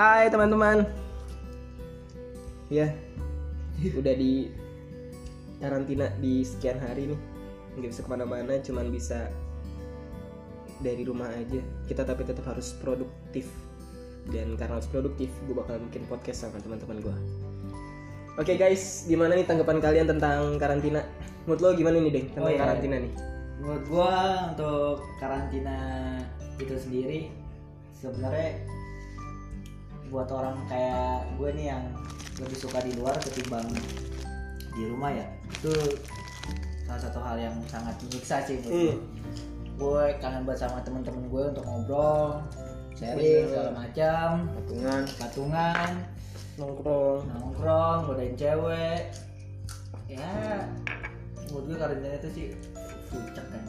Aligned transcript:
Hai 0.00 0.32
teman-teman. 0.32 0.88
Ya, 2.72 2.88
udah 4.00 4.16
di 4.16 4.48
karantina 5.60 6.08
di 6.16 6.40
sekian 6.40 6.80
hari 6.80 7.12
nih, 7.12 7.20
nggak 7.76 7.90
bisa 7.92 8.00
ke 8.00 8.08
mana-mana, 8.08 8.56
cuman 8.64 8.88
bisa 8.88 9.28
dari 10.80 11.04
rumah 11.04 11.28
aja. 11.36 11.60
Kita 11.84 12.08
tapi 12.08 12.24
tetap 12.24 12.48
harus 12.48 12.72
produktif. 12.80 13.44
Dan 14.32 14.56
karena 14.56 14.80
harus 14.80 14.88
produktif, 14.88 15.28
gue 15.44 15.52
bakal 15.52 15.76
bikin 15.92 16.08
podcast 16.08 16.48
sama 16.48 16.56
teman-teman 16.64 17.04
gue. 17.04 17.16
Oke 18.40 18.56
guys, 18.56 19.04
gimana 19.04 19.36
nih 19.36 19.44
tanggapan 19.44 19.84
kalian 19.84 20.08
tentang 20.16 20.56
karantina? 20.56 21.04
Menurut 21.44 21.60
lo 21.60 21.68
gimana 21.76 22.00
nih 22.00 22.08
deh 22.08 22.24
tentang 22.32 22.48
Oh, 22.48 22.48
iya. 22.48 22.56
karantina 22.56 22.96
nih? 23.04 23.12
Menurut 23.60 23.84
gua 23.84 24.48
untuk 24.48 25.04
karantina 25.20 25.76
itu 26.56 26.72
sendiri 26.80 27.28
sebenarnya 27.92 28.79
buat 30.10 30.28
orang 30.28 30.58
kayak 30.66 31.22
gue 31.38 31.48
nih 31.54 31.66
yang 31.70 31.82
lebih 32.42 32.58
suka 32.58 32.82
di 32.82 32.92
luar 32.98 33.14
ketimbang 33.22 33.66
di 34.74 34.82
rumah 34.86 35.10
ya 35.14 35.26
itu 35.46 35.70
salah 36.86 37.00
satu 37.00 37.18
hal 37.22 37.36
yang 37.38 37.54
sangat 37.70 37.94
menyiksa 38.02 38.42
sih 38.42 38.58
gue. 38.60 38.70
Hmm. 38.70 38.98
gue 39.78 40.02
kangen 40.18 40.42
banget 40.44 40.66
sama 40.66 40.82
temen-temen 40.82 41.24
gue 41.30 41.42
untuk 41.54 41.64
ngobrol 41.64 42.42
sharing 42.92 43.16
Bener. 43.16 43.48
segala 43.48 43.70
macam 43.72 44.28
patungan 44.52 45.02
patungan 45.16 45.90
Nongkrong. 46.58 47.20
nongkrong 47.30 47.98
godain 48.04 48.34
cewek 48.36 49.00
ya 50.10 50.66
menurut 51.48 51.64
gue 51.70 51.76
karantina 51.78 52.16
itu 52.18 52.28
sih 52.34 52.46
puncak 53.08 53.46
kan 53.46 53.62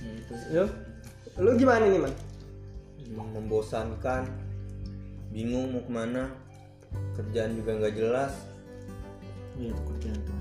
ya 0.00 0.10
itu 0.14 0.32
sih 0.38 0.48
Yo, 0.54 0.64
lu 1.36 1.50
gimana 1.58 1.84
nih 1.84 2.00
man? 2.00 2.14
membosankan 3.08 4.28
bingung 5.38 5.70
mau 5.70 5.82
ke 5.86 5.92
mana. 5.94 6.34
Kerjaan 7.14 7.54
juga 7.54 7.78
nggak 7.78 7.94
jelas. 7.94 8.34
Iya 9.54 9.70
itu 9.70 9.82
kerjaan 9.94 10.18
tuh. 10.26 10.36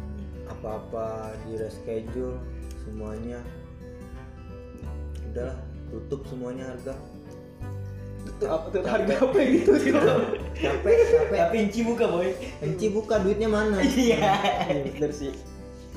apa-apa 0.47 1.37
di 1.45 1.59
reschedule 1.59 2.41
semuanya. 2.81 3.37
Udahlah 5.29 5.57
tutup 5.93 6.25
semuanya 6.25 6.73
harga. 6.73 6.97
Apa 8.41 8.65
tuh? 8.73 8.81
Harga 8.81 9.13
apa 9.21 9.37
gitu 9.45 9.71
sih? 9.77 9.93
capek 9.93 10.93
capek. 11.13 11.37
Tapi 11.45 11.55
inci 11.61 11.85
buka 11.85 12.09
boy. 12.09 12.33
Enci 12.65 12.89
buka 12.89 13.21
duitnya 13.21 13.53
mana? 13.53 13.77
Iya. 13.85 14.17
Iya 14.65 14.81
bener 14.97 15.11
sih. 15.13 15.29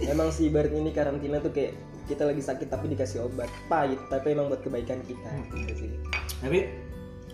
Emang 0.04 0.28
sih 0.28 0.52
ibarat 0.52 0.76
ini 0.76 0.92
karantina 0.92 1.40
tuh 1.40 1.52
kayak 1.56 1.72
kita 2.04 2.28
lagi 2.28 2.42
sakit 2.44 2.68
tapi 2.68 2.92
dikasih 2.92 3.24
obat. 3.24 3.48
Pahit 3.70 4.02
tapi 4.12 4.36
emang 4.36 4.52
buat 4.52 4.60
kebaikan 4.60 5.00
kita. 5.08 5.30
Gitu 5.56 5.72
sih. 5.88 5.90
Tapi 6.44 6.68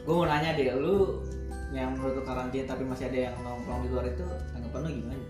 gue 0.07 0.15
mau 0.15 0.29
nanya 0.29 0.55
deh, 0.55 0.71
lu 0.79 1.27
yang 1.75 1.99
menurut 1.99 2.23
karantina 2.23 2.65
tapi 2.71 2.87
masih 2.87 3.11
ada 3.11 3.19
yang 3.31 3.35
nongkrong 3.43 3.81
di 3.83 3.89
luar 3.91 4.07
itu 4.07 4.23
tanggapan 4.55 4.81
lu 4.87 4.91
gimana? 5.03 5.25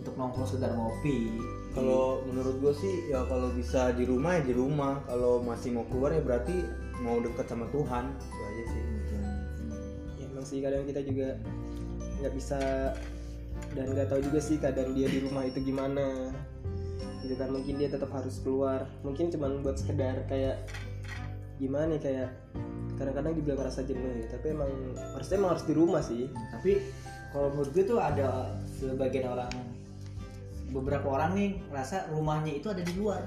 Untuk 0.00 0.14
nongkrong 0.16 0.48
sekedar 0.48 0.72
ngopi. 0.72 1.18
kalau 1.72 2.20
menurut 2.28 2.60
gue 2.60 2.74
sih 2.76 2.94
ya 3.08 3.24
kalau 3.24 3.48
bisa 3.56 3.96
di 3.96 4.04
rumah 4.04 4.40
ya 4.40 4.42
di 4.44 4.54
rumah. 4.56 5.00
Kalau 5.08 5.40
masih 5.40 5.72
mau 5.72 5.84
keluar 5.88 6.12
ya 6.12 6.20
berarti 6.20 6.56
mau 7.00 7.16
dekat 7.20 7.48
sama 7.48 7.68
Tuhan. 7.72 8.04
Itu 8.16 8.42
aja 8.44 8.64
sih. 8.72 8.82
Ya, 10.20 10.24
emang 10.28 10.44
sih 10.44 10.58
kadang 10.60 10.84
kita 10.84 11.00
juga 11.04 11.28
nggak 12.20 12.32
bisa 12.36 12.60
dan 13.72 13.86
nggak 13.88 14.08
tahu 14.12 14.20
juga 14.20 14.40
sih 14.40 14.56
keadaan 14.60 14.92
dia 14.92 15.08
di 15.08 15.24
rumah 15.24 15.48
itu 15.48 15.64
gimana. 15.64 16.32
Gitu 17.24 17.34
kan 17.40 17.48
mungkin 17.54 17.80
dia 17.80 17.88
tetap 17.88 18.12
harus 18.12 18.40
keluar. 18.44 18.84
Mungkin 19.00 19.32
cuman 19.32 19.64
buat 19.64 19.80
sekedar 19.80 20.28
kayak 20.28 20.68
gimana 21.62 21.94
nih 21.94 22.02
kayak 22.02 22.30
kadang-kadang 22.98 23.38
juga 23.38 23.52
ngerasa 23.62 23.86
jenuh 23.86 24.10
ya 24.18 24.26
tapi 24.34 24.50
emang 24.50 24.70
harusnya 25.14 25.36
emang 25.38 25.50
harus 25.54 25.64
di 25.66 25.74
rumah 25.78 26.02
sih. 26.02 26.26
Tapi 26.50 26.82
kalau 27.30 27.54
menurut 27.54 27.70
gue 27.70 27.84
tuh 27.86 27.98
ada 28.02 28.50
sebagian 28.82 29.30
orang 29.30 29.52
beberapa 30.74 31.06
orang 31.06 31.38
nih 31.38 31.50
ngerasa 31.70 32.10
rumahnya 32.10 32.52
itu 32.58 32.66
ada 32.66 32.82
di 32.82 32.92
luar 32.98 33.22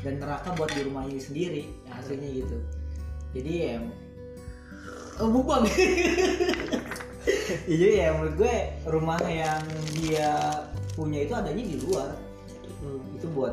dan 0.00 0.16
neraka 0.16 0.56
buat 0.56 0.72
di 0.72 0.88
rumahnya 0.88 1.20
sendiri 1.20 1.68
yang 1.84 1.94
hasilnya 2.00 2.28
gitu. 2.32 2.56
Jadi 3.36 3.52
ya 3.60 3.76
oh, 5.20 5.28
bubang 5.28 5.68
jadi 7.68 7.86
ya 7.92 8.06
menurut 8.16 8.34
gue 8.40 8.56
rumah 8.88 9.20
yang 9.28 9.60
dia 10.00 10.64
punya 10.96 11.28
itu 11.28 11.32
adanya 11.36 11.60
di 11.60 11.76
luar. 11.84 12.16
Hmm. 12.80 12.96
itu 13.12 13.28
buat 13.36 13.52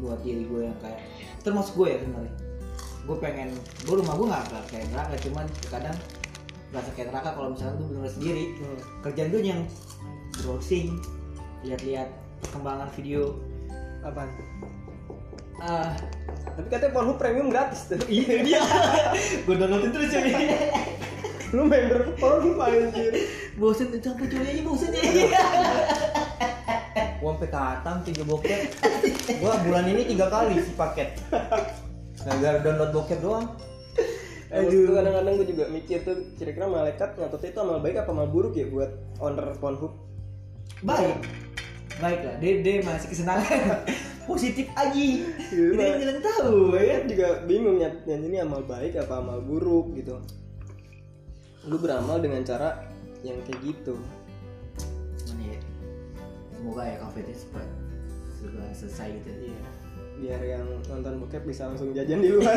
buat 0.00 0.16
diri 0.24 0.48
gue 0.48 0.64
yang 0.64 0.78
kayak 0.80 1.04
termasuk 1.44 1.76
gue 1.76 1.92
ya 1.92 1.98
sebenarnya 2.00 2.45
gue 3.06 3.16
pengen 3.22 3.48
gue 3.86 3.94
rumah 3.94 4.14
gue 4.18 4.26
nggak 4.26 4.44
nggak 4.50 4.64
kayak 4.66 4.86
neraka 4.90 5.14
cuman 5.22 5.46
kadang 5.70 5.96
berasa 6.74 6.90
kayak 6.98 7.08
neraka 7.14 7.30
kalau 7.38 7.48
misalnya 7.54 7.74
gue 7.78 7.86
bener 7.94 8.10
sendiri. 8.10 8.44
Hmm. 8.58 8.78
kerjaan 9.06 9.28
gue 9.30 9.42
yang 9.46 9.62
browsing 10.42 10.86
lihat-lihat 11.62 12.08
perkembangan 12.42 12.88
video. 12.98 13.38
Apaan? 14.02 14.28
Ah. 15.62 15.94
Tapi 16.56 16.68
katanya 16.68 16.92
Pornhub 16.92 17.16
premium 17.16 17.48
gratis 17.48 17.88
tuh. 17.88 18.00
Iya 18.12 18.44
dia 18.44 18.60
gue 19.46 19.54
downloadin 19.54 19.90
terus 19.94 20.10
ya 20.10 20.20
lu 21.54 21.62
member 21.62 22.12
Pornhub 22.18 22.58
anjir. 22.58 23.12
Bosen 23.56 23.88
sampai 24.02 24.26
curi 24.28 24.46
aja 24.50 24.62
bosen 24.66 24.90
ya? 24.92 25.02
Gua 27.22 27.32
sampai 27.42 28.04
tiga 28.06 28.22
bokep 28.22 28.62
gua 29.42 29.58
bulan 29.66 29.84
ini 29.90 30.06
tiga 30.06 30.30
kali 30.30 30.62
sih 30.62 30.74
paket 30.78 31.18
gara-gara 32.26 32.58
download 32.58 32.90
bokep 32.90 33.20
doang 33.22 33.46
Aduh. 34.46 34.70
Itu 34.70 34.92
kadang-kadang 34.94 35.34
gue 35.42 35.48
juga 35.50 35.64
mikir 35.70 36.06
tuh 36.06 36.34
kira-kira 36.38 36.66
malaikat 36.70 37.18
ngatutnya 37.18 37.50
itu 37.50 37.60
amal 37.62 37.78
baik 37.82 38.02
apa 38.02 38.10
amal 38.14 38.26
buruk 38.30 38.54
ya 38.54 38.66
buat 38.70 38.90
owner 39.18 39.54
Pornhub 39.58 39.90
baik 40.86 41.18
baik 41.96 42.20
lah 42.22 42.36
dia, 42.38 42.52
dia 42.60 42.74
masih 42.84 43.08
kesenangan 43.10 43.82
positif 44.28 44.66
aja 44.74 44.92
Iya, 44.94 45.22
kita 45.50 45.82
yang 45.82 45.98
jalan 46.02 46.18
tahu 46.20 46.58
ya 46.74 46.96
Gue 47.02 47.10
juga 47.14 47.28
bingung 47.46 47.78
ya, 47.78 47.90
yang 48.04 48.22
ini 48.26 48.36
amal 48.42 48.62
baik 48.66 48.98
apa 48.98 49.22
amal 49.22 49.38
buruk 49.40 49.94
gitu. 49.94 50.18
Lu 51.66 51.78
beramal 51.78 52.18
dengan 52.18 52.42
cara 52.42 52.86
yang 53.22 53.38
kayak 53.46 53.58
gitu. 53.62 53.94
Cuman 55.26 55.38
ya, 55.46 55.58
semoga 56.54 56.82
ya 56.86 56.96
covid 57.02 57.24
cepat 57.30 57.66
selesai 58.74 59.08
gitu 59.22 59.30
Iya. 59.50 59.75
Biar 60.16 60.40
yang 60.40 60.64
nonton 60.84 61.20
bokep 61.20 61.44
bisa 61.44 61.66
langsung 61.66 61.92
jajan 61.92 62.18
di 62.18 62.30
luar. 62.30 62.56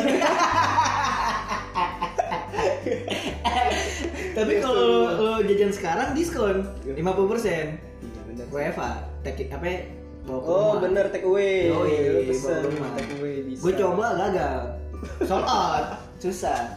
tapi 4.32 4.52
kalau 4.58 4.82
lo, 4.82 5.00
lo 5.14 5.42
jajan 5.42 5.70
sekarang 5.70 6.08
diskon 6.12 6.64
50% 6.86 6.96
iya 6.96 7.70
bener. 8.24 8.44
WFA 8.48 8.90
take 9.20 9.40
it- 9.42 9.52
apa 9.52 9.66
ya, 9.66 9.80
Oh 10.26 10.40
rumah. 10.72 10.80
bener 10.80 11.04
take 11.08 11.24
away. 11.24 11.68
Pesen 12.24 12.60
ke 12.60 12.68
rumah. 12.70 12.90
take 12.94 13.12
away 13.14 13.34
bisa. 13.44 13.60
gue 13.60 13.72
coba 13.76 14.06
gagal 14.18 14.58
sold 15.22 15.44
out 15.44 15.86
susah 16.16 16.76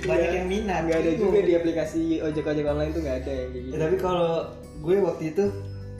banyak 0.00 0.28
Iya. 0.28 0.36
yang 0.36 0.46
minat 0.46 0.80
Nggak 0.84 1.00
ada 1.00 1.12
juga 1.16 1.38
di 1.40 1.52
aplikasi 1.54 2.02
ojek-ojek 2.20 2.64
online 2.64 2.92
tuh 2.92 3.02
nggak 3.02 3.18
ada 3.20 3.32
yang 3.32 3.50
gitu. 3.52 3.66
Ya, 3.68 3.78
tapi 3.80 3.96
kalau 3.96 4.46
gue 4.80 4.96
waktu 5.00 5.24
itu 5.28 5.44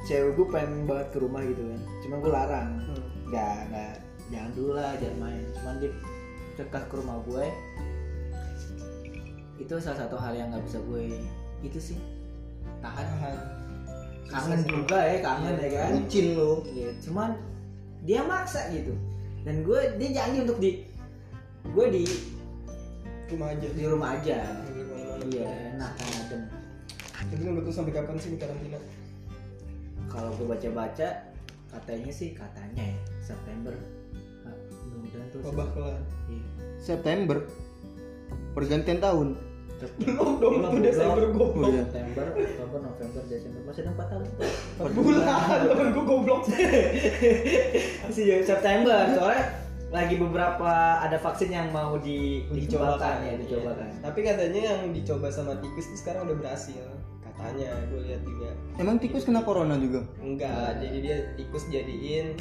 cewek 0.05 0.33
gue 0.33 0.47
pengen 0.49 0.85
banget 0.85 1.09
ke 1.11 1.19
rumah 1.19 1.43
gitu 1.43 1.63
kan 1.65 1.81
cuma 2.01 2.15
gue 2.17 2.31
larang 2.31 2.69
Hmm. 2.85 3.03
nggak 3.27 3.57
nggak 3.67 3.95
jangan 4.35 4.51
dulu 4.59 4.73
lah 4.75 4.99
jangan 4.99 5.19
main. 5.23 5.45
Cuman 5.55 5.75
dia 5.79 5.91
cekah 6.59 6.85
ke 6.91 6.95
rumah 6.99 7.19
gue. 7.23 7.47
Itu 9.63 9.79
salah 9.79 10.03
satu 10.03 10.19
hal 10.19 10.35
yang 10.35 10.51
nggak 10.51 10.67
bisa 10.67 10.79
gue 10.83 11.23
itu 11.63 11.79
sih. 11.79 11.99
Tahan. 12.83 13.07
Tahan. 13.07 13.37
kangen 14.25 14.67
juga 14.67 14.99
ya 14.99 15.19
kangen 15.23 15.55
ya 15.63 15.69
kan? 15.79 15.91
Bucin 15.95 16.27
lu. 16.35 16.53
Iya, 16.67 16.91
cuman 17.07 17.31
dia 18.03 18.21
maksa 18.27 18.67
gitu. 18.75 18.91
Dan 19.47 19.63
gue 19.63 19.81
dia 20.03 20.11
janji 20.11 20.43
untuk 20.43 20.59
di 20.59 20.83
gue 21.71 21.87
di 21.89 22.05
Rumah 23.25 23.49
aja. 23.57 23.65
di 23.73 23.83
rumah 23.89 24.11
aja. 24.21 24.37
Iya 25.25 25.49
enak 25.75 25.91
kan 25.97 26.09
adem 26.21 26.43
Tapi 27.17 27.33
menurut 27.41 27.65
lu 27.65 27.73
sampai 27.73 27.97
kapan 27.97 28.21
sih 28.21 28.37
karantina? 28.37 28.77
kalau 30.15 30.31
gue 30.39 30.47
baca-baca 30.47 31.35
katanya 31.75 32.13
sih 32.15 32.39
katanya 32.39 32.87
ya 32.87 32.99
September 33.19 33.75
tuh 35.35 35.41
Wabah 35.51 35.69
kelar. 35.75 36.01
Iya. 36.31 36.47
September 36.79 37.37
pergantian 38.55 39.03
tahun 39.03 39.29
Belum 40.01 40.41
dong, 40.41 40.55
itu 40.71 40.79
Desember 40.81 41.29
goblok. 41.35 41.75
September, 41.75 42.25
Oktober, 42.33 42.79
November, 42.89 43.23
Desember 43.27 43.61
masih 43.69 43.83
ada 43.85 43.93
4 43.93 44.13
tahun. 44.13 44.23
Empat 44.79 44.93
bulan, 44.95 45.59
temen 45.69 45.89
gue 45.93 46.05
goblok. 46.09 46.41
Masih 48.07 48.23
jauh 48.25 48.45
September, 48.47 49.01
soalnya 49.13 49.45
lagi 49.93 50.17
beberapa 50.19 50.73
ada 51.03 51.19
vaksin 51.21 51.51
yang 51.53 51.69
mau 51.71 51.99
di 52.01 52.49
dikembangkan 52.51 53.29
ya, 53.29 53.35
dicobakan. 53.39 53.89
Tapi 54.01 54.19
katanya 54.25 54.61
yang 54.73 54.81
dicoba 54.95 55.29
sama 55.29 55.59
tikus 55.61 55.91
itu 55.91 55.97
sekarang 56.01 56.31
udah 56.31 56.37
berhasil. 56.39 56.85
Katanya, 57.23 57.75
gue 57.91 58.01
lihat 58.09 58.23
juga. 58.23 58.51
emang 58.79 58.97
tikus 59.03 59.27
kena 59.27 59.43
corona 59.43 59.75
juga 59.75 60.07
Enggak, 60.23 60.81
jadi 60.81 60.97
dia 61.03 61.17
tikus 61.35 61.67
jadiin 61.67 62.39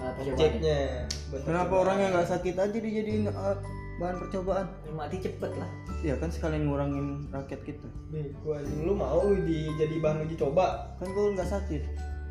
Percobaan. 0.00 0.32
objeknya. 0.32 0.80
buat 1.28 1.42
kenapa 1.44 1.74
orang 1.78 1.96
yang 1.98 2.10
nggak 2.12 2.28
sakit 2.28 2.54
aja 2.54 2.78
dijadiin 2.78 3.24
uh, 3.28 3.56
bahan 3.96 4.16
percobaan 4.16 4.66
Ya, 4.80 4.92
mati 4.92 5.16
cepet 5.18 5.52
lah 5.52 5.70
ya 6.00 6.14
kan 6.16 6.26
sekalian 6.26 6.64
ngurangin 6.64 7.06
rakyat 7.28 7.60
kita 7.62 7.88
Bego 8.08 8.50
anjing 8.50 8.80
lu 8.82 8.92
mau 8.92 9.20
di 9.30 9.68
jadi 9.76 9.94
bahan 9.96 10.24
uji 10.24 10.34
coba. 10.34 10.96
kan 10.96 11.06
gue 11.06 11.36
nggak 11.36 11.46
sakit 11.46 11.82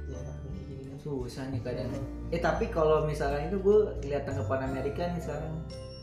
Ya, 0.10 0.18
gini. 0.50 0.98
susah 0.98 1.46
nih 1.48 1.62
keadaan 1.62 1.94
eh 2.28 2.40
tapi 2.40 2.66
kalau 2.68 3.06
misalkan 3.06 3.46
itu 3.46 3.58
gue 3.58 3.78
lihat 4.04 4.26
tanggapan 4.26 4.66
Amerika 4.68 5.06
nih 5.08 5.22
sekarang 5.22 5.54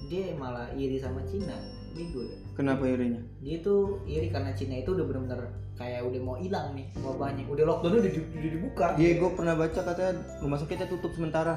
dia 0.07 0.31
malah 0.33 0.71
iri 0.73 0.97
sama 0.97 1.19
Cina 1.25 1.59
bego 1.93 2.23
ya 2.23 2.39
kenapa 2.55 2.87
irinya 2.87 3.19
dia 3.41 3.59
tuh 3.59 3.99
iri 4.05 4.31
karena 4.31 4.55
Cina 4.55 4.79
itu 4.79 4.95
udah 4.95 5.03
bener-bener 5.03 5.51
kayak 5.77 6.01
udah 6.03 6.21
mau 6.21 6.35
hilang 6.35 6.73
nih 6.73 6.89
wabahnya 6.97 7.45
udah 7.45 7.65
lockdown 7.65 7.93
udah, 7.95 8.05
di- 8.07 8.29
udah 8.33 8.51
dibuka 8.51 8.87
Iya, 8.97 9.11
gue 9.15 9.31
pernah 9.31 9.55
baca 9.55 9.81
katanya 9.83 10.13
rumah 10.41 10.57
sakitnya 10.57 10.87
tutup 10.87 11.13
sementara. 11.13 11.55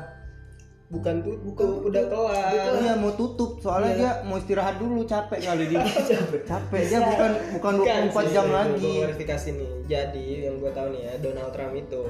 Bukan 0.89 1.21
tuh, 1.21 1.37
Bukan 1.45 1.85
udah 1.85 2.03
kelar. 2.03 2.49
Iya, 2.75 2.97
mau 2.97 3.13
tutup 3.13 3.57
soalnya 3.59 3.91
Iya. 3.91 3.99
dia 3.99 4.11
mau 4.25 4.35
istirahat 4.35 4.75
dulu, 4.75 5.05
capek 5.05 5.37
kali 5.39 5.69
dia. 5.69 5.85
capek 6.49 6.81
dia 6.83 6.99
bukan 6.99 7.31
bukan 7.53 7.73
24 7.77 8.09
sih, 8.19 8.33
jam 8.33 8.43
gua- 8.43 8.55
lagi. 8.59 8.89
gua 8.89 9.01
klarifikasi 9.05 9.49
nih. 9.53 9.71
Jadi 9.85 10.27
yang 10.43 10.55
gue 10.57 10.71
tahu 10.71 10.87
nih 10.89 11.01
ya, 11.03 11.13
Donald 11.21 11.51
Trump 11.51 11.73
itu 11.75 12.05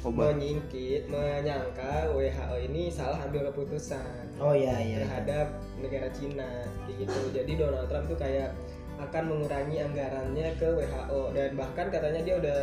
Obat. 0.00 0.32
menyingkit, 0.32 1.02
menyangka 1.06 2.08
WHO 2.08 2.54
ini 2.64 2.88
salah 2.88 3.20
ambil 3.20 3.52
keputusan 3.52 4.32
oh 4.40 4.56
iya 4.56 4.80
iya 4.80 4.96
terhadap 4.98 5.46
negara 5.76 6.08
Cina 6.10 6.48
gitu. 6.88 7.20
Jadi 7.30 7.52
Donald 7.54 7.84
Trump 7.84 8.08
tuh 8.08 8.16
kayak 8.16 8.56
akan 9.00 9.22
mengurangi 9.26 9.76
anggarannya 9.80 10.48
ke 10.56 10.68
WHO 10.68 11.20
dan 11.32 11.56
bahkan 11.56 11.86
katanya 11.88 12.20
dia 12.20 12.34
udah 12.36 12.58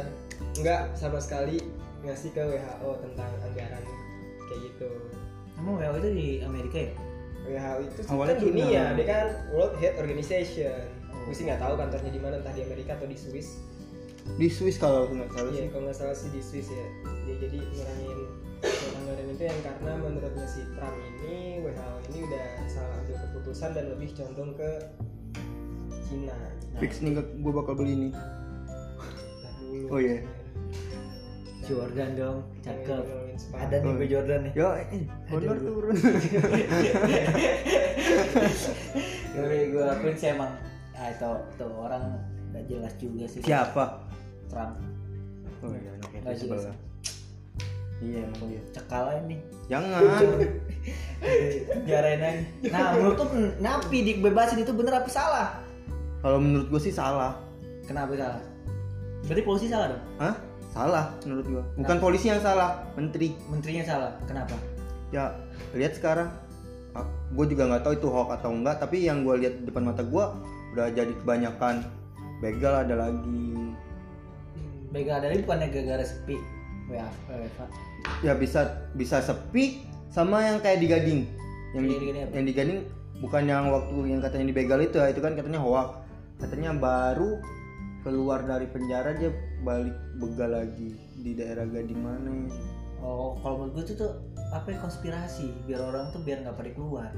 nggak 0.58 0.82
sama 0.94 1.18
sekali 1.18 1.58
ngasih 2.02 2.30
ke 2.32 2.42
WHO 2.42 2.90
tentang 3.02 3.30
anggaran 3.42 3.84
kayak 4.46 4.60
gitu. 4.64 4.90
emang 5.58 5.76
WHO 5.76 5.96
itu 6.00 6.10
di 6.14 6.30
Amerika 6.42 6.78
ya 6.78 6.92
WHO 7.48 7.80
itu 7.82 8.00
Awalnya 8.08 8.36
kan 8.36 8.44
dunia, 8.44 8.66
Cina. 8.68 8.96
dia 8.96 9.06
kan 9.06 9.26
World 9.50 9.74
Health 9.78 9.98
Organization. 9.98 10.78
Oh. 11.08 11.20
Gue 11.24 11.34
sih 11.34 11.44
nggak 11.44 11.60
tahu 11.60 11.74
kantornya 11.76 12.12
di 12.12 12.20
mana, 12.20 12.36
entah 12.38 12.52
di 12.52 12.62
Amerika 12.62 12.92
atau 12.94 13.08
di 13.08 13.16
Swiss. 13.16 13.58
Di 14.36 14.48
Swiss 14.52 14.76
kalau 14.76 15.08
nggak 15.08 15.32
salah 15.32 15.48
Iya, 15.50 15.64
sih. 15.64 15.68
kalau 15.72 15.84
nggak 15.88 15.98
salah 15.98 16.16
sih 16.16 16.30
di 16.30 16.42
Swiss 16.44 16.68
ya. 16.68 16.86
Dia 17.24 17.36
jadi 17.40 17.60
ngurangin 17.64 18.20
anggaran 18.94 19.28
itu 19.32 19.44
yang 19.46 19.60
karena 19.64 19.92
menurutnya 19.96 20.46
si 20.46 20.62
Trump 20.76 20.96
ini 21.00 21.64
WHO 21.64 21.88
ini 22.10 22.20
udah 22.28 22.46
salah 22.68 22.96
ambil 23.00 23.16
keputusan 23.22 23.70
dan 23.72 23.86
lebih 23.96 24.10
condong 24.12 24.52
ke 24.54 24.70
Cina. 26.08 26.34
Fix 26.78 27.00
nih 27.00 27.12
gue 27.18 27.54
bakal 27.54 27.74
beli 27.74 27.94
ini. 27.94 28.10
Oh, 29.88 30.00
iya. 30.00 30.24
Jordan 31.62 32.16
dong 32.16 32.38
cakep 32.64 33.04
sepatu. 33.36 33.60
ada 33.60 33.76
nih 33.76 33.84
Oh. 33.86 33.94
gue 33.94 34.08
Jordan 34.08 34.40
nih 34.42 34.52
Yo, 34.56 34.68
eh, 34.72 34.88
honor 35.28 35.52
Aduh. 35.52 35.68
turun. 35.68 35.96
tapi 39.36 39.58
gue 39.70 39.84
akuin 39.84 40.16
sih 40.16 40.30
emang 40.32 40.52
ah, 40.96 41.12
itu 41.12 41.28
tuh 41.56 41.72
orang 41.76 42.04
gak 42.50 42.64
jelas 42.66 42.94
juga 42.96 43.26
sih 43.28 43.44
Siapa? 43.44 44.00
Trump 44.48 44.80
Oh 45.60 45.74
iya, 45.74 45.92
anaknya 45.92 46.20
jelas. 46.24 46.40
sebelah. 46.40 46.76
Iya 47.98 48.20
emang 48.24 48.42
dia. 48.46 48.62
cekal 48.72 49.04
aja 49.10 49.22
nih 49.26 49.40
Jangan. 49.68 50.02
Jarain 51.84 52.22
aja 52.32 52.42
nah 52.70 52.88
menurut 52.94 53.16
tuh 53.18 53.28
napi 53.60 53.98
dibebasin 54.06 54.62
itu 54.62 54.72
bener 54.72 54.94
apa 54.96 55.10
salah 55.10 55.60
Kalau 56.28 56.44
menurut 56.44 56.68
gue 56.68 56.82
sih 56.82 56.92
salah. 56.92 57.40
kenapa 57.88 58.12
salah 58.20 58.44
berarti 59.24 59.44
polisi 59.48 59.72
salah 59.72 59.96
dong 59.96 60.04
Hah? 60.20 60.36
Salah 60.76 61.06
menurut 61.24 61.46
gue. 61.48 61.64
Bukan 61.80 61.98
polisi 61.98 62.28
yang 62.28 62.44
salah, 62.44 62.84
menteri. 62.94 63.32
menterinya 63.48 63.88
salah 63.88 64.12
kenapa 64.28 64.60
Ya, 65.08 65.32
lihat 65.72 65.96
sekarang. 65.96 66.28
Gue 67.32 67.48
juga 67.48 67.72
nggak 67.72 67.80
tahu 67.82 67.94
itu 67.96 68.08
hoax 68.12 68.44
atau 68.44 68.52
enggak, 68.52 68.76
tapi 68.78 69.08
yang 69.08 69.24
gue 69.24 69.40
lihat 69.40 69.64
di 69.64 69.72
depan 69.72 69.88
mata 69.88 70.04
gue 70.04 70.26
udah 70.76 70.92
jadi 70.92 71.16
kebanyakan 71.16 71.88
begal 72.38 72.76
ada 72.76 73.08
lagi. 73.08 73.72
begal 74.92 75.24
dari 75.24 75.40
bukannya 75.40 75.72
gara-gara 75.72 76.04
sepi 76.04 76.36
WFA 76.88 77.66
Ya 78.20 78.36
bisa 78.36 78.68
bisa 78.94 79.24
sepi 79.24 79.88
sama 80.08 80.44
yang 80.44 80.60
kayak 80.60 80.84
di 80.84 80.88
Gading. 80.92 81.22
Yang 81.72 81.84
di, 81.84 81.88
Yang 81.88 81.96
di 81.96 82.04
Gading 82.04 82.20
apa? 82.20 82.32
yang 82.36 82.46
di 82.46 82.54
Gading 82.54 82.80
bukan 83.18 83.44
yang 83.48 83.64
waktu 83.72 83.96
yang 84.12 84.20
katanya 84.20 84.46
dibegal 84.52 84.80
itu 84.84 84.96
ya, 85.00 85.08
itu 85.08 85.24
kan 85.24 85.32
katanya 85.34 85.64
hoax. 85.64 86.04
Katanya 86.38 86.78
baru 86.78 87.42
keluar 88.06 88.46
dari 88.46 88.70
penjara 88.70 89.18
dia 89.18 89.34
balik 89.66 89.98
begal 90.22 90.54
lagi 90.54 90.96
di 91.20 91.34
daerah 91.34 91.66
Gading 91.66 92.02
mana. 92.02 92.48
oh 93.02 93.38
kalau 93.42 93.66
menurut 93.66 93.84
gue 93.84 93.94
tuh 93.94 93.96
tuh 94.06 94.12
apa 94.54 94.74
ya, 94.74 94.78
konspirasi? 94.80 95.54
Biar 95.66 95.82
orang 95.82 96.14
tuh 96.14 96.22
biar 96.22 96.46
nggak 96.46 96.56
pada 96.56 96.72
keluar. 96.74 97.12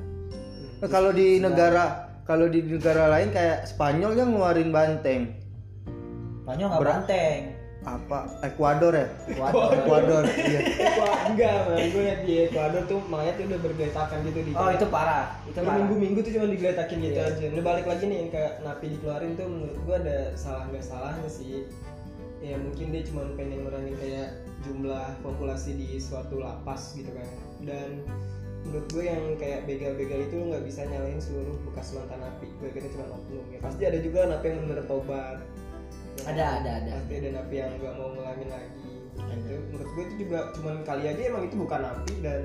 Nah, 0.79 0.89
kalau 0.89 1.11
di 1.11 1.39
negara 1.39 2.09
kalau 2.23 2.47
di 2.47 2.63
negara 2.63 3.11
lain 3.11 3.29
kayak 3.35 3.67
Spanyol 3.67 4.15
yang 4.15 4.31
ngeluarin 4.31 4.71
banteng. 4.71 5.35
Spanyol 6.43 6.67
nggak 6.71 6.87
banteng 6.87 7.58
apa 7.91 8.19
Ekuador 8.43 8.93
ya 8.93 9.07
Waduh. 9.33 9.73
Ekuador 9.73 10.23
iya 10.29 10.59
enggak, 11.25 11.55
man. 11.65 11.77
gue 11.89 12.01
liat 12.03 12.21
di 12.23 12.33
Ecuador 12.43 12.83
tuh 12.85 12.99
mayatnya 13.05 13.45
udah 13.49 13.59
bergeletakan 13.61 14.17
gitu 14.25 14.39
di 14.43 14.51
oh 14.53 14.69
itu 14.69 14.85
parah 14.85 15.25
itu 15.45 15.57
parah 15.57 15.75
minggu-minggu 15.77 16.19
tuh 16.21 16.31
cuma 16.33 16.45
digeletakin 16.47 16.97
gitu 16.99 17.17
Iya. 17.17 17.29
aja. 17.31 17.45
Lu 17.49 17.61
balik 17.61 17.85
lagi 17.85 18.03
nih 18.05 18.17
yang 18.19 18.29
ke 18.29 18.43
napi 18.61 18.85
dikeluarin 18.93 19.31
tuh 19.33 19.47
menurut 19.47 19.77
gua 19.83 19.95
ada 19.97 20.17
salah 20.33 20.63
nggak 20.67 20.83
salahnya 20.83 21.29
sih. 21.29 21.65
Ya 22.39 22.55
mungkin 22.55 22.89
dia 22.89 23.03
cuma 23.03 23.27
pengen 23.33 23.63
ngurangin 23.63 23.95
kayak 23.95 24.29
jumlah 24.63 25.07
populasi 25.19 25.75
di 25.75 25.97
suatu 25.97 26.39
lapas 26.39 26.95
gitu 26.95 27.11
kan. 27.11 27.29
Dan 27.61 27.89
menurut 28.59 28.87
gue 28.89 29.03
yang 29.03 29.23
kayak 29.35 29.63
begal-begal 29.63 30.19
itu 30.21 30.35
nggak 30.35 30.63
bisa 30.63 30.83
nyalain 30.83 31.19
seluruh 31.19 31.55
bekas 31.65 31.91
mantan 31.93 32.19
napi. 32.19 32.47
Gue 32.59 32.69
kira 32.71 32.87
cuma 32.89 33.05
oknum 33.11 33.45
ya. 33.49 33.59
Pasti 33.59 33.83
ada 33.83 33.99
juga 33.99 34.19
napi 34.25 34.45
yang 34.47 34.65
bener 34.65 34.83
tobat. 34.83 35.39
Ada, 36.27 36.45
ada, 36.59 36.71
ada. 36.83 36.91
Pasti 36.99 37.13
ada 37.21 37.29
napi 37.39 37.55
yang 37.55 37.71
nggak 37.79 37.93
mau 37.95 38.09
ngulangin 38.15 38.49
lagi. 38.51 38.91
Itu 39.19 39.53
menurut 39.71 39.89
gue 39.93 40.03
itu 40.09 40.15
juga 40.27 40.39
cuman 40.57 40.75
kali 40.83 41.03
aja 41.07 41.21
emang 41.27 41.43
itu 41.47 41.55
bukan 41.55 41.79
napi 41.83 42.13
dan 42.23 42.41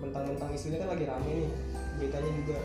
mentang-mentang 0.00 0.50
isunya 0.54 0.78
kan 0.78 0.88
lagi 0.92 1.04
rame 1.08 1.30
nih 1.44 1.50
beritanya 1.98 2.32
juga 2.44 2.58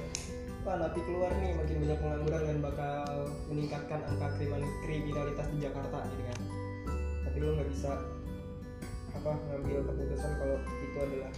Wah 0.62 0.77
napi 0.77 1.01
keluar 1.09 1.33
nih 1.42 1.57
makin 1.57 1.77
banyak 1.81 1.98
pengangguran 1.98 2.42
dan 2.45 2.57
bakal 2.62 3.06
meningkatkan 3.50 4.00
angka 4.06 4.27
krimin- 4.38 4.77
kriminalitas 4.86 5.48
di 5.50 5.57
Jakarta 5.57 6.06
gitu 6.06 6.24
kan 6.30 6.39
tapi 7.25 7.38
lo 7.42 7.50
nggak 7.57 7.69
bisa 7.74 7.92
apa 9.18 9.31
ngambil 9.50 9.81
keputusan 9.89 10.31
kalau 10.38 10.57
itu 10.62 10.98
adalah 11.01 11.31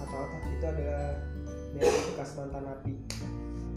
atau 0.00 0.16
apa 0.16 0.36
itu 0.48 0.64
adalah 0.64 1.06
dari 1.76 1.98
bekas 2.08 2.30
mantan 2.40 2.62
napi 2.64 2.92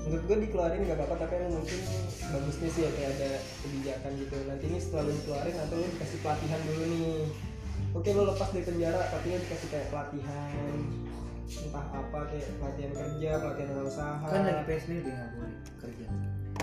menurut 0.08 0.24
gue 0.24 0.38
dikeluarin 0.48 0.82
nggak 0.88 0.98
apa-apa 1.04 1.16
tapi 1.28 1.34
emang 1.44 1.60
mungkin 1.60 1.80
bagusnya 2.32 2.70
sih 2.72 2.82
ya 2.88 2.92
kayak 2.96 3.12
ada 3.20 3.30
kebijakan 3.60 4.12
gitu. 4.24 4.36
Nanti 4.48 4.66
ini 4.72 4.80
setelah 4.80 5.04
lo 5.04 5.12
dikeluarin 5.12 5.58
atau 5.60 5.76
lo 5.76 5.88
dikasih 5.92 6.20
pelatihan 6.24 6.62
dulu 6.64 6.84
nih. 6.88 7.20
Oke 7.92 8.10
lo 8.16 8.24
lepas 8.32 8.50
dari 8.56 8.64
penjara 8.64 9.02
tapi 9.12 9.26
lo 9.36 9.40
dikasih 9.44 9.68
kayak 9.68 9.88
pelatihan 9.92 10.76
entah 11.48 11.86
apa 11.96 12.20
kayak 12.28 12.44
pelatihan 12.60 12.92
kerja 12.96 13.32
pelatihan 13.44 13.70
usaha. 13.84 14.28
Kan 14.32 14.42
lagi 14.48 14.64
PSBB 14.64 15.06
nggak 15.12 15.30
boleh 15.36 15.56
kerja. 15.84 16.06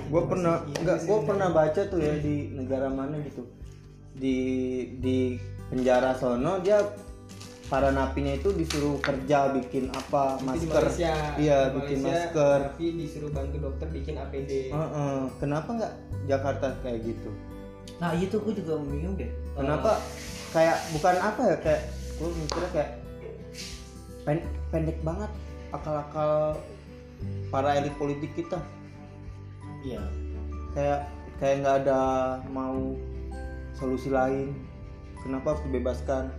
Gue 0.04 0.22
pernah 0.28 0.54
Iya 0.64 0.76
enggak 0.80 0.96
sih, 1.00 1.06
gue 1.08 1.18
bener. 1.20 1.28
pernah 1.28 1.48
baca 1.52 1.80
tuh 1.88 2.00
ya 2.00 2.14
di 2.16 2.36
negara 2.56 2.88
mana 2.88 3.16
gitu. 3.24 3.42
Di 4.16 4.36
di 5.04 5.18
penjara 5.68 6.16
sono 6.16 6.60
dia 6.64 6.80
para 7.74 7.90
napinya 7.90 8.30
itu 8.30 8.54
disuruh 8.54 9.02
kerja 9.02 9.50
bikin 9.50 9.90
apa 9.90 10.38
Itu 10.38 10.46
di 10.62 10.70
masker. 10.70 10.84
Malaysia. 10.86 11.14
iya 11.34 11.58
Di 11.66 11.70
bikin 11.74 11.98
Malaysia, 11.98 12.22
masker. 12.22 12.58
tapi 12.70 12.86
disuruh 12.94 13.30
bantu 13.34 13.56
dokter 13.58 13.88
bikin 13.90 14.14
APD 14.14 14.50
Heeh. 14.70 15.18
kenapa 15.42 15.68
nggak 15.74 15.92
Jakarta 16.24 16.66
kayak 16.80 17.02
gitu? 17.02 17.30
Nah 17.98 18.14
itu 18.14 18.38
gue 18.38 18.54
juga 18.54 18.78
bingung 18.78 19.18
deh. 19.18 19.26
Kenapa 19.52 19.98
kayak 20.50 20.78
bukan 20.94 21.14
apa 21.18 21.40
ya 21.42 21.56
kayak 21.58 21.82
gue 22.14 22.28
mikirnya 22.32 22.70
kayak 22.70 22.90
pen- 24.22 24.50
pendek 24.70 24.98
banget 25.02 25.30
akal-akal 25.68 26.54
para 27.50 27.74
elit 27.74 27.94
politik 27.98 28.30
kita. 28.38 28.62
Iya. 29.82 29.98
Kayak 30.70 31.00
kayak 31.36 31.54
nggak 31.58 31.76
ada 31.82 32.00
mau 32.48 32.94
solusi 33.74 34.14
lain. 34.14 34.54
Kenapa 35.26 35.58
harus 35.58 35.62
dibebaskan 35.66 36.30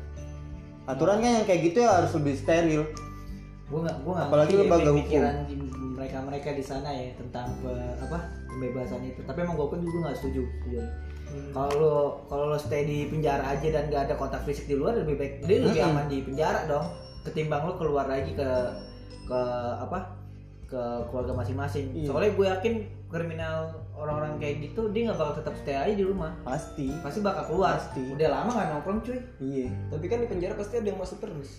aturan 0.85 1.17
kan 1.17 1.31
yang 1.33 1.45
kayak 1.45 1.61
gitu 1.63 1.77
ya 1.79 1.91
harus 1.95 2.11
lebih 2.13 2.33
steril 2.33 2.83
gue 3.65 3.79
nggak 3.79 3.97
gue 3.99 4.13
nggak 4.13 4.27
Apalagi 4.27 4.45
ngerti 4.47 4.61
lembaga 4.61 4.91
hukum. 4.91 5.21
mereka 5.95 6.17
mereka 6.21 6.49
di 6.51 6.61
sana 6.61 6.89
ya 6.91 7.09
tentang 7.15 7.47
pe- 7.59 7.97
apa 7.99 8.17
pembebasan 8.47 9.01
itu 9.01 9.19
tapi 9.21 9.41
emang 9.41 9.55
gue 9.55 9.67
pun 9.67 9.79
juga 9.81 9.97
nggak 10.03 10.17
setuju 10.17 10.41
sejujurnya. 10.45 10.85
Hmm. 11.25 11.51
kalau 11.51 11.73
lo 11.73 11.95
kalau 12.25 12.45
lo 12.47 12.57
stay 12.57 12.83
di 12.83 13.09
penjara 13.09 13.41
aja 13.49 13.67
dan 13.67 13.89
gak 13.89 14.05
ada 14.05 14.15
kontak 14.15 14.45
fisik 14.45 14.65
di 14.65 14.77
luar 14.77 14.93
lebih 14.95 15.17
baik 15.17 15.33
dia 15.41 15.57
lebih 15.59 15.73
Mm-mm. 15.75 15.91
aman 15.91 16.05
di 16.05 16.21
penjara 16.21 16.59
dong 16.65 16.85
ketimbang 17.23 17.65
lo 17.65 17.73
keluar 17.75 18.05
lagi 18.05 18.31
ke 18.31 18.49
ke 19.25 19.39
apa 19.75 20.13
ke 20.65 20.81
keluarga 21.09 21.33
masing-masing 21.33 21.89
Iya. 21.91 22.07
soalnya 22.07 22.31
gue 22.31 22.45
yakin 22.47 22.73
kriminal 23.09 23.57
orang-orang 23.95 24.37
kayak 24.37 24.55
gitu 24.71 24.91
dia 24.91 25.09
nggak 25.09 25.19
bakal 25.19 25.35
tetap 25.39 25.55
stay 25.63 25.75
aja 25.75 25.93
di 25.95 26.05
rumah. 26.05 26.31
Pasti. 26.43 26.91
Pasti 27.01 27.19
bakal 27.23 27.47
keluar. 27.49 27.79
Pasti. 27.79 28.01
udah 28.11 28.27
lama 28.27 28.51
nggak 28.51 28.67
nongkrong 28.75 28.99
cuy. 29.03 29.19
Iya. 29.39 29.69
Tapi 29.91 30.05
kan 30.11 30.17
di 30.23 30.27
penjara 30.27 30.53
pasti 30.55 30.75
ada 30.77 30.87
yang 30.91 30.99
masuk 30.99 31.17
terus. 31.23 31.49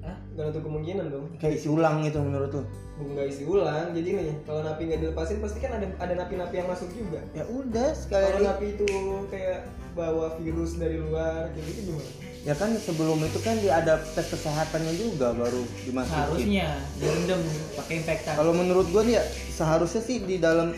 Hah? 0.00 0.16
nggak 0.34 0.44
nutup 0.50 0.62
kemungkinan 0.66 1.06
dong. 1.12 1.26
Kayak 1.38 1.54
isi 1.60 1.68
ulang 1.68 2.02
gitu 2.02 2.18
menurut 2.20 2.52
lo 2.52 2.64
nggak 3.00 3.32
isi 3.32 3.48
ulang 3.48 3.96
jadi 3.96 4.08
nih 4.12 4.36
kalau 4.44 4.60
napi 4.60 4.84
nggak 4.84 5.00
dilepasin 5.00 5.40
pasti 5.40 5.56
kan 5.56 5.72
ada 5.72 5.88
ada 5.96 6.14
napi-napi 6.20 6.54
yang 6.60 6.68
masuk 6.68 6.88
juga. 6.92 7.24
Ya 7.32 7.48
udah 7.48 7.96
kalau 7.96 8.28
sekali 8.28 8.44
napi 8.44 8.66
itu 8.76 8.88
kayak 9.32 9.64
bawa 9.96 10.36
virus 10.36 10.76
dari 10.76 11.00
luar 11.00 11.48
kayak 11.56 11.64
gitu 11.64 11.80
gimana 11.92 12.29
ya 12.40 12.56
kan 12.56 12.72
sebelum 12.72 13.20
itu 13.20 13.36
kan 13.44 13.52
dia 13.60 13.84
ada 13.84 14.00
tes 14.00 14.32
kesehatannya 14.32 14.96
juga 14.96 15.36
baru 15.36 15.60
dimasukin 15.84 16.16
Harusnya 16.24 16.68
direndam 16.96 17.40
pakai 17.76 17.94
infektan. 18.00 18.32
kalau 18.32 18.56
menurut 18.56 18.88
gua 18.88 19.04
nih 19.04 19.20
ya 19.20 19.24
seharusnya 19.52 20.00
sih 20.00 20.24
di 20.24 20.40
dalam 20.40 20.72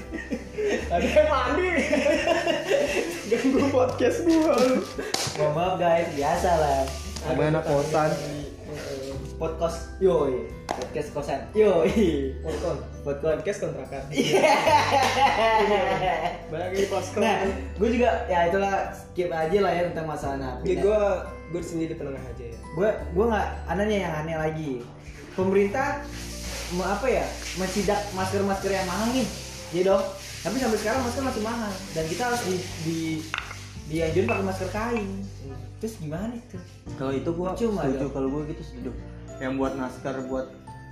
ada 0.90 1.06
yang 1.06 1.28
mandi 1.30 1.70
ganggu 3.30 3.62
podcast 3.70 4.26
Mohon 5.32 5.52
maaf 5.56 5.74
guys, 5.80 6.08
biasa 6.12 6.50
lah. 6.60 6.80
Sama 7.22 7.42
anak 7.48 7.64
kosan. 7.64 8.10
Podcast, 9.42 9.98
yoi. 9.98 10.46
Podcast 10.70 11.10
kosan, 11.10 11.42
yoi. 11.50 12.30
Podcast. 12.46 12.78
Podcast. 13.02 13.34
podcast 13.42 13.58
kontrakan 13.58 14.02
bagi 16.46 16.86
posko 16.86 17.18
Nah, 17.18 17.50
gue 17.50 17.88
juga 17.90 18.22
ya 18.30 18.46
itulah 18.46 18.94
skip 18.94 19.34
aja 19.34 19.58
lah 19.58 19.74
ya 19.74 19.90
tentang 19.90 20.06
masalah 20.06 20.38
napi. 20.38 20.62
Jadi 20.62 20.86
gue 20.86 21.00
gue 21.50 21.58
di 21.58 21.66
sini 21.66 21.90
di 21.90 21.98
tengah 21.98 22.22
aja 22.22 22.44
ya. 22.54 22.54
gue 22.54 22.88
gue 22.94 23.24
nggak 23.26 23.48
anehnya 23.66 23.98
yang 24.06 24.14
aneh 24.22 24.36
lagi. 24.38 24.72
Pemerintah 25.34 26.06
mau 26.78 26.86
apa 26.86 27.10
ya 27.10 27.26
mensidak 27.58 27.98
masker 28.14 28.46
masker 28.46 28.70
yang 28.70 28.86
mahal 28.86 29.10
nih. 29.10 29.26
Iya 29.74 29.82
dong. 29.90 30.06
Tapi 30.46 30.54
sampai 30.62 30.78
sekarang 30.78 31.02
masker 31.02 31.22
masih 31.26 31.42
mahal. 31.42 31.72
Dan 31.98 32.04
kita 32.06 32.30
harus 32.30 32.42
di 32.46 32.54
di 32.86 32.98
dianjurin 33.90 34.30
pakai 34.30 34.46
masker 34.46 34.68
kain. 34.70 35.10
Terus 35.82 35.98
gimana 35.98 36.30
itu? 36.30 36.62
Kalau 36.94 37.10
itu 37.10 37.30
gua 37.34 37.58
Cuma 37.58 37.82
setuju 37.90 38.06
kalau 38.14 38.30
gua 38.30 38.46
gitu 38.46 38.62
setuju 38.62 38.94
yang 39.40 39.56
buat 39.56 39.72
masker 39.74 40.26
buat 40.26 40.46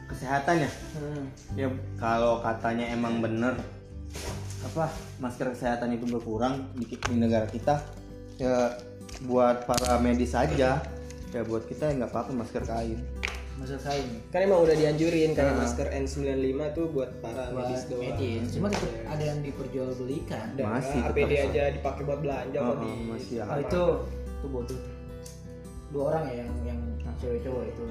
kesehatan 0.07 0.67
ya 0.67 0.71
hmm. 0.97 1.25
ya 1.55 1.69
kalau 1.97 2.41
katanya 2.41 2.89
emang 2.91 3.21
bener 3.21 3.55
apa 4.61 4.91
masker 5.19 5.55
kesehatan 5.55 5.95
itu 5.95 6.05
berkurang 6.05 6.67
di, 6.75 6.85
di 6.87 7.15
negara 7.17 7.47
kita 7.47 7.81
ya 8.37 8.75
buat 9.25 9.65
para 9.65 10.01
medis 10.01 10.35
saja 10.35 10.83
ya 11.31 11.41
buat 11.47 11.65
kita 11.65 11.89
ya 11.89 12.03
nggak 12.03 12.11
apa-apa 12.11 12.33
masker 12.35 12.65
kain 12.67 12.99
masker 13.55 13.79
kain 13.79 14.07
Kan 14.33 14.49
emang 14.49 14.65
udah 14.65 14.75
dianjurin 14.75 15.31
kayak 15.31 15.53
Nah. 15.53 15.63
masker 15.63 15.87
N95 15.93 16.61
tuh 16.73 16.87
buat 16.91 17.11
para 17.21 17.53
buat 17.53 17.69
medis 17.69 17.83
doang. 17.87 18.03
medis 18.03 18.45
cuma 18.51 18.67
tetap 18.67 18.93
ada 19.07 19.25
yang 19.25 19.39
diperjualbelikan 19.45 20.47
Dan 20.57 20.65
Masih 20.67 21.01
APD 21.05 21.33
aja 21.39 21.63
dipakai 21.71 22.03
buat 22.03 22.19
belanja 22.19 22.57
kok 22.59 22.67
Oh, 22.67 22.77
di 22.81 22.93
masih 23.07 23.37
oh, 23.39 23.47
ada. 23.47 23.61
itu 23.63 23.83
itu 24.41 24.47
bodoh 24.49 24.79
tuh. 24.81 24.95
dua 25.93 26.03
orang 26.09 26.25
ya 26.27 26.35
yang 26.41 26.51
yang 26.65 26.81
cewek 27.21 27.41
cowok 27.45 27.65
itu 27.69 27.83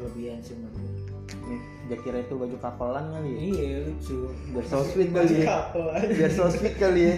berlebihan 0.00 0.40
sih 0.40 0.56
menurut 0.56 0.80
nih 0.80 1.60
dia 1.90 1.98
kira 2.06 2.22
itu 2.22 2.34
baju 2.38 2.56
kapelan 2.62 3.04
kali 3.10 3.30
ya. 3.34 3.38
Iya 3.42 3.78
lucu. 3.90 4.18
Biar 4.54 4.64
so 4.70 4.78
sweet 4.86 5.10
kali 5.10 5.42
ya. 5.42 5.58
biar 6.06 6.30
so 6.30 6.46
sweet 6.46 6.76
kali 6.78 7.00
ya. 7.10 7.16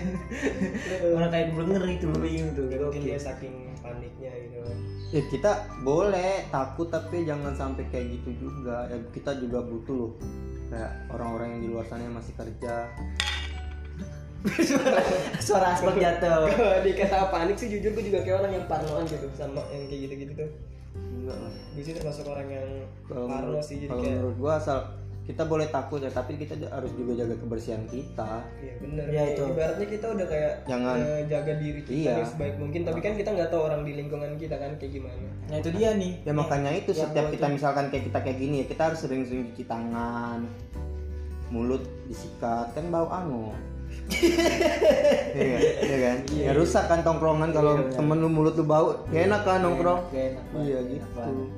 Orang 1.17 1.29
kayak 1.29 1.53
blenger 1.53 1.85
itu 1.93 2.09
bingung 2.17 2.51
tuh 2.57 2.65
Mungkin 2.73 2.89
Oke. 2.89 3.05
dia 3.05 3.21
saking 3.21 3.77
paniknya 3.85 4.33
gitu. 4.33 4.61
ya 5.13 5.21
kita 5.29 5.69
boleh 5.85 6.49
takut 6.49 6.89
tapi 6.89 7.29
jangan 7.29 7.53
sampai 7.53 7.85
kayak 7.93 8.17
gitu 8.17 8.49
juga. 8.49 8.89
Ya 8.89 8.97
kita 9.13 9.37
juga 9.37 9.61
butuh 9.61 9.93
loh. 10.09 10.13
Kayak 10.73 10.93
orang-orang 11.13 11.49
yang 11.53 11.61
di 11.61 11.69
luar 11.69 11.85
sana 11.85 12.09
yang 12.09 12.17
masih 12.17 12.33
kerja. 12.33 12.89
Suara 15.45 15.77
aspal 15.77 16.01
jatuh. 16.01 16.49
Kalau 16.49 16.81
dikata 16.81 17.29
panik 17.29 17.61
sih 17.61 17.69
jujur 17.69 17.93
gue 17.93 18.09
juga 18.09 18.25
kayak 18.25 18.41
orang 18.41 18.53
yang 18.57 18.65
parnoan 18.65 19.05
gitu 19.05 19.29
sama 19.37 19.61
yang 19.69 19.85
kayak 19.85 20.01
gitu-gitu. 20.09 20.33
tuh. 20.49 20.72
Enggak 20.95 21.39
lah 21.39 21.53
Gue 21.73 21.83
sih 21.83 21.95
termasuk 21.95 22.25
orang 22.27 22.49
yang 22.49 22.69
kalau 23.03 23.25
parno 23.25 23.49
menurut, 23.51 23.65
sih 23.65 23.77
jadi 23.79 23.89
kalau 23.89 24.03
kayak 24.03 24.17
menurut 24.19 24.37
gua 24.39 24.53
asal 24.57 24.79
kita 25.23 25.43
boleh 25.45 25.69
takut 25.69 25.99
ya 25.99 26.11
tapi 26.11 26.35
kita 26.35 26.59
harus 26.67 26.91
juga 26.93 27.13
jaga 27.17 27.39
kebersihan 27.39 27.87
kita 27.87 28.43
Iya 28.59 28.75
bener. 28.77 29.05
Ya, 29.07 29.23
itu. 29.31 29.43
Ibaratnya 29.47 29.87
kita 29.87 30.07
udah 30.11 30.27
kayak 30.27 30.53
Jangan. 30.67 30.97
eh, 30.99 31.23
jaga 31.27 31.53
diri 31.57 31.81
kita 31.81 31.95
Iya. 31.95 32.15
sebaik 32.27 32.57
mungkin. 32.59 32.81
Tapi 32.83 32.99
kan 33.01 33.15
kita 33.15 33.31
nggak 33.31 33.49
tahu 33.49 33.63
orang 33.63 33.83
di 33.83 33.93
lingkungan 33.95 34.35
kita 34.35 34.57
kan 34.57 34.75
kayak 34.77 34.93
gimana. 34.93 35.29
nah 35.47 35.57
itu 35.59 35.71
dia 35.71 35.91
nih 35.95 36.13
ya 36.23 36.33
makanya 36.33 36.71
itu 36.73 36.91
yang 36.91 37.03
setiap 37.07 37.27
kita 37.29 37.45
tuh- 37.45 37.55
misalkan 37.55 37.85
kayak 37.89 38.05
kita 38.09 38.19
kayak 38.21 38.39
gini 38.39 38.55
ya 38.59 38.67
kita 38.67 38.83
harus 38.83 38.99
sering-sering 38.99 39.45
cuci 39.49 39.65
tangan 39.65 40.41
mulut 41.49 41.81
disikat 42.07 42.73
kan 42.73 42.85
bau 42.89 43.07
ango 43.07 43.53
Iya 45.33 45.47
kan? 45.49 45.63
Iya 45.83 45.99
kan? 45.99 46.17
Iya, 46.33 46.45
ya 46.45 46.53
rusak 46.53 46.85
kan 46.87 47.01
tongkrongan 47.01 47.51
kalau 47.51 47.73
Iya, 47.81 47.97
temen 47.97 48.17
lu 48.21 48.29
mulut 48.29 48.55
lu 48.59 48.65
bau. 48.65 49.07
Gak 49.09 49.23
enak 49.31 49.41
kan 49.45 49.59
nongkrong? 49.65 50.01
Gak 50.13 50.25
enak 50.35 50.45
iya 50.63 50.79
gak 50.79 50.83
enak 50.83 50.93
gitu. 50.93 51.09
banget. 51.17 51.49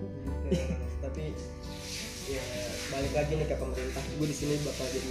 tapi 1.05 1.25
ya 2.25 2.45
balik 2.93 3.13
lagi 3.17 3.33
nih 3.37 3.47
ke 3.49 3.57
pemerintah. 3.57 4.03
Gue 4.17 4.27
di 4.29 4.37
sini 4.37 4.55
bakal 4.63 4.87
jadi 4.93 5.09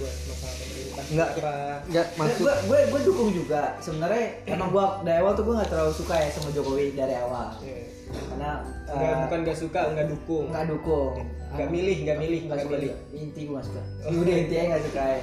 buat 0.00 0.14
masalah 0.28 0.54
pemerintah. 0.58 1.04
Nggak. 1.12 1.30
Apa 1.30 1.54
nggak 1.88 2.06
masuk 2.16 2.38
gue 2.40 2.54
gue 2.66 2.78
gue 2.90 3.00
dukung 3.06 3.30
juga. 3.32 3.62
Sebenarnya 3.80 4.24
emang 4.48 4.68
gue 4.72 4.84
dari 5.06 5.18
awal 5.20 5.32
tuh 5.36 5.44
gue 5.46 5.54
nggak 5.60 5.70
terlalu 5.70 5.92
suka 5.94 6.14
ya 6.18 6.28
sama 6.32 6.48
Jokowi 6.52 6.86
dari 6.96 7.14
awal. 7.20 7.48
Ya, 7.62 7.78
karena 8.10 8.50
nggak 8.90 9.12
eh, 9.14 9.18
bukan 9.28 9.38
gak 9.46 9.58
suka 9.60 9.80
nggak 9.94 10.08
dukung. 10.10 10.46
nggak 10.50 10.66
dukung. 10.66 11.14
Nggak 11.50 11.68
milih, 11.70 11.96
nggak 12.06 12.18
milih, 12.18 12.40
nggak 12.46 12.58
nggak 12.58 12.66
suka 12.66 12.78
milih. 12.78 12.94
inti 13.14 13.40
gue 13.46 13.54
nggak 13.54 13.66
suka. 13.66 13.82
Oh. 14.06 14.20
udah 14.22 14.34
intinya 14.34 14.64
nggak 14.74 14.84
suka 14.86 15.02
ya 15.04 15.20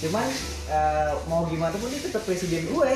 cuman 0.00 0.28
eh, 0.72 1.12
mau 1.28 1.44
gimana 1.44 1.76
pun 1.76 1.92
dia 1.92 2.00
tetap 2.00 2.24
presiden 2.24 2.64
gue 2.72 2.94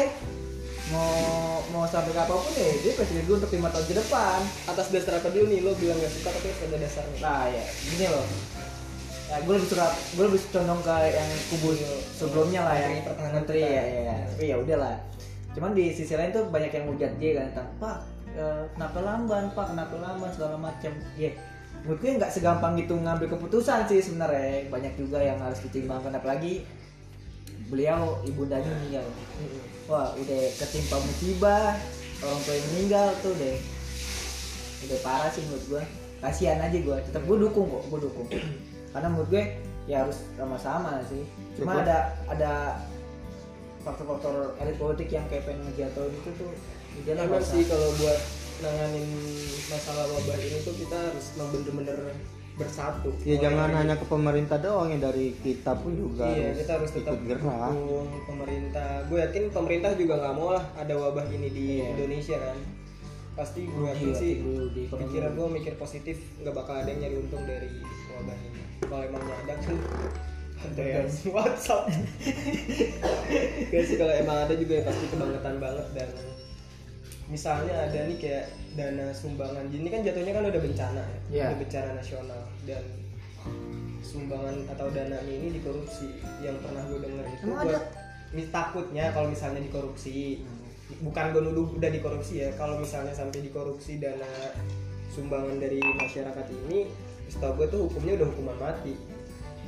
mau 0.93 1.65
mau 1.73 1.85
sampai 1.89 2.13
ke 2.13 2.21
apa 2.21 2.33
pun 2.33 2.53
ya 2.53 2.71
dia 2.85 2.93
presiden 2.93 3.25
gue 3.25 3.37
untuk 3.41 3.53
lima 3.53 3.73
tahun 3.73 3.87
ke 3.89 3.95
depan 4.05 4.41
atas 4.69 4.93
dasar 4.93 5.17
apa 5.17 5.33
dulu 5.33 5.49
nih 5.49 5.61
lo 5.65 5.73
bilang 5.81 5.97
gak 5.97 6.13
suka 6.13 6.29
tapi 6.33 6.49
ada 6.53 6.77
dasarnya 6.77 7.17
Nah 7.25 7.45
ya, 7.49 7.65
gini 7.89 8.07
loh. 8.13 8.27
Ya, 9.25 9.41
gue 9.41 9.55
lebih 9.57 9.69
suka, 9.73 9.89
gue 9.89 10.25
lebih 10.29 10.41
condong 10.53 10.81
ke 10.85 10.97
yang 11.09 11.31
kubu 11.49 11.69
sebelumnya 12.13 12.61
lah 12.69 12.77
ya. 12.77 12.89
Menteri 13.33 13.61
ya, 13.65 13.73
ya, 13.73 14.01
ya. 14.05 14.17
Tapi 14.29 14.45
ya 14.53 14.57
udahlah. 14.61 14.97
Cuman 15.57 15.73
di 15.73 15.97
sisi 15.97 16.13
lain 16.13 16.29
tuh 16.37 16.45
banyak 16.53 16.69
yang 16.69 16.85
hujat 16.93 17.13
dia 17.17 17.41
kan 17.41 17.47
tentang 17.57 17.71
Pak, 17.81 17.99
eh, 18.37 18.63
kenapa 18.77 18.99
lamban 19.01 19.45
Pak, 19.57 19.67
kenapa 19.73 19.95
lamban 19.97 20.31
segala 20.37 20.61
macam. 20.61 20.93
Ya, 21.17 21.33
menurut 21.81 21.99
gue 22.05 22.11
nggak 22.21 22.33
segampang 22.37 22.77
gitu 22.77 23.01
ngambil 23.01 23.33
keputusan 23.33 23.89
sih 23.89 24.05
sebenarnya. 24.05 24.69
Banyak 24.69 24.93
juga 25.01 25.25
yang 25.25 25.41
harus 25.41 25.65
ditimbangkan 25.65 26.13
apalagi 26.21 26.69
beliau 27.75 28.23
ibundanya 28.23 28.71
meninggal. 28.71 29.07
Wah, 29.91 30.15
udah 30.15 30.43
ketimpa 30.63 30.97
musibah, 31.03 31.75
orang 32.23 32.41
tua 32.47 32.55
yang 32.55 32.67
meninggal 32.73 33.09
tuh 33.21 33.35
deh 33.37 33.59
udah 34.85 34.99
parah 35.01 35.33
sih 35.33 35.41
menurut 35.49 35.65
gue 35.65 35.83
kasihan 36.21 36.61
aja 36.61 36.77
gue 36.77 36.97
tetap 37.09 37.25
gue 37.25 37.37
dukung 37.41 37.67
kok 37.69 37.85
gue 37.89 38.01
dukung. 38.05 38.29
Karena 38.93 39.09
menurut 39.11 39.29
gue 39.33 39.45
ya 39.91 40.05
harus 40.05 40.19
sama-sama 40.37 41.01
sih. 41.09 41.25
Cuma 41.57 41.77
Cukup. 41.77 41.85
ada 41.85 41.97
ada 42.31 42.53
faktor-faktor 43.85 44.57
elit 44.65 44.77
politik 44.81 45.09
yang 45.13 45.25
kayak 45.29 45.45
pengen 45.45 45.69
ngejatuhin 45.69 46.13
itu 46.17 46.31
tuh 46.41 46.53
emang 47.05 47.45
sih 47.45 47.69
kalau 47.69 47.93
buat 48.01 48.21
nanganin 48.65 49.09
masalah 49.69 50.09
wabah 50.09 50.39
ini 50.41 50.59
tuh 50.65 50.73
kita 50.79 50.97
harus 50.97 51.27
bener-bener 51.37 52.17
bersatu. 52.55 53.11
Ya 53.21 53.37
jangan 53.41 53.67
dari- 53.67 53.79
hanya 53.81 53.95
ke 53.97 54.07
pemerintah 54.07 54.57
doang 54.57 54.89
ya 54.89 54.99
dari 55.03 55.35
kita 55.37 55.75
pun 55.75 55.93
juga 55.93 56.23
iya 56.29 56.55
kita 56.55 56.73
harus 56.77 56.91
tetap 56.93 57.15
ikut 57.17 57.27
gerak. 57.29 57.73
pemerintah. 58.25 58.91
Gue 59.05 59.19
yakin 59.21 59.43
pemerintah 59.51 59.91
juga 59.93 60.15
nggak 60.17 60.35
mau 60.35 60.51
lah 60.51 60.65
ada 60.75 60.95
wabah 60.95 61.27
ini 61.29 61.49
di 61.49 61.65
Iya. 61.77 61.87
Indonesia 61.93 62.37
kan? 62.37 62.59
Pasti 63.35 63.61
gue 63.65 63.87
yakin 63.89 64.07
Iya, 64.07 64.15
sih. 64.15 64.35
pikiran 64.89 65.35
gue 65.35 65.47
mikir 65.53 65.75
positif 65.75 66.15
nggak 66.39 66.55
bakal 66.55 66.75
ada 66.77 66.87
yang 66.87 67.01
nyari 67.01 67.17
untung 67.19 67.43
dari 67.43 67.71
wabah 68.13 68.39
ini. 68.41 68.63
Kalau 68.81 69.03
emang 69.03 69.23
ada 69.25 69.55
kan 69.57 69.77
ada 70.57 70.83
yang 70.85 71.07
WhatsApp. 71.35 71.91
Gak 73.67 73.83
sih 73.89 73.97
kalau 73.97 74.15
emang 74.15 74.39
ada 74.41 74.55
juga 74.55 74.73
ya 74.75 74.85
pasti 74.85 75.05
kebangetan 75.09 75.59
banget 75.59 75.87
dan 75.93 76.09
misalnya 77.35 77.75
ada 77.85 77.99
nih 78.07 78.17
kayak 78.17 78.47
dana 78.75 79.11
sumbangan 79.11 79.67
ini 79.69 79.87
kan 79.87 80.01
jatuhnya 80.01 80.33
kan 80.33 80.45
udah 80.47 80.63
bencana 80.63 81.03
ya 81.03 81.19
Iya. 81.29 81.45
udah 81.51 81.59
bencana 81.61 81.89
nasional. 81.93 82.43
Dan 82.63 82.85
sumbangan 84.01 84.57
atau 84.71 84.87
dana 84.89 85.19
ini 85.25 85.51
dikorupsi. 85.53 86.09
Yang 86.39 86.57
pernah 86.63 86.83
gue 86.87 86.99
denger 87.01 87.25
itu 87.27 87.45
Emang 87.45 87.67
buat 87.67 87.85
mis- 88.31 88.51
takutnya 88.51 89.05
kalau 89.11 89.29
misalnya 89.29 89.61
dikorupsi 89.61 90.47
bukan 91.01 91.33
gue 91.33 91.43
nuduh 91.43 91.69
udah 91.75 91.91
dikorupsi 91.91 92.35
ya 92.41 92.53
kalau 92.55 92.77
misalnya 92.77 93.11
sampai 93.11 93.41
dikorupsi 93.41 93.99
dana 93.99 94.53
sumbangan 95.09 95.57
dari 95.57 95.81
masyarakat 95.81 96.47
ini 96.63 96.87
setahu 97.27 97.57
gue 97.57 97.67
tuh 97.69 97.81
hukumnya 97.89 98.15
udah 98.17 98.29
hukuman 98.31 98.57
mati. 98.61 98.95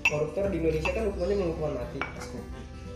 Koruptor 0.02 0.48
di 0.48 0.60
Indonesia 0.60 0.92
kan 0.92 1.10
hukumannya 1.10 1.46
hukuman 1.46 1.74
mati 1.76 1.98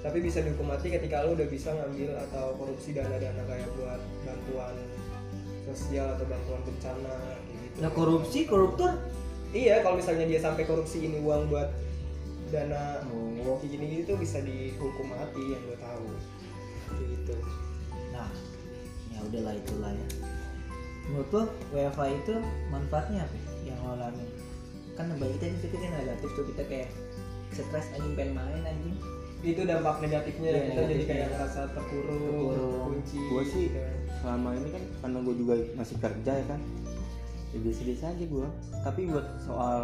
tapi 0.01 0.19
bisa 0.25 0.41
dihukum 0.41 0.69
mati 0.69 0.89
ketika 0.89 1.25
lo 1.25 1.37
udah 1.37 1.49
bisa 1.49 1.77
ngambil 1.77 2.17
atau 2.29 2.57
korupsi 2.57 2.97
dana-dana 2.97 3.43
kayak 3.45 3.69
buat 3.77 4.01
bantuan 4.25 4.75
sosial 5.69 6.17
atau 6.17 6.25
bantuan 6.25 6.61
bencana 6.65 7.17
gitu. 7.53 7.77
nah 7.85 7.91
korupsi 7.93 8.49
koruptor 8.49 8.97
Iya, 9.51 9.83
kalau 9.83 9.99
misalnya 9.99 10.31
dia 10.31 10.39
sampai 10.39 10.63
korupsi 10.63 11.11
ini 11.11 11.19
uang 11.27 11.51
buat 11.51 11.75
dana 12.55 13.03
oh 13.47 13.59
kayak 13.59 13.79
gini 13.79 13.85
gitu 14.03 14.15
bisa 14.15 14.39
dihukum 14.43 15.11
mati 15.11 15.43
yang 15.55 15.63
gue 15.67 15.79
tahu. 15.79 16.07
Gitu. 16.99 17.35
nah 18.11 18.27
ya 19.15 19.23
udahlah 19.23 19.55
itulah 19.55 19.95
ya 19.95 20.07
menurut 21.07 21.31
lo 21.31 21.43
WFH 21.71 22.03
itu 22.11 22.35
manfaatnya 22.71 23.23
apa 23.23 23.39
yang 23.63 23.79
lo 23.87 23.95
alami 23.95 24.27
kan 24.99 25.07
bagi 25.23 25.39
kita 25.39 25.47
itu 25.71 25.77
kan 25.79 25.91
negatif 26.03 26.29
tuh 26.35 26.45
kita 26.51 26.63
kayak 26.67 26.91
stres 27.55 27.87
anjing 27.95 28.15
pengen 28.19 28.35
main 28.35 28.63
anjing 28.67 28.99
itu 29.43 29.63
dampak 29.63 29.97
negatifnya 30.01 30.51
Iya, 30.51 30.61
kita 30.67 30.81
jadi 30.87 31.05
kayak 31.07 31.27
ngerasa 31.31 31.61
terkurung, 31.71 32.21
Terkurung. 32.21 32.85
kunci 32.87 33.19
Gua 33.27 33.43
sih- 33.43 33.69
gitu. 33.69 33.81
selama 34.17 34.49
ini 34.53 34.69
kan 34.69 34.83
karena 35.01 35.19
gue 35.19 35.35
juga 35.35 35.55
masih 35.75 35.97
kerja 35.97 36.33
ya 36.35 36.45
kan. 36.47 36.61
Ya 37.51 37.59
biasa-biasa 37.59 38.05
aja 38.11 38.25
gue 38.27 38.47
tapi 38.81 39.01
buat 39.07 39.27
soal 39.41 39.79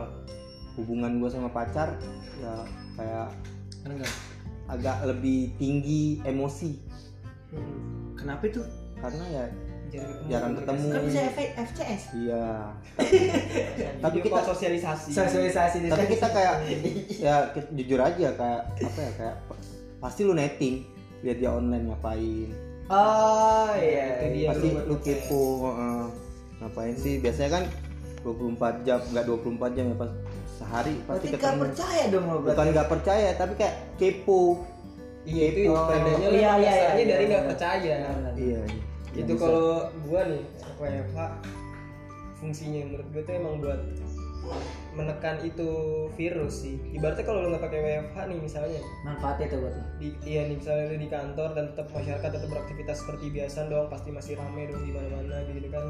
hubungan 0.75 1.19
gue 1.19 1.29
sama 1.29 1.49
pacar 1.49 1.97
ya 2.37 2.55
kayak 2.95 3.29
enggak 3.83 4.13
agak 4.67 4.97
lebih 5.05 5.51
tinggi 5.57 6.21
emosi. 6.23 6.77
Hmm. 7.49 8.13
kenapa 8.15 8.43
itu? 8.45 8.61
Karena 8.97 9.25
ya 9.27 9.45
jarang 9.87 10.11
ketemu, 10.11 10.27
Jarang 10.29 10.53
ketemu. 10.57 10.87
kan 10.89 11.03
bisa 11.07 11.21
F- 11.29 11.55
FCS 11.65 12.03
iya. 12.13 12.47
Tapi 14.05 14.17
kita 14.21 14.41
sosialisasi. 14.45 15.11
Sosialisasi 15.13 15.77
tapi 15.87 16.05
kita 16.09 16.27
kayak 16.29 16.55
ya 17.25 17.37
kita, 17.51 17.69
jujur 17.73 18.01
aja 18.01 18.29
kayak 18.33 18.63
apa 18.77 18.99
ya 19.01 19.11
kayak 19.15 19.37
pasti 19.99 20.21
lu 20.23 20.33
netting 20.33 20.85
lihat 21.21 21.37
dia 21.39 21.51
online 21.51 21.91
ngapain. 21.91 22.51
Oh 22.87 23.71
iya 23.75 24.23
Itu 24.23 24.27
dia. 24.33 24.49
pasti 24.53 24.69
lu 24.77 24.97
kepo 25.01 25.43
heeh. 25.67 26.05
ngapain 26.57 26.95
sih? 26.95 27.15
Biasanya 27.19 27.51
kan 27.53 27.65
24 28.23 28.83
jam 28.83 28.99
nggak 29.11 29.25
24 29.27 29.77
jam 29.77 29.85
ya 29.87 29.97
pas 29.97 30.11
sehari 30.57 30.95
pasti 31.05 31.07
berarti 31.07 31.27
ketemu 31.31 31.61
percaya 31.63 32.03
dong 32.09 32.25
lo 32.27 32.37
bukan 32.41 32.67
nggak 32.73 32.89
percaya 32.89 33.29
tapi 33.35 33.53
kayak 33.55 33.75
kepo. 33.97 34.43
Iya 35.27 35.45
itu 35.51 35.61
Oh, 35.69 35.91
tandanya 35.91 36.29
iya, 36.31 36.53
iya, 36.55 36.55
iya, 36.55 36.73
iya, 36.95 37.05
dari 37.05 37.25
iya. 37.27 37.31
nggak 37.35 37.45
percaya. 37.51 37.97
Iya 38.39 38.61
itu 39.17 39.33
kalau 39.35 39.89
gua 40.05 40.21
nih 40.29 40.43
WFH 40.77 41.19
fungsinya 42.37 42.81
menurut 42.85 43.07
gua 43.11 43.23
tuh 43.25 43.35
emang 43.35 43.55
buat 43.59 43.81
menekan 44.97 45.37
itu 45.45 45.69
virus 46.17 46.65
sih. 46.65 46.81
Ibaratnya 46.97 47.25
kalau 47.29 47.45
lu 47.45 47.49
nggak 47.53 47.65
pakai 47.69 47.81
WFH 47.85 48.17
nih 48.33 48.39
misalnya. 48.41 48.81
Manfaatnya 49.05 49.47
tuh 49.53 49.59
buat 49.61 49.75
di 50.01 50.09
iya 50.25 50.49
nih 50.49 50.57
misalnya 50.57 50.85
lu 50.93 50.97
di 50.97 51.09
kantor 51.13 51.49
dan 51.53 51.65
tetap 51.73 51.87
masyarakat 51.93 52.31
tetap 52.33 52.49
beraktivitas 52.49 52.97
seperti 53.05 53.25
biasa 53.29 53.59
dong 53.69 53.87
pasti 53.93 54.09
masih 54.11 54.35
rame 54.41 54.63
dong 54.73 54.83
di 54.83 54.93
mana-mana 54.97 55.37
gitu 55.53 55.69
kan. 55.69 55.85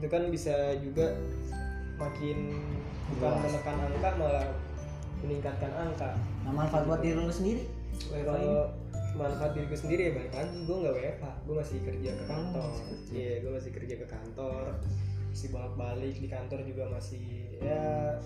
Itu 0.00 0.06
kan 0.10 0.22
bisa 0.28 0.54
juga 0.82 1.14
makin 2.00 2.36
bukan 3.14 3.30
Luas. 3.30 3.42
menekan 3.46 3.76
angka 3.78 4.10
malah 4.18 4.46
meningkatkan 5.22 5.72
angka. 5.78 6.10
Nah 6.42 6.52
manfaat 6.52 6.84
buat 6.90 7.00
diri 7.00 7.14
lo 7.14 7.30
sendiri? 7.30 7.62
WFH 8.10 8.18
ini? 8.18 8.26
kalau 8.26 8.82
manfaat 9.12 9.52
diriku 9.52 9.76
sendiri 9.76 10.08
ya 10.08 10.12
balik 10.16 10.32
lagi 10.32 10.56
gue 10.64 10.76
nggak 10.80 10.94
WFH 10.96 11.24
gue 11.44 11.54
masih 11.60 11.78
kerja 11.84 12.10
ke 12.16 12.24
kantor. 12.24 12.64
masih 12.72 12.86
kerja. 12.88 13.12
iya 13.12 13.32
gue 13.44 13.52
masih 13.52 13.70
kerja 13.76 13.94
ke 14.00 14.06
kantor 14.08 14.62
masih 15.32 15.48
bolak 15.48 15.74
balik 15.80 16.16
di 16.20 16.28
kantor 16.28 16.60
juga 16.68 16.84
masih 16.92 17.48
ya 17.56 18.20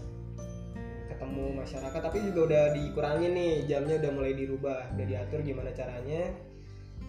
ketemu 1.07 1.55
masyarakat 1.63 2.01
tapi 2.03 2.19
juga 2.29 2.41
udah 2.51 2.65
dikurangin 2.75 3.33
nih 3.33 3.55
jamnya 3.71 4.03
udah 4.03 4.11
mulai 4.11 4.35
dirubah 4.35 4.91
udah 4.99 5.07
diatur 5.07 5.41
gimana 5.47 5.71
caranya 5.71 6.35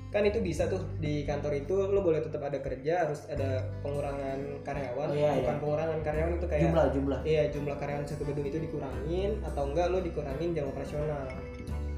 kan 0.08 0.24
itu 0.24 0.40
bisa 0.40 0.72
tuh 0.72 0.80
di 1.04 1.28
kantor 1.28 1.52
itu 1.60 1.76
lo 1.92 2.00
boleh 2.00 2.24
tetap 2.24 2.40
ada 2.40 2.64
kerja 2.64 3.04
harus 3.04 3.28
ada 3.28 3.68
pengurangan 3.84 4.64
karyawan 4.64 5.08
Oh, 5.12 5.16
iya, 5.18 5.36
bukan 5.44 5.56
iya. 5.58 5.62
pengurangan 5.62 6.00
karyawan 6.00 6.34
itu 6.40 6.48
kayak 6.48 6.64
jumlah 6.64 6.86
jumlah 6.96 7.20
Iya 7.28 7.44
jumlah 7.52 7.76
karyawan 7.76 8.06
satu 8.08 8.24
gedung 8.24 8.48
itu 8.48 8.58
dikurangin 8.64 9.32
atau 9.44 9.68
enggak 9.68 9.92
lo 9.92 10.00
dikurangin 10.00 10.56
jam 10.56 10.72
operasional. 10.72 11.28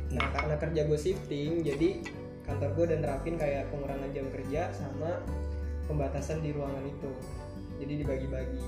Nah 0.10 0.26
karena 0.34 0.56
kerja 0.58 0.82
gue 0.90 0.98
shifting 0.98 1.62
jadi 1.62 2.02
kantor 2.50 2.70
gue 2.82 2.86
dan 2.98 3.00
nerapin 3.06 3.38
kayak 3.38 3.70
pengurangan 3.70 4.10
jam 4.10 4.26
kerja 4.34 4.74
sama 4.74 5.22
pembatasan 5.86 6.42
di 6.42 6.50
ruangan 6.50 6.82
itu. 6.90 7.14
Jadi 7.80 7.94
dibagi-bagi. 8.04 8.60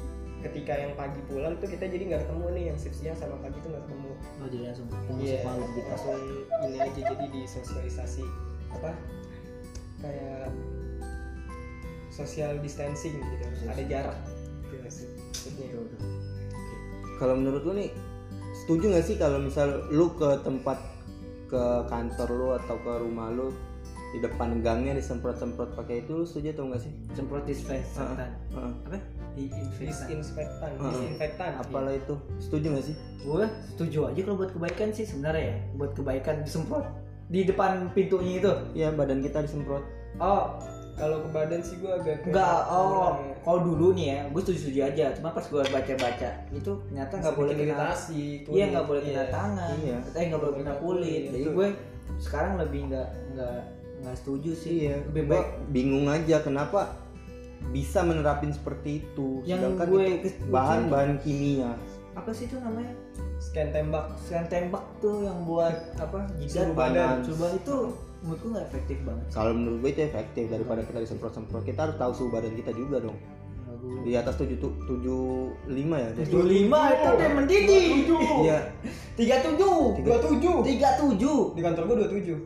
Ketika 0.41 0.73
yang 0.73 0.97
pagi 0.97 1.21
pulang 1.29 1.53
tuh 1.61 1.69
kita 1.69 1.85
jadi 1.85 2.03
nggak 2.09 2.21
ketemu 2.25 2.45
nih 2.57 2.63
yang 2.73 2.77
shift 2.81 2.97
siang 2.97 3.13
sama 3.13 3.37
pagi 3.39 3.61
tuh 3.61 3.69
nggak 3.69 3.83
ketemu. 3.85 4.11
oh 4.41 4.47
jadi 4.49 4.63
langsung 4.73 4.87
Iya. 4.89 4.97
pengusuk 5.05 5.39
malam 5.45 5.67
gitu 5.69 5.79
Langsung 5.85 6.17
ini 6.65 6.77
aja 6.81 7.01
jadi 7.05 7.25
di 7.29 7.41
sosialisasi 7.45 8.23
apa 8.71 8.91
kayak 10.01 10.49
social 12.09 12.51
distancing 12.59 13.15
gitu. 13.21 13.45
Ada 13.69 13.83
jarak. 13.85 14.17
Gitu 14.65 14.89
sih. 14.89 15.07
kalau 17.17 17.37
menurut 17.37 17.61
lu 17.61 17.73
nih 17.77 17.89
setuju 18.57 18.85
nggak 18.89 19.05
sih 19.05 19.15
kalau 19.15 19.37
misal 19.37 19.85
lu 19.93 20.09
ke 20.17 20.41
tempat 20.41 20.81
ke 21.45 21.63
kantor 21.85 22.29
lu 22.33 22.47
atau 22.57 22.75
ke 22.81 22.93
rumah 22.97 23.29
lu 23.29 23.53
di 24.11 24.19
depan 24.19 24.59
gangnya 24.59 24.93
disemprot-semprot 24.93 25.71
pakai 25.73 26.01
itu 26.01 26.11
lu 26.13 26.23
setuju 26.23 26.51
atau 26.51 26.63
enggak 26.67 26.81
sih? 26.81 26.91
semprot 27.11 27.43
disinfektan 27.43 28.07
Heeh. 28.51 28.71
apa 28.83 28.97
disinfektan 29.31 30.07
Disinfektan, 30.11 30.69
Heeh. 30.73 30.91
disinfektan. 30.91 31.51
Apalah 31.57 31.93
itu? 31.93 32.15
Setuju 32.37 32.65
nggak 32.69 32.85
sih? 32.85 32.95
gue 33.21 33.45
setuju 33.69 33.99
aja 34.07 34.19
kalau 34.21 34.35
buat 34.35 34.51
kebaikan 34.51 34.89
sih 34.89 35.05
sebenarnya 35.05 35.43
ya 35.45 35.57
buat 35.75 35.91
kebaikan 35.93 36.41
disemprot 36.41 36.83
di 37.27 37.45
depan 37.45 37.87
pintunya 37.91 38.33
itu 38.37 38.51
Iya, 38.73 38.91
badan 38.91 39.21
kita 39.21 39.39
disemprot. 39.41 39.85
oh 40.17 40.57
Kalau 40.91 41.23
ke 41.23 41.29
badan 41.31 41.61
sih 41.61 41.79
gue 41.79 41.87
agak 41.87 42.21
ke 42.21 42.29
enggak 42.29 42.61
oh 42.67 42.83
kurang 42.83 43.17
ya. 43.23 43.35
kalau 43.41 43.59
dulu 43.63 43.87
nih 43.93 44.05
ya 44.07 44.19
gue 44.27 44.41
setuju 44.43 44.59
setuju 44.59 44.79
aja 44.85 45.05
cuma 45.15 45.29
pas 45.31 45.45
gue 45.47 45.61
baca 45.63 45.93
baca 45.95 46.29
itu 46.51 46.71
ternyata 46.83 47.13
nggak 47.15 47.31
Bisa 47.31 47.39
boleh 47.39 47.53
kena 47.53 47.63
iritasi, 47.71 48.23
iya 48.45 48.65
nggak 48.67 48.85
boleh 48.85 49.01
kena 49.01 49.15
Iya. 49.15 49.25
tangan 49.31 49.75
Iya. 49.79 49.97
eh 50.11 50.23
nggak 50.27 50.41
boleh 50.41 50.55
kena 50.59 50.73
kulit 50.77 51.21
jadi 51.31 51.47
gue 51.47 51.67
sekarang 52.19 52.53
lebih 52.59 52.81
nggak 52.91 53.07
nggak 53.31 53.59
nggak 54.01 54.15
setuju 54.15 54.51
sih 54.53 54.73
Iya, 54.83 54.95
lebih 55.07 55.23
gua 55.23 55.33
baik 55.35 55.47
bingung 55.69 56.05
aja 56.07 56.37
kenapa 56.39 56.97
bisa 57.69 58.01
menerapin 58.01 58.49
seperti 58.49 58.99
itu 58.99 59.41
Yang 59.43 59.59
sedangkan 59.61 59.87
gue 59.87 60.05
itu 60.19 60.27
bahan-bahan 60.49 61.11
kimia. 61.21 61.71
apa 62.11 62.29
sih 62.31 62.45
itu 62.45 62.57
namanya 62.57 62.91
Scan 63.39 63.69
tembak. 63.71 64.05
Sekarang 64.19 64.45
tembak 64.47 64.85
tuh 64.97 65.23
yang 65.23 65.41
buat 65.43 65.73
apa 65.95 66.29
jidat 66.37 66.73
badan. 66.73 67.25
badan 67.25 67.55
itu 67.55 67.77
menurutku 68.21 68.47
nggak 68.49 68.65
efektif 68.67 68.97
banget 69.01 69.25
Kalau 69.31 69.51
menurut 69.51 69.77
gue 69.79 69.91
itu 69.91 70.01
efektif 70.03 70.43
daripada 70.47 70.81
kita 70.83 70.99
disemprot-semprot. 70.99 71.63
Kita 71.63 71.79
harus 71.83 71.97
tahu 71.97 72.11
suhu 72.11 72.29
badan 72.29 72.53
kita 72.53 72.69
juga 72.71 73.01
dong. 73.01 73.17
Di 74.03 74.13
atas 74.13 74.37
7 74.37 74.45
tu- 74.55 74.77
75 74.85 75.57
ya. 75.95 76.09
Tujuh 76.15 76.43
lima 76.43 76.81
itu 76.91 77.07
udah 77.07 77.29
mendidih 77.33 77.85
Iya. 78.43 78.59
tiga 79.15 79.35
tujuh 79.41 79.77
Dua 79.99 80.17
tujuh. 80.19 80.55
tiga 80.61 80.89
tujuh 80.97 81.39
Di 81.53 81.61
kantor 81.63 81.83
gue 81.83 81.95
dua 81.97 82.09
tujuh. 82.11 82.37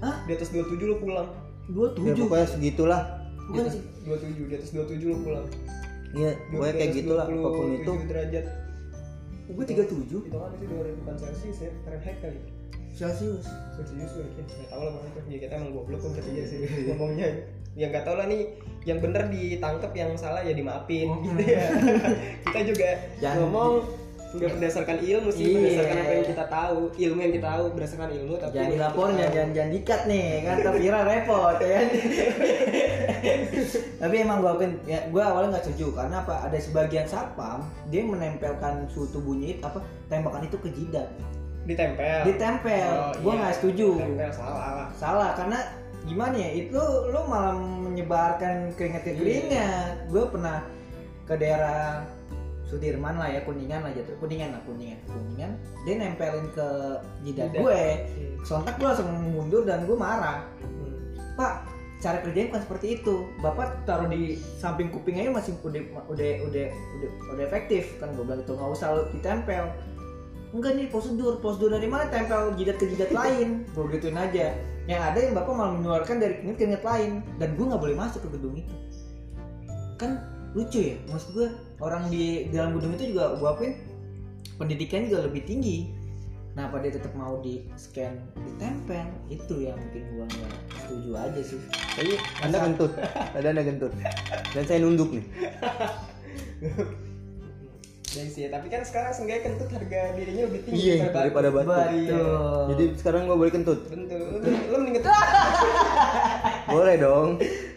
Hah? 0.00 0.16
Di 0.24 0.32
atas 0.32 0.48
dua 0.48 0.64
tujuh 0.64 0.86
lo 0.86 0.96
pulang. 0.96 1.28
dua 1.66 1.86
Ya 1.88 1.96
tujuh 2.12 2.24
pokoknya 2.24 2.48
segitulah. 2.48 3.02
Bukan 3.46 3.64
sih 3.68 3.82
dua 4.02 4.16
tujuh, 4.16 4.44
di 4.46 4.54
atas 4.54 4.70
dua 4.70 4.84
tujuh 4.86 5.06
lo 5.06 5.18
pulang. 5.20 5.46
Iya, 6.10 6.30
pokoknya 6.50 6.74
kayak 6.74 6.92
gitulah 6.92 7.24
apa 7.24 7.48
pun 7.48 7.66
itu. 7.72 7.92
derajat. 8.04 8.46
gue 9.50 9.64
tiga 9.66 9.82
tujuh 9.82 10.20
Itu 10.24 10.36
kan 10.38 10.50
itu 10.54 10.64
dua 10.64 10.82
bukan 10.94 11.14
Celsius 11.16 11.58
ya, 11.58 11.70
Fahrenheit 11.82 12.18
kali. 12.18 12.38
celcius 12.90 13.46
Celsius 13.74 14.10
gue 14.14 14.22
yakin. 14.24 14.44
Nggak 14.46 14.68
tahu 14.68 14.82
lah 14.84 14.92
itu. 15.00 15.20
Ya 15.26 15.38
kita 15.40 15.52
emang 15.54 15.70
goblok 15.72 15.98
kok 16.00 16.10
bertiga 16.14 16.42
sih 16.46 16.58
ngomongnya. 16.86 17.28
Ya 17.74 17.86
nggak 17.86 18.02
tahu 18.02 18.14
lah 18.14 18.26
nih 18.26 18.42
yang 18.82 18.98
bener 18.98 19.26
ditangkep 19.26 19.92
yang 19.92 20.10
salah 20.14 20.40
ya 20.40 20.54
dimaafin 20.54 21.06
Oh. 21.06 21.18
gitu 21.20 21.42
ya. 21.44 21.66
kita 22.46 22.60
juga 22.64 22.88
ngomong 23.20 23.72
nggak 24.30 24.50
berdasarkan 24.54 24.96
ilmu 25.00 25.28
sih, 25.28 25.42
Iya. 25.42 25.58
berdasarkan 25.58 25.96
apa 25.98 26.12
yang 26.12 26.24
kita 26.24 26.44
tahu, 26.46 26.78
ilmu 26.94 27.18
yang 27.18 27.32
kita 27.34 27.46
tahu 27.48 27.64
berdasarkan 27.74 28.08
ilmu 28.12 28.34
tapi 28.36 28.52
jangan 28.54 28.70
kita 28.70 28.86
jangan 29.28 29.50
jangan 29.50 29.70
dikat 29.72 30.00
nih 30.06 30.28
kan 30.40 30.56
tapi 30.60 30.76
repot 31.04 31.56
ya 31.58 31.78
tapi 34.00 34.14
emang 34.16 34.40
gue 34.40 34.50
akuin 34.50 34.72
ya 34.84 34.98
gue 35.06 35.18
awalnya 35.18 35.48
nggak 35.52 35.64
setuju 35.66 35.84
karena 35.92 36.14
apa 36.20 36.34
ada 36.46 36.56
sebagian 36.56 37.04
satpam 37.04 37.58
dia 37.88 38.00
menempelkan 38.02 38.86
suhu 38.88 39.06
tubuhnya 39.10 39.46
itu 39.52 39.60
apa 39.62 39.78
tembakan 40.06 40.42
itu 40.42 40.56
ke 40.56 40.68
jidat 40.70 41.08
ditempel. 41.60 42.18
ditempel 42.24 42.90
Oh, 42.90 43.12
gue 43.20 43.30
iya. 43.30 43.38
nggak 43.42 43.54
setuju 43.54 43.88
Ditempel 43.96 44.30
salah. 44.32 44.86
salah 44.96 45.30
karena 45.36 45.58
gimana 46.00 46.34
ya 46.34 46.50
itu 46.56 46.80
lo 47.12 47.20
malah 47.26 47.54
menyebarkan 47.54 48.72
keringat 48.74 49.02
ke 49.04 49.10
Iya. 49.12 49.18
keringat 49.18 49.92
gue 50.08 50.22
pernah 50.26 50.56
ke 51.26 51.34
daerah 51.36 52.02
Sudirman 52.70 53.18
lah 53.18 53.26
ya 53.26 53.42
kuningan 53.42 53.82
lah 53.82 53.90
jatuh. 53.90 54.14
Kuningan 54.22 54.54
lah 54.54 54.62
kuningan. 54.62 55.02
Kuningan 55.10 55.52
dia 55.82 55.94
nempelin 55.98 56.46
ke 56.54 56.68
jidat 57.26 57.50
Jidat. 57.50 57.60
gue. 57.66 57.82
Hmm. 57.82 58.46
sontak 58.46 58.78
gue 58.78 58.86
langsung 58.86 59.10
mundur 59.34 59.66
dan 59.66 59.82
gue 59.84 59.98
marah. 59.98 60.46
Hmm. 60.62 60.94
pak 61.34 61.66
cara 62.00 62.22
kerjanya 62.24 62.54
bukan 62.54 62.62
seperti 62.64 62.86
itu. 63.02 63.14
Bapak 63.42 63.84
taruh 63.84 64.06
di 64.06 64.38
samping 64.62 64.88
kuping 64.88 65.18
aja 65.18 65.34
masih 65.34 65.58
udah 65.60 65.82
udah 66.08 66.30
udah 66.46 66.66
udah, 66.70 67.10
udah 67.34 67.44
efektif. 67.44 67.98
Kan 67.98 68.14
gue 68.14 68.22
bilang 68.22 68.40
itu 68.40 68.54
nggak 68.54 68.70
usah 68.70 69.10
ditempel. 69.18 69.66
Enggak 70.54 70.72
nih 70.78 70.86
prosedur. 70.90 71.42
Prosedur 71.42 71.74
dari 71.74 71.90
mana 71.90 72.06
tempel 72.06 72.54
jidat 72.54 72.78
ke 72.78 72.86
jidat 72.90 73.10
lain? 73.14 73.62
Gue 73.74 73.86
gituin 73.94 74.18
aja. 74.18 74.50
Yang 74.90 75.00
ada 75.06 75.18
yang 75.22 75.34
bapak 75.38 75.54
malah 75.54 75.72
mengeluarkan 75.78 76.18
dari 76.18 76.42
keringat 76.42 76.58
keringat 76.58 76.82
lain. 76.82 77.10
Dan 77.38 77.54
gue 77.54 77.64
nggak 77.70 77.78
boleh 77.78 77.94
masuk 77.94 78.26
ke 78.26 78.28
gedung 78.34 78.58
itu. 78.58 78.74
Kan 79.94 80.18
lucu 80.50 80.82
ya 80.82 80.96
maksud 81.06 81.30
gue 81.38 81.46
orang 81.80 82.12
di 82.12 82.48
dalam 82.52 82.76
gedung 82.76 82.94
itu 82.96 83.16
juga 83.16 83.36
gue 83.40 83.48
akuin 83.48 83.74
pendidikan 84.60 85.08
juga 85.08 85.24
lebih 85.26 85.42
tinggi. 85.48 85.78
Kenapa 86.50 86.82
dia 86.82 86.92
tetap 86.92 87.14
mau 87.16 87.40
di 87.40 87.64
scan 87.78 88.20
ditempel? 88.36 89.06
Itu 89.30 89.64
yang 89.64 89.78
bikin 89.88 90.02
gua 90.18 90.26
nggak 90.26 90.52
setuju 90.82 91.10
aja 91.14 91.40
sih. 91.46 91.60
Tapi 91.94 92.12
anda 92.42 92.58
kentut, 92.66 92.92
ada 93.38 93.46
anda 93.54 93.62
kentut, 93.62 93.92
dan 94.52 94.64
saya 94.66 94.82
nunduk 94.82 95.14
nih. 95.14 95.24
Ya 98.10 98.26
sih, 98.26 98.42
tapi 98.44 98.66
kan 98.66 98.82
sekarang 98.82 99.14
seenggaknya 99.14 99.42
kentut 99.46 99.70
harga 99.70 100.00
dirinya 100.12 100.42
lebih 100.44 100.60
tinggi 100.64 100.98
Iya, 100.98 101.14
daripada 101.14 101.48
batu. 101.48 101.70
Betul. 101.70 102.62
Jadi 102.68 102.84
sekarang 102.98 103.20
gua 103.24 103.38
boleh 103.38 103.52
kentut. 103.52 103.80
Bentuk, 103.86 104.18
lu, 104.18 104.38
lu 104.42 104.76
mending 104.76 104.96
kentut. 104.98 105.14
Boleh 106.70 106.94
dong. 106.96 107.28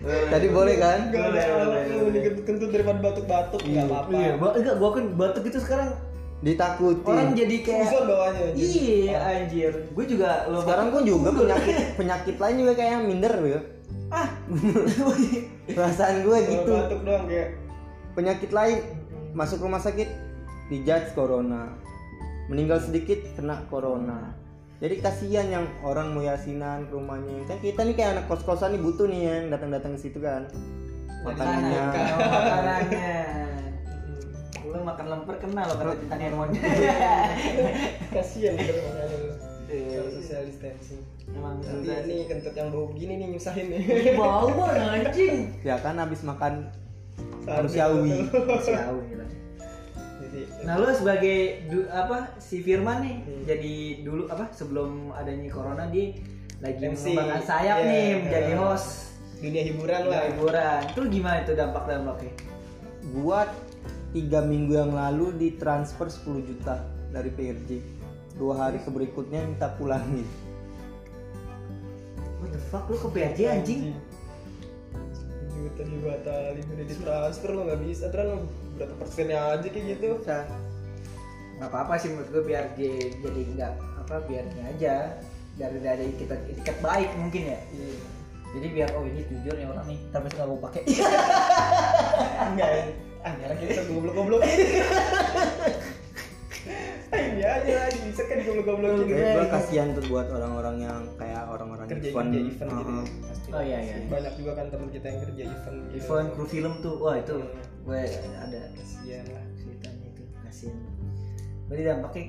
Tadi 0.03 0.47
boleh 0.49 0.75
kan? 0.75 0.99
Gak 1.07 1.21
Boleh, 1.23 1.37
ada, 1.39 1.53
boleh, 1.65 1.81
mending 2.03 2.23
kentut, 2.43 2.69
daripada 2.69 2.97
batuk-batuk, 2.99 3.61
nggak 3.61 3.85
apa-apa. 3.85 4.09
iya 4.11 4.31
ba- 4.35 4.53
enggak 4.55 4.75
gua 4.75 4.89
kan 4.91 5.05
batuk 5.13 5.43
itu 5.45 5.59
sekarang 5.59 5.89
Ditakuti. 6.41 7.05
orang 7.05 7.31
jadi 7.31 7.55
kayak 7.61 7.87
Suzon 7.87 8.03
bawahnya. 8.05 8.45
iya 8.53 9.15
anjir 9.23 9.71
gue 9.87 10.05
juga 10.05 10.43
lo 10.45 10.59
Sekarang 10.59 10.91
pun 10.91 11.01
juga 11.03 11.29
penyakit 11.31 11.95
penyakit 11.95 12.35
lain 12.35 12.55
juga 12.59 12.73
kayak 12.75 12.97
minder 13.01 13.33
ya. 13.39 13.59
ah 14.11 14.27
Perasaan 15.71 16.15
gue 16.21 16.37
gitu. 16.43 16.67
batuk 16.67 16.99
doang 17.01 17.25
kayak 17.25 17.55
Penyakit 18.11 18.51
lain 18.51 18.77
masuk 19.31 19.63
rumah 19.63 19.79
sakit 19.79 20.05
dijudge 20.73 21.13
corona. 21.13 21.69
Meninggal 22.49 22.81
sedikit 22.81 23.21
kena 23.33 23.61
corona. 23.69 24.33
Jadi 24.81 24.99
kasihan 24.99 25.47
yang 25.47 25.65
orang 25.79 26.11
mau 26.11 26.19
yasinan 26.19 26.89
ke 26.89 26.91
rumahnya. 26.91 27.45
Kan 27.45 27.61
kita 27.61 27.81
nih 27.81 27.93
kayak 27.93 28.09
anak 28.11 28.25
kos-kosan 28.27 28.73
nih 28.73 28.81
butuh 28.81 29.05
nih 29.05 29.21
yang 29.23 29.45
datang-datang 29.47 29.93
ke 29.93 30.01
situ 30.01 30.17
kan. 30.17 30.49
Makanannya. 31.21 31.79
Makanan- 31.87 32.19
makanannya 32.19 33.13
lu 34.63 34.81
makan 34.81 35.05
lemper 35.05 35.37
kena 35.37 35.69
lo 35.69 35.75
kata 35.75 35.93
Titan 35.93 36.17
Hermon 36.19 36.49
kasihan 38.15 38.57
gitu. 38.57 38.73
Kalau 39.69 40.09
social 40.11 40.43
distancing. 40.45 41.01
emang 41.29 41.61
Nanti 41.61 41.93
ini 42.09 42.25
kentut 42.25 42.53
yang 42.53 42.69
bau 42.69 42.89
begini 42.89 43.13
nih 43.17 43.27
nyusahin 43.31 43.69
nih. 43.69 44.13
bau 44.13 44.49
banget 44.49 44.81
anjing 45.13 45.53
Ya 45.61 45.77
kan 45.77 45.97
habis 45.97 46.21
makan 46.21 46.73
manusiawi. 47.43 48.25
gitu 48.25 48.39
Jadi 48.39 49.25
Nah 50.63 50.73
lu 50.75 50.89
sebagai 50.89 51.37
du- 51.67 51.85
apa 51.87 52.33
si 52.37 52.59
Firman 52.59 52.99
nih 52.99 53.17
Hmm. 53.19 53.41
jadi 53.45 53.73
dulu 54.01 54.23
apa 54.27 54.49
sebelum 54.49 55.11
adanya 55.11 55.45
corona 55.47 55.85
dia 55.85 56.17
lagi 56.57 56.79
MC. 56.81 57.11
mengembangkan 57.11 57.43
sayap 57.43 57.77
Iya, 57.77 57.85
nih 57.85 58.07
menjadi 58.19 58.51
iya. 58.51 58.59
host 58.59 58.87
dunia 59.37 59.63
hiburan 59.63 60.01
lah. 60.07 60.21
hiburan. 60.25 60.79
Itu 60.87 61.01
gimana 61.05 61.37
itu 61.39 61.53
dampak 61.53 61.83
dampaknya? 61.85 62.33
Buat 63.13 63.49
tiga 64.09 64.39
minggu 64.41 64.73
yang 64.73 64.91
lalu 64.91 65.35
ditransfer 65.35 66.07
10 66.07 66.41
juta 66.41 66.81
dari 67.09 67.29
PRJ. 67.29 67.69
Dua 68.33 68.57
hari 68.57 68.81
berikutnya 68.81 69.43
minta 69.43 69.69
pulangin. 69.69 70.25
What 72.39 72.49
the 72.49 72.61
fuck 72.63 72.87
lu 72.87 72.97
ke 72.97 73.09
PRJ 73.11 73.39
anjing? 73.45 73.81
Juta 75.53 75.81
dibatalin 75.81 76.65
udah 76.65 76.85
ditransfer 76.85 77.49
lo 77.51 77.61
nggak 77.63 77.81
bisa 77.83 78.07
terus 78.07 78.39
berapa 78.77 78.93
persennya 78.97 79.39
aja 79.57 79.67
kayak 79.67 79.85
gitu. 79.97 80.19
Bisa. 80.21 80.45
Gak 81.61 81.69
apa-apa 81.69 81.93
sih 82.01 82.09
menurut 82.11 82.29
gue 82.33 82.43
biar 82.43 82.65
dia 82.75 82.91
jadi 83.23 83.41
nggak 83.55 83.73
apa 84.03 84.15
biarnya 84.27 84.63
aja 84.75 84.95
dari 85.55 85.77
dari 85.79 86.07
kita 86.17 86.35
etiket 86.49 86.77
baik 86.81 87.09
mungkin 87.15 87.53
ya. 87.53 87.59
Iya. 87.71 87.97
Jadi 88.53 88.67
biar 88.69 88.89
oh 88.93 89.03
ini 89.05 89.21
jujur 89.25 89.53
nih 89.57 89.65
orang 89.69 89.85
nih 89.89 89.99
tapi 90.11 90.27
nggak 90.29 90.47
mau 90.49 90.59
pakai. 90.61 90.81
Enggak 92.53 92.69
ya. 92.69 92.83
Ah, 93.23 93.31
nyala 93.39 93.55
kita 93.55 93.81
goblok-goblok. 93.87 94.43
Ah, 97.13 97.19
Ini 97.19 97.43
aja 97.43 97.73
lagi 97.87 97.99
bisa 98.07 98.21
kan 98.27 98.39
goblok-goblokin. 98.43 99.05
Gue 99.07 99.19
gue 99.19 99.47
kasihan 99.47 99.87
tuh 99.95 100.03
buat 100.11 100.27
orang-orang 100.27 100.75
yang 100.83 100.99
kayak 101.15 101.43
orang-orang 101.47 101.87
kerja 101.87 102.09
event. 102.11 102.29
kerja 102.31 102.39
event 102.39 102.71
gitu 102.71 102.91
ya. 102.91 103.03
Pasti. 103.23 103.47
Oh, 103.53 103.63
iya, 103.63 103.77
iya. 103.79 103.95
Banyak 104.07 104.33
juga 104.39 104.51
kan 104.59 104.65
teman 104.71 104.89
kita 104.91 105.05
yang 105.07 105.19
kerja 105.27 105.43
event. 105.47 105.77
gitu. 105.91 105.97
Event 106.03 106.27
kru 106.35 106.45
film 106.47 106.73
tuh, 106.83 106.95
wah 106.99 107.15
itu 107.15 107.35
gue 107.83 107.99
ada 107.99 108.59
lah. 109.27 109.43
ceritanya 109.53 110.05
itu 110.07 110.23
kasihan. 110.39 110.79
Berarti 111.67 111.83
dampaknya 111.83 112.23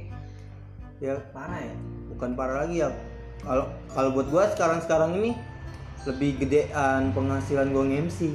Ya 0.98 1.14
parah 1.30 1.60
ya. 1.60 1.74
bukan 2.08 2.30
parah 2.32 2.56
lagi 2.62 2.76
ya. 2.80 2.88
Kalau 3.38 3.66
kalau 3.90 4.08
buat 4.12 4.26
gua 4.28 4.44
sekarang-sekarang 4.50 5.20
ini 5.20 5.36
lebih 6.04 6.38
gedean 6.38 7.12
penghasilan 7.12 7.70
gua 7.70 7.84
nge-MC 7.84 8.34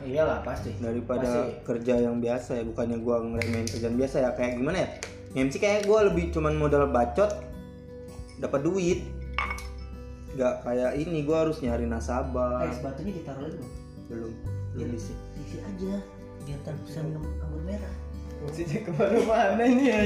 iyalah 0.00 0.40
pasti. 0.40 0.72
daripada 0.76 1.28
Pasti. 1.46 1.60
kerja 1.62 1.94
yang 2.00 2.18
biasa 2.18 2.56
ya 2.56 2.64
bukannya 2.64 2.98
gua 2.98 3.20
ngeremehin 3.20 3.68
kerjaan 3.68 3.96
biasa 3.96 4.16
ya 4.18 4.30
kayak 4.32 4.56
gimana 4.56 4.76
ya 4.80 4.88
MC 5.36 5.56
kayak 5.56 5.84
gua 5.84 6.08
lebih 6.08 6.30
cuman 6.30 6.56
modal 6.56 6.88
bacot 6.88 7.28
dapat 8.36 8.60
duit 8.60 9.04
nggak 10.36 10.54
kayak 10.64 10.90
ini 10.96 11.20
gua 11.22 11.44
harus 11.44 11.60
nyari 11.60 11.84
nasabah 11.84 12.64
Es 12.66 12.80
batunya 12.80 13.12
ditaruh 13.14 13.44
lagi 13.44 13.56
belum? 13.56 13.70
belum 14.08 14.32
belum 14.72 14.88
diisi 14.90 15.12
Isi 15.38 15.56
aja 15.60 15.94
tak 16.64 16.74
bisa 16.86 17.02
minum 17.04 17.22
anggur 17.42 17.62
merah. 17.66 17.94
Fungsinya 18.40 18.78
ke 18.80 18.90
mana-mana 18.96 19.62
ini 19.68 19.84
ya. 19.88 20.00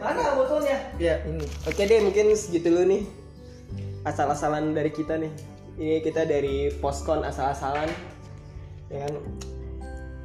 Mana 0.00 0.36
botolnya? 0.36 0.76
Ya, 0.96 1.20
ini. 1.28 1.44
Oke 1.68 1.84
deh, 1.84 2.00
mungkin 2.00 2.32
segitu 2.36 2.72
dulu 2.72 2.84
nih. 2.88 3.02
Asal-asalan 4.08 4.72
dari 4.72 4.92
kita 4.92 5.20
nih. 5.20 5.32
Ini 5.76 6.00
kita 6.00 6.24
dari 6.24 6.72
Poskon 6.80 7.24
asal-asalan. 7.24 7.88
Ya 8.88 9.04
kan? 9.04 9.14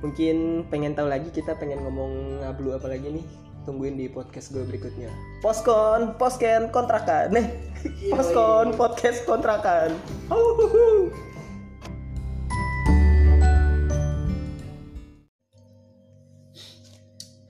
Mungkin 0.02 0.66
pengen 0.72 0.96
tahu 0.98 1.12
lagi 1.12 1.30
kita 1.30 1.60
pengen 1.60 1.84
ngomong 1.84 2.44
ngablu 2.46 2.78
apa 2.80 2.88
lagi 2.90 3.22
nih. 3.22 3.26
Tungguin 3.62 3.94
di 3.94 4.10
podcast 4.10 4.50
gue 4.50 4.66
berikutnya. 4.66 5.14
Poskon, 5.46 6.18
Posken 6.18 6.74
kontrakan. 6.74 7.36
Nih. 7.36 7.48
Poskon 8.10 8.74
podcast 8.74 9.22
kontrakan. 9.28 9.94
Huhuhu. 10.32 11.14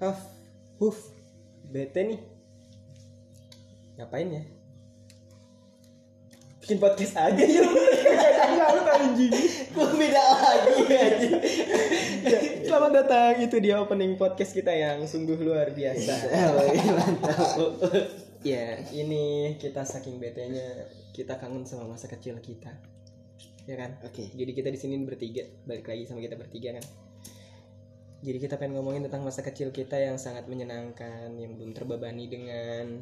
Haf, 0.01 0.17
huf, 0.81 1.13
bete 1.69 2.01
nih. 2.01 2.17
Ngapain 4.01 4.33
ya? 4.33 4.41
Bikin 6.57 6.81
podcast 6.81 7.21
aja 7.21 7.37
ya. 7.37 7.61
Anjing. 8.97 9.29
Kok 9.69 9.93
beda 9.93 10.21
lagi 10.41 10.73
anjing. 10.89 11.37
Ya, 12.25 12.37
Selamat 12.65 12.91
datang, 12.97 13.45
itu 13.45 13.61
dia 13.61 13.77
opening 13.77 14.17
podcast 14.17 14.57
kita 14.57 14.73
yang 14.73 15.05
sungguh 15.05 15.37
luar 15.37 15.69
biasa. 15.69 16.13
ya, 18.41 18.81
ini 18.89 19.53
kita 19.61 19.85
saking 19.85 20.17
betenya 20.17 20.81
kita 21.13 21.37
kangen 21.37 21.61
sama 21.69 21.93
masa 21.93 22.09
kecil 22.09 22.41
kita. 22.41 22.73
Ya 23.69 23.77
kan? 23.77 24.01
Oke. 24.01 24.33
Jadi 24.33 24.49
kita 24.57 24.73
di 24.73 24.81
sini 24.81 24.97
bertiga, 25.05 25.45
balik 25.69 25.85
lagi 25.85 26.09
sama 26.09 26.25
kita 26.25 26.41
bertiga 26.41 26.73
kan. 26.81 27.10
Jadi 28.21 28.37
kita 28.37 28.61
pengen 28.61 28.77
ngomongin 28.77 29.09
tentang 29.09 29.25
masa 29.25 29.41
kecil 29.41 29.73
kita 29.73 29.97
yang 29.97 30.21
sangat 30.21 30.45
menyenangkan, 30.45 31.33
yang 31.41 31.57
belum 31.57 31.73
terbebani 31.73 32.29
dengan 32.29 33.01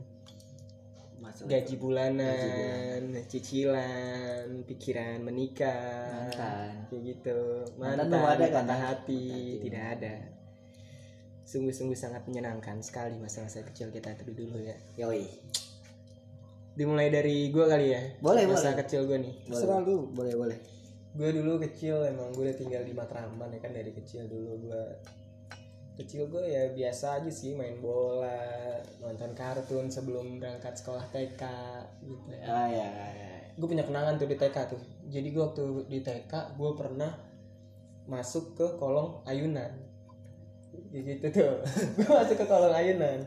gaji 1.19 1.75
bulanan, 1.75 3.12
cicilan, 3.27 4.63
pikiran 4.63 5.19
menikah, 5.19 6.32
Mantan. 6.32 6.88
kayak 6.88 7.01
gitu. 7.03 7.39
Mantan 7.75 8.08
Mantan, 8.08 8.32
ada 8.32 8.45
kan, 8.47 8.55
patah 8.63 8.79
ya? 8.79 8.86
hati, 8.88 9.23
hati. 9.27 9.62
tidak 9.67 9.84
ada. 9.99 10.15
Sungguh-sungguh 11.43 11.97
sangat 11.99 12.23
menyenangkan 12.23 12.79
sekali 12.79 13.19
masa-masa 13.19 13.60
kecil 13.67 13.91
kita 13.91 14.15
itu 14.15 14.32
dulu 14.32 14.55
ya. 14.63 14.77
Yoi. 15.03 15.27
Dimulai 16.79 17.12
dari 17.12 17.51
gue 17.51 17.65
kali 17.67 17.88
ya. 17.91 18.01
Boleh, 18.23 18.47
masa 18.47 18.71
boleh. 18.71 18.88
kecil 18.88 19.03
gue 19.03 19.17
nih. 19.19 19.34
Terserah 19.51 19.84
lu, 19.84 20.08
boleh 20.15 20.34
boleh. 20.39 20.79
Gue 21.17 21.30
dulu 21.34 21.58
kecil 21.58 22.06
emang 22.06 22.30
gue 22.38 22.45
udah 22.45 22.58
tinggal 22.58 22.82
di 22.86 22.93
Matraman 22.93 23.50
ya 23.50 23.60
kan 23.60 23.74
dari 23.74 23.89
kecil 23.89 24.30
dulu 24.30 24.69
gue 24.69 24.84
kecil 26.00 26.32
gue 26.32 26.43
ya 26.48 26.72
biasa 26.72 27.19
aja 27.19 27.32
sih 27.34 27.58
main 27.58 27.82
bola 27.84 28.39
nonton 29.04 29.36
kartun 29.36 29.91
sebelum 29.91 30.39
berangkat 30.39 30.80
sekolah 30.80 31.04
TK 31.12 31.43
gitu 32.08 32.30
ya 32.32 32.45
Ah 32.48 32.67
ya. 32.72 32.88
ya. 32.88 33.32
gue 33.58 33.67
punya 33.67 33.84
kenangan 33.84 34.15
tuh 34.15 34.30
di 34.30 34.38
TK 34.39 34.58
tuh 34.69 34.82
jadi 35.12 35.28
gue 35.28 35.43
waktu 35.43 35.63
di 35.91 36.00
TK 36.00 36.56
gue 36.56 36.72
pernah 36.78 37.12
masuk 38.08 38.56
ke 38.56 38.65
kolong 38.80 39.19
ayunan 39.28 39.69
gitu 40.93 41.28
tuh 41.36 41.60
gue 42.00 42.08
masuk 42.08 42.38
ke 42.38 42.45
kolong 42.48 42.72
ayunan 42.72 43.19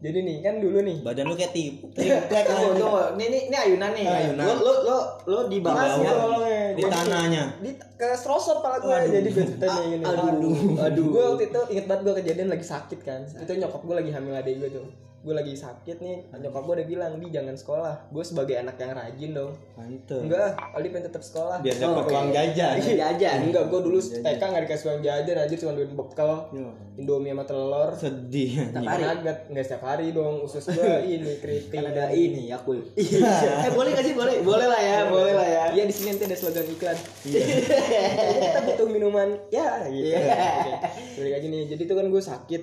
jadi 0.00 0.18
nih 0.24 0.36
kan 0.40 0.54
dulu 0.64 0.80
nih. 0.80 0.96
Badan 1.04 1.28
lu 1.28 1.36
kayak 1.36 1.52
tip 1.52 1.84
Tunggu, 1.92 2.72
tunggu. 2.72 3.20
Ini, 3.20 3.24
ini, 3.28 3.38
ini 3.52 3.56
ayunan 3.56 3.90
nih. 3.92 4.04
Ayunan. 4.08 4.44
Lo, 4.48 4.54
lo, 4.64 4.72
lo, 4.80 4.98
lo 5.28 5.40
di 5.52 5.60
ke 5.60 5.68
kolongnya 5.68 6.72
di 6.72 6.82
tanahnya. 6.88 7.44
di 7.60 7.70
ke 7.76 8.08
serosot 8.16 8.64
pala 8.64 8.80
gue 8.80 8.96
jadi 9.12 9.28
gue 9.28 9.44
ceritain 9.44 9.84
gini. 10.00 10.04
Aduh. 10.08 10.80
aduh. 10.80 11.06
Gue 11.12 11.24
waktu 11.36 11.44
itu 11.52 11.60
inget 11.76 11.84
banget 11.84 12.02
gue 12.08 12.14
kejadian 12.24 12.48
lagi 12.48 12.64
sakit 12.64 13.00
kan. 13.04 13.20
Itu 13.28 13.52
nyokap 13.60 13.82
gue 13.84 13.96
lagi 14.00 14.10
hamil 14.16 14.32
adik 14.40 14.56
gue 14.56 14.70
tuh 14.72 15.09
gue 15.20 15.34
lagi 15.34 15.52
sakit 15.52 16.00
nih. 16.00 16.32
Nyokap 16.32 16.62
gue 16.62 16.74
udah 16.74 16.88
bilang 16.88 17.12
di 17.14 17.28
jangan 17.28 17.52
sekolah. 17.52 18.08
Gue 18.08 18.20
sebagai 18.22 18.56
anak 18.56 18.74
yang 18.74 18.92
rajin 18.92 19.30
dong. 19.30 19.52
Mantep. 19.74 20.20
enggak 20.22 20.56
Aldi 20.72 20.88
pengen 20.88 21.06
tetap 21.06 21.20
sekolah. 21.20 21.60
Biar 21.60 21.76
Oh, 21.76 21.80
dapat 21.92 22.02
oke. 22.02 22.12
uang 22.14 22.28
jajan. 22.30 22.74
jajan. 22.80 23.38
Enggak 23.44 23.64
gue 23.66 23.80
dulu 23.82 23.98
TK 24.00 24.40
nggak 24.40 24.62
dikasih 24.64 24.86
uang 24.86 25.00
jajan 25.00 25.36
aja 25.38 25.54
cuma 25.54 25.72
duit 25.74 25.90
bekal. 25.90 26.32
Yo, 26.50 26.72
Indomie 26.96 27.30
sama 27.30 27.44
telur. 27.44 27.90
Sedih. 27.94 28.50
Setiap 28.64 28.80
hari. 28.82 29.02
Nugget 29.04 29.38
nggak 29.46 29.64
setiap 29.66 29.82
hari 29.84 30.06
dong. 30.10 30.34
Usus 30.40 30.64
gue 30.66 30.88
ini 31.12 31.32
keriting 31.36 31.68
kan 31.70 31.84
ada 31.86 32.04
ini 32.10 32.42
Yakul 32.48 32.80
eh 33.66 33.70
boleh 33.70 33.90
gak 33.92 34.02
sih? 34.02 34.14
Boleh. 34.14 34.40
Boleh 34.40 34.66
lah 34.66 34.80
ya 34.80 34.98
boleh. 35.06 35.32
lah 35.32 35.44
ya. 35.46 35.64
Iya 35.70 35.84
di 35.84 35.92
sini 35.92 36.08
nanti 36.10 36.24
ada 36.24 36.34
slogan 36.34 36.64
iklan. 36.66 36.96
kita 37.22 38.60
butuh 38.64 38.86
minuman. 38.88 39.28
Ya 39.48 39.84
gitu. 39.86 40.16
Iya. 40.16 40.80
Balik 41.14 41.32
lagi 41.34 41.46
nih. 41.46 41.62
Jadi 41.68 41.82
itu 41.82 41.92
kan 41.92 42.06
gue 42.06 42.22
sakit, 42.22 42.62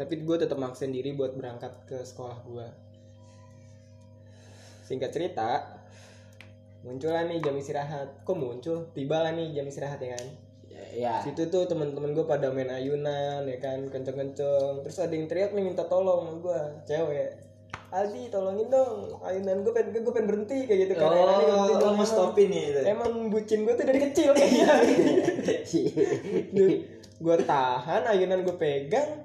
tapi 0.00 0.24
gue 0.24 0.36
tetap 0.40 0.56
maksain 0.56 0.88
diri 0.88 1.12
buat 1.12 1.36
berangkat 1.36 1.84
ke 1.84 2.00
sekolah 2.00 2.40
gue. 2.48 2.66
Singkat 4.88 5.12
cerita, 5.12 5.60
muncul 6.80 7.12
lah 7.12 7.28
nih 7.28 7.44
jam 7.44 7.52
istirahat. 7.52 8.24
Kok 8.24 8.32
muncul? 8.32 8.88
Tiba 8.96 9.20
lah 9.20 9.36
nih 9.36 9.52
jam 9.52 9.68
istirahat 9.68 10.00
ya 10.00 10.16
kan. 10.16 10.26
ya 10.96 11.20
Situ 11.20 11.52
tuh 11.52 11.68
teman-teman 11.68 12.16
gue 12.16 12.24
pada 12.24 12.48
main 12.48 12.72
ayunan 12.72 13.44
ya 13.44 13.58
kan, 13.60 13.92
kenceng-kenceng. 13.92 14.80
Terus 14.80 14.96
ada 15.04 15.12
yang 15.12 15.28
teriak 15.28 15.52
nih 15.52 15.68
minta 15.68 15.84
tolong 15.84 16.24
sama 16.24 16.32
gue, 16.40 16.60
cewek. 16.88 17.30
Aldi 17.90 18.30
tolongin 18.30 18.70
dong 18.70 19.18
ayunan 19.18 19.66
gue 19.66 19.72
pengen 19.74 19.98
gue 19.98 20.14
pengen 20.14 20.30
berhenti 20.30 20.62
kayak 20.62 20.78
gitu 20.86 20.94
kan 20.94 21.10
Ayunannya 21.10 21.42
nggak 21.42 21.58
berhenti 21.58 21.74
oh 21.74 21.78
dong, 21.82 21.94
mau 21.98 22.06
stopin 22.06 22.46
nih 22.46 22.62
itu 22.70 22.80
Emang 22.86 23.12
bucin 23.34 23.66
gue 23.66 23.74
tuh 23.74 23.82
dari 23.82 23.98
kecil 23.98 24.30
kayaknya. 24.38 24.66
gue 27.20 27.36
tahan, 27.44 28.02
ayunan 28.08 28.46
gue 28.46 28.56
pegang, 28.56 29.19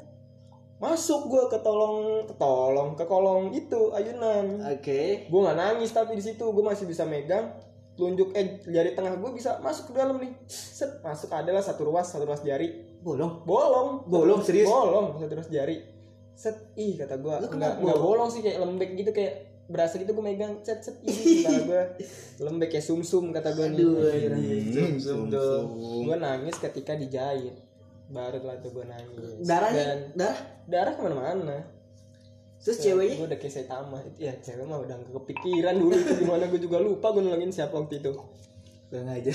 masuk 0.75 1.31
gue 1.31 1.43
ke 1.47 1.59
tolong, 1.63 2.27
ke 2.27 2.35
tolong, 2.35 2.99
ke 2.99 3.05
kolong 3.07 3.55
itu 3.55 3.95
ayunan. 3.95 4.59
oke 4.59 5.01
Gue 5.31 5.39
nggak 5.39 5.57
nangis 5.57 5.95
tapi 5.95 6.19
di 6.19 6.23
situ 6.23 6.43
gue 6.43 6.63
masih 6.63 6.83
bisa 6.83 7.07
megang, 7.07 7.55
tunjuk 7.95 8.35
eh 8.35 8.59
jari 8.67 8.91
tengah 8.91 9.15
gue 9.15 9.31
bisa 9.31 9.55
masuk 9.63 9.91
ke 9.91 9.93
dalam 9.95 10.19
nih. 10.19 10.35
Set 10.47 10.99
masuk 10.99 11.31
adalah 11.31 11.63
satu 11.63 11.87
ruas, 11.87 12.11
satu 12.11 12.27
ruas 12.27 12.43
jari. 12.43 12.99
bolong 12.99 13.45
Bolong, 13.45 13.89
Bolong, 14.09 14.41
serius? 14.41 14.67
Bolong, 14.67 15.15
satu 15.15 15.33
ruas 15.37 15.47
jari. 15.47 15.77
Set, 16.35 16.75
ih 16.75 16.99
kata 16.99 17.23
gue, 17.23 17.31
nggak 17.31 17.79
nggak 17.79 17.95
bolong? 18.01 18.27
sih 18.27 18.43
kayak 18.43 18.59
lembek 18.59 18.99
gitu 18.99 19.15
kayak 19.15 19.55
berasa 19.65 19.97
gitu 19.97 20.13
gue 20.13 20.21
megang 20.21 20.61
set 20.61 20.85
set 20.85 21.01
ih 21.01 21.41
kata 21.45 21.61
gue 21.65 21.81
lembek 22.37 22.69
kayak 22.69 22.85
sum 22.85 23.01
sum 23.01 23.33
kata 23.33 23.49
gue 23.57 23.65
nih 23.73 23.79
aduh 23.81 23.97
Anjir. 23.97 24.31
anjing 24.37 24.61
Hmm, 24.61 24.69
zoom 24.69 24.93
zoom 25.01 25.21
dong 25.33 25.65
gue 26.05 26.17
nangis 26.21 26.55
ketika 26.61 26.93
dijahit 26.93 27.64
baru 28.09 28.39
lah 28.45 28.55
tuh 28.61 28.69
gue 28.73 28.85
nangis. 28.85 29.41
Darahnya? 29.41 29.83
Dan 29.83 29.99
darah? 30.13 30.39
darah 30.69 30.93
ke 30.93 31.01
mana-mana. 31.01 31.57
Terus 32.61 32.77
ceweknya? 32.81 33.15
Gue 33.21 33.27
udah 33.29 33.39
kayak 33.39 33.53
Saitama 33.53 33.99
ya 34.17 34.33
cewek 34.41 34.65
mah 34.65 34.81
udah 34.81 34.97
kepikiran 35.21 35.75
dulu 35.77 35.93
itu 35.93 36.13
gimana. 36.21 36.43
Gue 36.49 36.61
juga 36.61 36.77
lupa 36.81 37.13
gue 37.13 37.21
nulangin 37.25 37.53
siapa 37.53 37.73
waktu 37.77 38.01
itu. 38.01 38.13
Gak 38.85 39.01
ngajar 39.01 39.33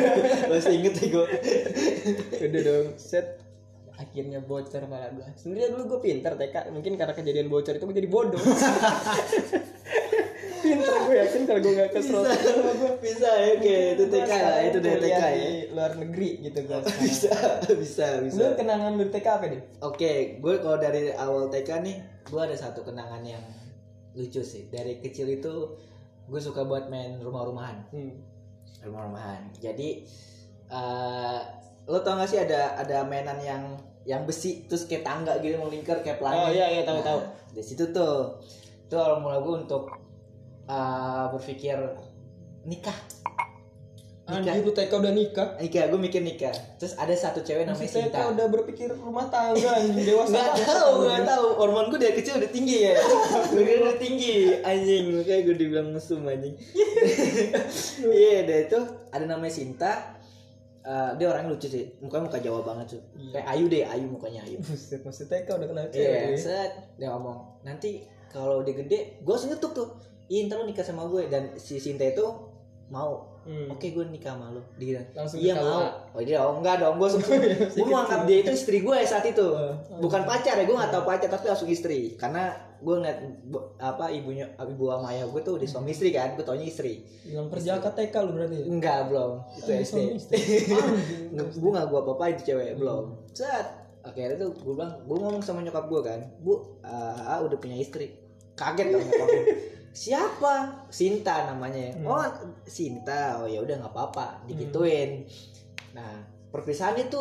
Masih 0.50 0.72
inget 0.78 0.94
ya 1.02 1.06
gue 1.10 1.26
udah 2.46 2.60
dong 2.62 2.88
set. 2.98 3.42
Akhirnya 3.92 4.42
bocor 4.42 4.82
malah 4.90 5.14
gue 5.14 5.26
sebenarnya 5.38 5.68
dulu 5.78 5.82
gue 5.94 6.00
pinter 6.10 6.34
TK 6.34 6.74
mungkin 6.74 6.98
karena 6.98 7.14
kejadian 7.14 7.46
bocor 7.46 7.78
itu 7.78 7.84
gue 7.86 7.96
jadi 8.02 8.10
bodoh 8.10 8.40
gue 10.80 11.16
yakin 11.20 11.42
kalau 11.44 11.60
gue 11.60 11.86
keserot 11.92 12.24
sama 12.24 12.72
gue 12.78 12.92
Bisa 13.02 13.28
ya 13.28 13.48
oke 13.58 13.76
Itu 13.98 14.04
TK 14.08 14.30
lah 14.30 14.58
Itu 14.64 14.78
dari 14.80 15.00
TK 15.00 15.10
ya. 15.12 15.28
di 15.28 15.50
luar 15.74 15.92
negeri 15.98 16.28
gitu 16.40 16.58
gue 16.64 16.78
Bisa 17.04 17.34
Bisa 17.74 18.06
Bisa. 18.22 18.38
Lu 18.38 18.46
kenangan 18.56 18.92
lu 18.96 19.04
TK 19.10 19.26
apa 19.28 19.44
deh 19.50 19.62
Oke 19.84 20.38
Gue 20.40 20.54
kalau 20.62 20.78
dari 20.78 21.12
awal 21.12 21.52
TK 21.52 21.70
nih 21.84 21.96
Gue 22.28 22.40
ada 22.40 22.56
satu 22.56 22.86
kenangan 22.86 23.20
yang 23.26 23.42
Lucu 24.12 24.44
sih. 24.44 24.68
Dari 24.68 25.00
kecil 25.00 25.28
itu 25.28 25.52
Gue 26.28 26.40
suka 26.40 26.62
buat 26.62 26.86
main 26.86 27.18
rumah-rumahan. 27.18 27.88
Hmm. 27.90 28.12
Rumah-rumahan. 28.84 29.52
Jadi 29.58 30.04
eh 30.70 31.40
Lo 31.90 31.98
tau 31.98 32.14
gak 32.14 32.30
sih 32.30 32.38
ada 32.38 32.78
ada 32.78 33.02
mainan 33.02 33.42
yang 33.42 33.62
yang 34.06 34.22
besi 34.26 34.66
terus 34.66 34.86
kayak 34.86 35.06
tangga 35.06 35.38
gitu 35.42 35.58
melingkar 35.58 36.02
kayak 36.02 36.18
pelangi. 36.22 36.38
Oh, 36.38 36.50
iya, 36.50 36.66
iya, 36.78 36.82
tahu, 36.86 36.98
Nah, 37.02 37.06
tahu. 37.06 37.20
Di 37.54 37.62
situ 37.62 37.84
tuh 37.90 38.38
itu 38.86 38.94
awal 38.98 39.24
mula 39.24 39.40
gue 39.40 39.54
untuk 39.66 39.88
eh, 40.68 41.24
berpikir 41.32 41.78
nikah. 42.66 42.98
Nikah. 44.22 44.54
Anjir 44.54 44.62
lu 44.62 44.70
TK 44.70 44.92
udah 45.02 45.12
nikah 45.12 45.48
Nikah, 45.58 45.90
gue 45.90 45.98
mikir 45.98 46.22
nikah. 46.22 46.54
Terus 46.78 46.94
ada 46.94 47.10
satu 47.10 47.42
cewek 47.42 47.66
namanya 47.66 47.84
Masih 47.84 48.06
TK 48.06 48.14
Sinta. 48.14 48.30
udah 48.30 48.46
berpikir 48.48 48.88
rumah 48.94 49.26
tangga 49.26 49.82
anjing 49.82 49.98
dewasa 49.98 50.38
Gak 50.38 50.62
tahu, 50.62 51.10
gak 51.10 51.22
tahu. 51.26 51.46
Hormon 51.58 51.90
gue 51.90 51.98
dari 51.98 52.14
kecil 52.14 52.38
udah 52.38 52.50
tinggi 52.54 52.86
ya. 52.86 52.94
gue 53.52 53.76
udah 53.82 53.98
tinggi, 53.98 54.62
anjing. 54.62 55.18
Makanya 55.18 55.40
gue 55.42 55.56
dibilang 55.58 55.88
mesum 55.90 56.22
anjing. 56.22 56.54
Iya, 58.02 58.46
deh 58.46 58.58
itu 58.70 58.80
ada 59.10 59.24
namanya 59.26 59.52
Sinta. 59.52 59.92
Eh, 60.82 61.10
dia 61.18 61.26
orangnya 61.26 61.50
lucu 61.58 61.66
sih. 61.66 61.90
Mukanya 61.98 62.30
muka 62.30 62.38
Jawa 62.38 62.60
banget 62.62 62.98
tuh. 62.98 63.02
Iya. 63.18 63.30
Kayak 63.34 63.46
Ayu 63.58 63.64
deh, 63.66 63.82
Ayu 63.90 64.06
mukanya 64.06 64.40
Ayu. 64.46 64.56
Buset, 64.62 65.02
masih 65.02 65.26
TK 65.26 65.48
udah 65.50 65.66
kenal 65.66 65.84
Iya, 65.90 66.30
cewek 66.30 66.38
set 66.38 66.72
dia 66.94 67.10
ngomong 67.10 67.38
nanti 67.66 68.06
kalau 68.30 68.62
dia 68.62 68.72
gede, 68.78 69.18
gue 69.20 69.32
harus 69.34 69.50
ngetuk 69.50 69.74
tuh. 69.74 69.88
Iya, 70.30 70.48
ntar 70.48 70.62
lu 70.62 70.70
nikah 70.70 70.86
sama 70.86 71.06
gue 71.10 71.26
dan 71.26 71.54
si 71.58 71.78
Sinta 71.82 72.06
itu 72.06 72.52
mau. 72.92 73.32
Hmm. 73.42 73.74
Oke, 73.74 73.90
gue 73.90 74.04
nikah 74.06 74.38
sama 74.38 74.54
lu. 74.54 74.62
Dia 74.78 75.02
Langsung 75.16 75.42
iya 75.42 75.58
mau. 75.58 75.82
lah. 75.82 75.90
Oh 76.14 76.22
dia 76.22 76.38
oh 76.38 76.62
enggak 76.62 76.78
dong, 76.78 76.94
gue 77.00 77.08
gue 77.74 77.86
mau 77.90 78.06
anggap 78.06 78.22
dia 78.28 78.38
itu 78.46 78.52
istri 78.54 78.84
gue 78.84 78.96
saat 79.02 79.26
itu. 79.26 79.42
Oh. 79.42 79.74
Bukan 79.98 80.22
pacar 80.22 80.54
ya, 80.60 80.64
gue 80.68 80.76
nggak 80.76 80.92
tahu 80.94 81.02
pacar 81.02 81.26
tapi 81.26 81.50
langsung 81.50 81.66
istri. 81.66 82.14
Karena 82.14 82.54
gue 82.78 82.94
ngeliat 82.98 83.18
apa 83.82 84.10
ibunya 84.14 84.46
ibu 84.58 84.90
sama 84.90 85.10
ayah 85.14 85.26
gue 85.26 85.40
tuh 85.42 85.58
di 85.58 85.66
suami 85.66 85.90
istri 85.90 86.14
kan, 86.14 86.38
gue 86.38 86.46
taunya 86.46 86.70
istri. 86.70 87.02
Bilang 87.26 87.50
perjaka 87.50 87.90
TK 87.90 88.14
lu 88.26 88.30
berarti 88.38 88.56
ya? 88.62 88.64
Enggak 88.70 88.98
belum, 89.10 89.32
itu 89.58 89.70
SD. 89.82 90.34
gue 91.34 91.70
nggak 91.74 91.86
gue 91.90 91.98
apa 91.98 92.24
itu 92.30 92.42
cewek 92.54 92.78
belum. 92.78 93.04
Saat 93.34 93.66
akhirnya 94.06 94.38
tuh 94.38 94.50
gue 94.54 94.74
bilang, 94.74 95.02
gue 95.02 95.16
ngomong 95.18 95.42
sama 95.42 95.62
nyokap 95.66 95.86
gue 95.90 96.00
kan, 96.02 96.20
bu, 96.42 96.78
ah, 96.86 97.38
ah, 97.38 97.38
udah 97.42 97.58
punya 97.58 97.78
istri. 97.78 98.18
Kaget 98.54 98.94
dong 98.94 99.02
nyokap 99.02 99.26
gue. 99.30 99.46
Siapa? 99.92 100.88
Sinta 100.88 101.46
namanya. 101.46 101.92
Hmm. 101.94 102.08
Oh, 102.08 102.24
Sinta. 102.64 103.38
Oh 103.38 103.46
ya 103.46 103.60
udah 103.60 103.76
nggak 103.78 103.92
apa-apa, 103.92 104.44
digituin. 104.44 105.28
Nah, 105.92 106.24
perpisahan 106.48 106.96
itu 106.96 107.20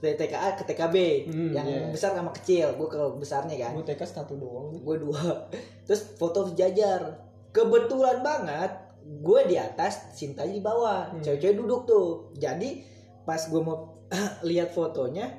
dari 0.00 0.16
TKA 0.16 0.56
ke 0.56 0.64
TKB 0.64 0.96
Hmm, 1.28 1.52
yang 1.52 1.66
iya. 1.68 1.92
besar 1.92 2.16
sama 2.16 2.32
kecil 2.32 2.72
gue 2.72 2.88
ke 2.88 2.96
besarnya 3.20 3.52
kan 3.60 3.76
Gue 3.76 3.84
TK 3.84 4.00
satu 4.00 4.32
doang 4.32 4.80
gue 4.80 4.96
dua 4.96 5.44
terus 5.84 6.16
foto 6.16 6.48
sejajar 6.48 7.20
kebetulan 7.52 8.24
banget 8.24 8.80
gue 9.20 9.40
di 9.44 9.60
atas 9.60 10.16
Sintanya 10.16 10.56
di 10.56 10.64
bawah 10.64 11.12
Hmm. 11.12 11.20
cewek-cewek 11.20 11.52
duduk 11.52 11.84
tuh 11.84 12.08
jadi 12.32 12.80
pas 13.28 13.44
gue 13.44 13.60
mau 13.60 14.00
lihat 14.48 14.72
fotonya 14.72 15.36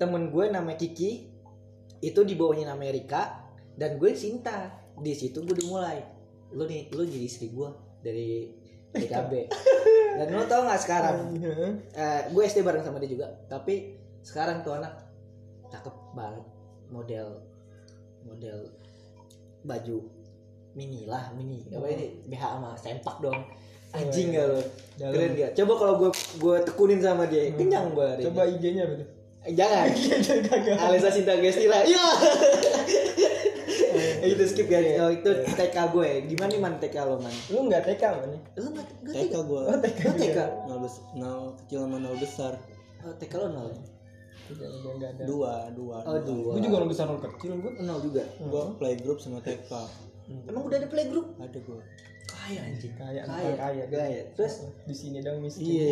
temen 0.00 0.32
gue 0.32 0.44
namanya 0.48 0.80
Kiki 0.80 1.28
itu 2.00 2.20
di 2.24 2.32
bawahnya 2.32 2.72
Amerika 2.72 3.44
dan 3.76 4.00
gue 4.00 4.16
Sinta 4.16 4.72
di 4.98 5.12
situ 5.12 5.38
gue 5.40 5.56
dimulai 5.56 6.02
lu 6.50 6.64
nih 6.64 6.88
lu 6.90 7.02
jadi 7.02 7.22
istri 7.22 7.48
gue 7.48 7.68
dari 8.00 8.48
TKB 8.90 9.32
dan 10.18 10.26
lu 10.28 10.44
tau 10.44 10.64
nggak 10.64 10.80
sekarang? 10.80 11.16
Eh, 11.92 12.20
gue 12.26 12.42
SD 12.42 12.60
bareng 12.60 12.80
sama 12.80 12.98
dia 12.98 13.06
juga. 13.06 13.28
Tapi 13.46 13.94
sekarang 14.20 14.60
tuh 14.60 14.74
anak 14.74 14.96
cakep 15.68 15.94
banget. 16.12 16.44
Model 16.88 17.28
model 18.22 18.58
baju 19.62 19.98
mini 20.72 21.04
lah 21.04 21.30
mini. 21.32 21.68
Apa 21.68 21.80
Oh. 21.80 21.90
ini 21.90 22.06
BH 22.24 22.42
sama 22.50 22.70
sempak 22.74 23.16
dong 23.20 23.40
anjing 23.88 24.36
gak 24.36 24.44
lo 24.46 24.60
keren 25.00 25.32
gak 25.32 25.56
coba 25.56 25.72
kalau 25.74 25.94
gue 25.96 26.10
gue 26.12 26.56
tekunin 26.62 27.00
sama 27.00 27.24
dia 27.24 27.48
Hmm. 27.48 27.56
kenyang 27.56 27.86
gue 27.92 28.04
hari 28.04 28.22
Coba. 28.22 28.44
IG-nya? 28.44 28.84
Eh, 28.84 29.06
jangan. 29.58 29.86
Alisa 30.88 31.10
Sinta 31.12 31.34
Gestila 31.40 31.84
iya. 31.84 32.06
Itu 34.28 34.44
skip 34.44 34.68
guys 34.68 35.00
oh, 35.00 35.10
itu 35.10 35.30
TK 35.56 35.76
gue. 35.90 36.10
Gimana 36.28 36.50
nih 36.52 36.60
man 36.60 36.74
TK 36.78 36.96
lo 37.08 37.16
man? 37.18 37.32
Lu 37.50 37.66
nggak 37.66 37.82
TK 37.88 38.02
mana? 38.14 38.38
lu 38.58 38.68
nggak 38.74 38.86
TK 39.10 39.34
gua 39.48 39.62
Oh 39.72 39.78
TK. 39.80 39.98
Lu 40.04 40.12
TK 40.14 40.38
nol, 40.68 40.78
bes- 40.84 41.04
nol 41.16 41.42
kecil 41.64 41.78
sama 41.86 41.96
nol 41.98 42.16
besar. 42.20 42.52
Oh 43.02 43.14
TK 43.16 43.32
lo 43.40 43.48
nol 43.50 43.70
ada. 44.48 45.24
dua 45.28 45.68
dua 45.76 45.96
oh 46.08 46.20
dua. 46.24 46.52
Gue 46.56 46.62
juga 46.64 46.76
nol 46.80 46.90
besar 46.90 47.04
nol 47.08 47.20
kecil 47.20 47.52
gue. 47.58 47.72
nol 47.82 47.98
juga? 48.04 48.22
Gua 48.42 48.64
playgroup 48.76 49.18
sama 49.18 49.40
TK 49.40 49.72
emang 50.48 50.62
udah 50.68 50.76
ada 50.76 50.88
playgroup? 50.88 51.26
Ada 51.40 51.58
gua 51.64 51.80
kaya 52.28 52.60
anjing. 52.60 52.92
Kaya, 52.94 53.22
kaya. 53.24 53.52
kaya, 53.56 53.84
kaya. 53.88 54.22
Terus? 54.36 54.68
Di 54.84 54.94
sini 54.94 55.24
dong 55.24 55.40
miskin. 55.40 55.64
iya. 55.64 55.88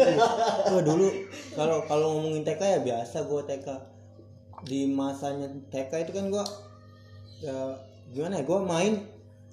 Gua 0.72 0.80
dulu 0.80 1.08
kalau 1.52 1.84
kalau 1.84 2.06
ngomongin 2.16 2.42
TK 2.44 2.60
ya 2.60 2.80
biasa 2.80 3.28
gua 3.28 3.44
TK 3.44 3.68
di 4.64 4.88
masanya 4.88 5.52
TK 5.68 6.08
itu 6.08 6.12
kan 6.16 6.26
gua 6.32 6.44
ya 7.42 7.76
gimana 8.14 8.40
ya 8.40 8.44
gua 8.46 8.62
main 8.62 9.04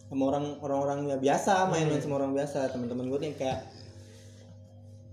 sama 0.09 0.23
orang 0.29 0.45
orang-orang 0.62 0.99
ya 1.09 1.17
biasa 1.19 1.67
main 1.67 1.91
main 1.91 2.01
sama 2.01 2.23
orang 2.23 2.31
biasa. 2.31 2.71
Teman-teman 2.71 3.12
gua 3.12 3.19
nih 3.19 3.35
kayak 3.35 3.59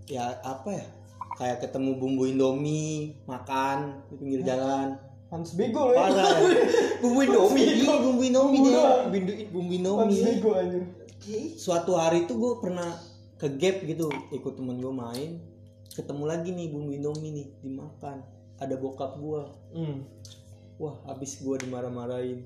ya 0.06 0.38
apa 0.46 0.70
ya 0.70 0.86
kayak 1.36 1.58
ketemu 1.66 1.98
bumbu 1.98 2.30
Indomie 2.30 3.18
makan 3.26 4.06
di 4.08 4.14
pinggir 4.16 4.40
jalan. 4.46 4.94
Hans 5.26 5.58
bego 5.58 5.90
ya. 5.90 6.06
parah. 6.06 6.30
ya. 6.38 6.54
bumbu 7.02 7.20
Indomie 7.22 7.66
Iya 7.82 7.94
bumbu 8.00 8.22
Indomie 8.22 8.60
deh. 8.62 8.74
Bumbu 9.10 9.52
bumbu 9.52 9.72
Indomie. 9.74 10.22
bego 10.22 10.50
anjir. 10.56 10.82
Suatu 11.58 11.98
hari 11.98 12.28
tuh 12.30 12.36
gue 12.38 12.52
pernah 12.62 12.94
ke 13.36 13.52
Gap 13.58 13.84
gitu, 13.84 14.08
ikut 14.32 14.56
temen 14.56 14.80
gue 14.80 14.92
main, 14.92 15.36
ketemu 15.92 16.24
lagi 16.24 16.50
nih 16.54 16.72
bumbu 16.72 16.90
Indomie 16.92 17.32
nih 17.34 17.46
dimakan. 17.60 18.24
Ada 18.56 18.80
bokap 18.80 19.20
gue. 19.20 19.42
Hmm. 19.76 19.98
Wah, 20.80 20.96
habis 21.04 21.40
gue 21.40 21.56
dimarah-marahin. 21.60 22.44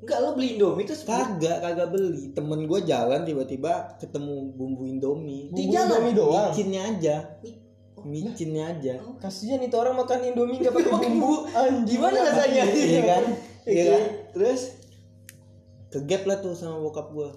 Enggak 0.00 0.18
lo 0.24 0.32
beli 0.32 0.56
Indomie 0.56 0.88
terus 0.88 1.04
Kagak, 1.04 1.60
kagak 1.60 1.92
beli. 1.92 2.32
Temen 2.32 2.64
gue 2.64 2.80
jalan 2.88 3.20
tiba-tiba 3.28 4.00
ketemu 4.00 4.48
bumbu 4.56 4.88
Indomie. 4.88 5.52
Bumbu 5.52 5.68
jalan? 5.68 5.88
Indomie 6.00 6.14
doang. 6.16 6.48
Micinnya 6.52 6.82
aja. 6.88 7.16
Micinnya 8.00 8.64
aja. 8.72 8.94
Kasihan 9.20 9.60
itu 9.60 9.76
orang 9.76 10.00
makan 10.00 10.24
Indomie 10.24 10.56
enggak 10.56 10.72
pakai 10.76 10.96
bumbu. 10.96 11.44
Gimana 11.84 12.16
rasanya? 12.32 12.64
Iya 12.64 13.02
kan? 13.04 13.24
Iya 13.66 13.84
kan? 13.92 14.02
Terus 14.36 14.62
Ke 15.90 15.98
Gap 16.06 16.22
lah 16.22 16.38
tuh 16.38 16.54
sama 16.54 16.78
bokap 16.78 17.10
gue. 17.10 17.28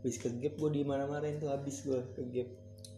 Habis 0.00 0.16
ke 0.16 0.32
Gap 0.40 0.56
gue 0.56 0.70
di 0.72 0.82
mana-marahin 0.88 1.36
tuh 1.36 1.52
habis 1.52 1.84
gue 1.84 2.00
ke 2.16 2.22
Gap. 2.32 2.48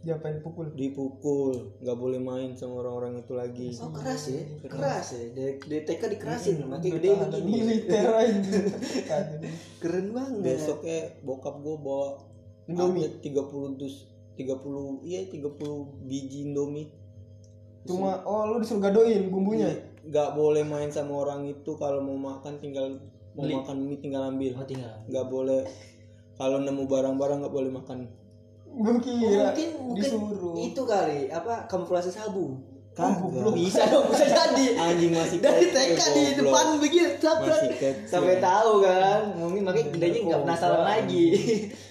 Diapain 0.00 0.40
pukul? 0.40 0.72
Dipukul, 0.72 1.76
nggak 1.85 1.98
boleh 1.98 2.16
main 2.16 2.57
sama 2.57 2.81
orang-orang 2.81 3.20
itu 3.20 3.37
lagi. 3.37 3.68
Oh 3.85 3.92
keras 3.92 4.33
ya, 4.33 4.40
keras 4.64 5.12
ya. 5.12 5.29
Dari, 5.37 5.61
dari 5.61 5.83
TK 5.85 6.03
dikerasin, 6.16 6.57
makanya 6.64 6.96
gede 6.96 7.09
Tahanan 7.12 7.31
begini. 7.37 7.61
militer. 7.61 8.05
Keren 9.85 10.07
banget. 10.16 10.40
Besoknya 10.40 10.98
bokap 11.20 11.61
gue 11.61 11.76
bawa 11.76 12.16
Indomie. 12.64 13.05
ada 13.05 13.20
30 13.20 13.76
dus 13.76 14.09
30 14.40 15.05
iya 15.05 15.20
30 15.29 16.09
biji 16.09 16.48
Indomie. 16.48 16.88
Cuma 17.85 18.24
oh 18.24 18.57
lu 18.57 18.64
disuruh 18.64 18.81
gadoin 18.81 19.29
bumbunya. 19.29 19.68
Nggak 20.02 20.30
boleh 20.32 20.62
main 20.62 20.88
sama 20.88 21.12
orang 21.18 21.44
itu 21.44 21.76
kalau 21.76 22.00
mau 22.00 22.16
makan 22.16 22.56
tinggal 22.56 22.88
mau 23.30 23.44
Beli. 23.44 23.54
makan 23.54 23.76
mie 23.82 23.98
tinggal 23.98 24.22
ambil 24.26 24.52
Oh 24.54 24.64
tinggal. 24.64 24.94
nggak 25.06 25.26
boleh 25.26 25.60
kalau 26.34 26.58
nemu 26.58 26.84
barang-barang 26.84 27.38
nggak 27.40 27.52
boleh 27.52 27.70
makan 27.70 28.08
Gue 28.70 28.86
Oh, 28.86 28.94
mungkin 28.94 29.68
mungkin 29.82 29.98
disuruh. 29.98 30.54
itu 30.56 30.78
kali 30.80 31.26
apa 31.26 31.66
kamuflase 31.66 32.08
sabu. 32.08 32.54
kagak 32.90 33.50
Bisa 33.50 33.82
dong, 33.86 34.10
bisa 34.10 34.26
jadi. 34.26 34.66
anjing 34.76 35.10
masih 35.10 35.38
Dari 35.38 35.70
TK 35.70 36.00
di 36.10 36.22
depan 36.38 36.78
begini. 36.78 37.18
Sampai 38.04 38.38
tahu 38.38 38.78
kan. 38.78 39.30
Mungkin 39.34 39.62
makanya 39.62 39.90
gedenya 39.90 40.20
nggak 40.26 40.42
penasaran 40.42 40.82
lagi. 40.82 41.26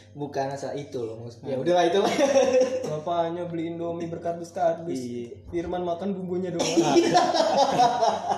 Bukan 0.10 0.50
asal 0.50 0.74
itu 0.74 0.98
loh 1.00 1.22
maksudnya. 1.22 1.54
Ya 1.54 1.58
udahlah 1.58 1.86
itu. 1.86 2.02
Bapaknya 2.92 3.46
beli 3.46 3.70
Indomie 3.70 4.10
berkardus-kardus. 4.10 4.98
Iya. 4.98 5.38
Firman 5.48 5.86
makan 5.86 6.12
bumbunya 6.12 6.50
doang. 6.50 6.66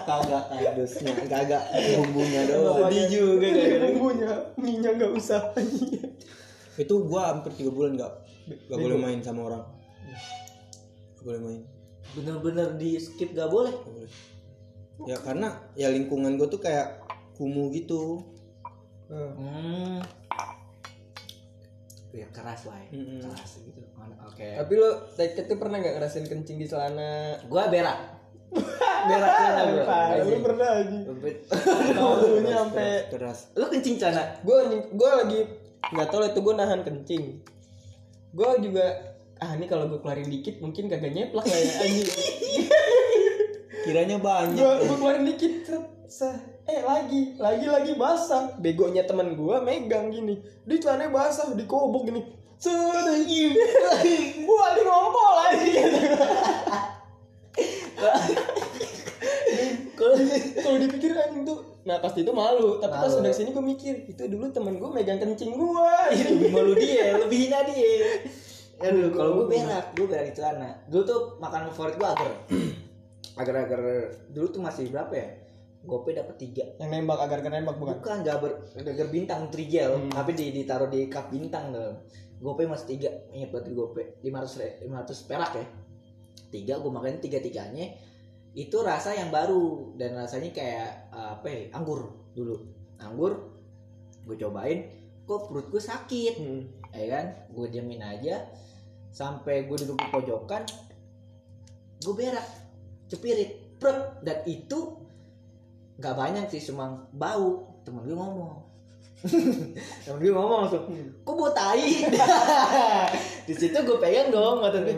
kagak 0.04 0.44
kardusnya 0.52 1.12
kagak 1.26 1.64
bumbunya 1.96 2.42
doang 2.46 2.88
Sedih 2.88 3.06
juga 3.08 3.48
bumbunya, 3.88 4.32
minyak 4.56 4.94
nggak 5.00 5.12
usah. 5.16 5.42
itu 6.76 6.96
gua 7.06 7.32
hampir 7.32 7.52
tiga 7.54 7.70
bulan 7.70 7.94
nggak 7.94 8.14
nggak 8.68 8.80
boleh 8.80 8.98
main 8.98 9.20
sama 9.22 9.42
orang 9.46 9.64
nggak 11.14 11.24
boleh 11.24 11.40
main 11.40 11.62
Bener-bener 12.12 12.76
di 12.76 12.98
skip 12.98 13.32
gak 13.32 13.48
boleh. 13.48 13.70
nggak 13.70 13.94
boleh 13.94 14.12
ya 15.02 15.18
karena 15.20 15.48
ya 15.74 15.88
lingkungan 15.90 16.36
gua 16.36 16.48
tuh 16.48 16.60
kayak 16.60 17.04
kumuh 17.36 17.70
gitu 17.72 18.24
Hmm. 19.12 20.00
Ya 22.12 22.28
keras 22.28 22.68
lah 22.68 22.76
ya. 22.76 22.90
Mm-mm. 22.92 23.20
Keras 23.24 23.52
gitu. 23.64 23.82
Oke. 24.28 24.48
Tapi 24.60 24.74
lo 24.76 24.90
tuh 25.16 25.58
pernah 25.58 25.78
nggak 25.80 25.96
ngerasain 25.96 26.28
kencing 26.28 26.58
di 26.60 26.68
celana? 26.68 27.40
Gua 27.48 27.72
berak. 27.72 28.00
berak 29.10 29.32
celana 29.32 29.62
gua. 29.72 29.84
Parah, 29.88 30.26
lu 30.28 30.38
pernah 30.44 30.70
aja. 30.84 30.98
Tahunya 31.96 32.52
sampai 32.52 32.90
keras 33.08 33.40
Lu 33.56 33.66
kencing 33.72 33.96
celana. 33.96 34.24
gue 34.44 34.58
gue 34.92 35.10
lagi 35.10 35.40
nggak 35.92 36.08
tahu 36.12 36.22
itu 36.28 36.40
gue 36.44 36.54
nahan 36.60 36.82
kencing. 36.84 37.24
Gue 38.36 38.50
juga 38.60 39.16
ah 39.42 39.56
ini 39.58 39.66
kalau 39.66 39.90
gue 39.90 40.00
keluarin 40.04 40.30
dikit 40.30 40.62
mungkin 40.62 40.92
kagak 40.92 41.16
nyeplak 41.16 41.48
lah 41.48 41.58
ya 41.58 41.74
anjing. 41.88 42.10
kiranya 43.88 44.18
banyak 44.22 44.60
gue 44.60 44.72
gue 44.86 44.98
keluarin 45.00 45.26
dikit 45.26 45.54
seh. 46.12 46.51
Eh 46.72 46.82
lagi 46.88 47.22
lagi 47.36 47.66
lagi 47.68 47.92
basah. 48.00 48.56
Begonya 48.58 49.04
teman 49.04 49.36
gue 49.36 49.56
megang 49.60 50.08
gini. 50.08 50.40
Di 50.64 50.80
celananya 50.80 51.12
basah 51.12 51.52
dikobok 51.52 52.08
gini. 52.08 52.22
Sudah 52.62 53.04
gue 54.48 54.58
lagi 54.62 54.82
ngompol 54.86 55.32
lagi. 55.44 55.72
Kalau 60.00 60.16
kalau 60.64 60.78
dipikir 60.82 61.14
anjing 61.14 61.44
tuh 61.44 61.60
nah 61.84 62.00
pasti 62.00 62.24
itu 62.24 62.32
malu. 62.32 62.80
Tapi 62.80 62.96
pas 62.96 63.14
udah 63.14 63.34
sini 63.36 63.52
gue 63.52 63.66
mikir 63.66 64.08
itu 64.08 64.24
dulu 64.32 64.48
temen 64.50 64.80
gue 64.80 64.90
megang 64.90 65.20
kencing 65.20 65.52
gue 65.58 65.94
lebih 66.16 66.50
malu 66.56 66.74
dia, 66.78 67.20
lebih 67.20 67.38
hina 67.50 67.60
dia. 67.68 68.24
Aduh, 68.82 69.14
kalau 69.14 69.46
gue 69.46 69.54
berak, 69.54 69.94
gue 69.94 70.06
berak 70.10 70.26
di 70.30 70.34
celana. 70.34 70.74
Dulu 70.90 71.04
tuh 71.06 71.22
makanan 71.38 71.70
favorit 71.70 72.02
gue 72.02 72.08
agar. 72.08 72.32
Agar-agar 73.42 73.82
dulu 74.34 74.48
tuh 74.50 74.62
masih 74.62 74.90
berapa 74.90 75.14
ya? 75.14 75.41
Gope 75.82 76.14
dapat 76.14 76.38
tiga. 76.38 76.64
yang 76.78 76.94
nembak 76.94 77.26
agar 77.26 77.42
kan 77.42 77.58
nembak 77.58 77.78
bukan 77.82 77.98
Bukan 77.98 78.18
gak 78.22 78.38
ber, 78.38 78.54
agar 78.78 79.08
bintang 79.10 79.50
trigel, 79.50 79.98
tapi 80.14 80.38
di, 80.38 80.54
ditaruh 80.54 80.90
di 80.94 81.10
cup 81.10 81.34
bintang 81.34 81.74
tuh. 81.74 82.06
Gope 82.38 82.70
masih 82.70 82.98
tiga, 82.98 83.10
ingat 83.34 83.50
banget 83.50 83.74
gope 83.74 84.22
500 84.22 84.62
re- 84.62 84.78
500 84.86 85.30
perak 85.30 85.52
ya. 85.58 85.66
Tiga, 86.54 86.74
gue 86.78 86.92
makan 86.94 87.18
tiga 87.18 87.42
tiganya. 87.42 87.98
Itu 88.54 88.86
rasa 88.86 89.18
yang 89.18 89.34
baru 89.34 89.96
dan 89.98 90.18
rasanya 90.18 90.54
kayak 90.54 90.90
apa 91.14 91.48
ya? 91.50 91.62
Anggur 91.74 92.14
dulu. 92.38 92.62
Anggur, 93.02 93.34
gue 94.26 94.38
cobain, 94.38 95.02
kok 95.26 95.48
perut 95.48 95.68
gue 95.72 95.82
sakit 95.82 96.34
Hmm. 96.38 96.62
ya 96.92 97.08
kan 97.08 97.26
gue 97.56 97.66
diamin 97.72 98.04
aja 98.04 98.52
sampai 99.16 99.64
gue 99.64 99.78
duduk 99.80 99.96
di 99.96 100.08
pojokan 100.12 100.64
gue 102.04 102.14
berak 102.16 102.44
cepirit 103.08 103.80
prep 103.80 104.20
dan 104.28 104.44
itu 104.44 105.00
nggak 105.98 106.16
banyak 106.16 106.46
sih 106.48 106.62
cuma 106.72 107.08
bau. 107.12 107.68
Temen 107.82 108.06
gue 108.06 108.16
ngomong. 108.16 108.62
Temen 110.06 110.20
gue 110.22 110.34
ngomong 110.34 110.60
langsung 110.66 110.84
kok 111.26 111.34
bau 111.36 111.52
tai? 111.52 111.82
Di 113.48 113.54
situ 113.54 113.78
gue 113.78 113.98
pegang 113.98 114.30
dong 114.30 114.62
mata 114.62 114.80
gue 114.82 114.98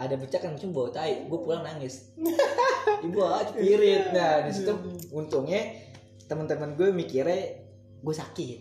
ada 0.00 0.14
becak 0.16 0.42
yang 0.46 0.56
cuma 0.56 0.72
bau 0.72 0.88
tai. 0.88 1.26
Gue 1.26 1.38
pulang 1.42 1.62
nangis. 1.66 2.10
Ibu 3.06 3.18
ah 3.24 3.44
cepirit 3.44 4.12
nah 4.12 4.44
di 4.44 4.52
situ 4.52 4.72
untungnya 5.12 5.60
teman-teman 6.28 6.76
gue 6.76 6.88
mikirnya 6.92 7.60
gue 8.00 8.14
sakit. 8.14 8.58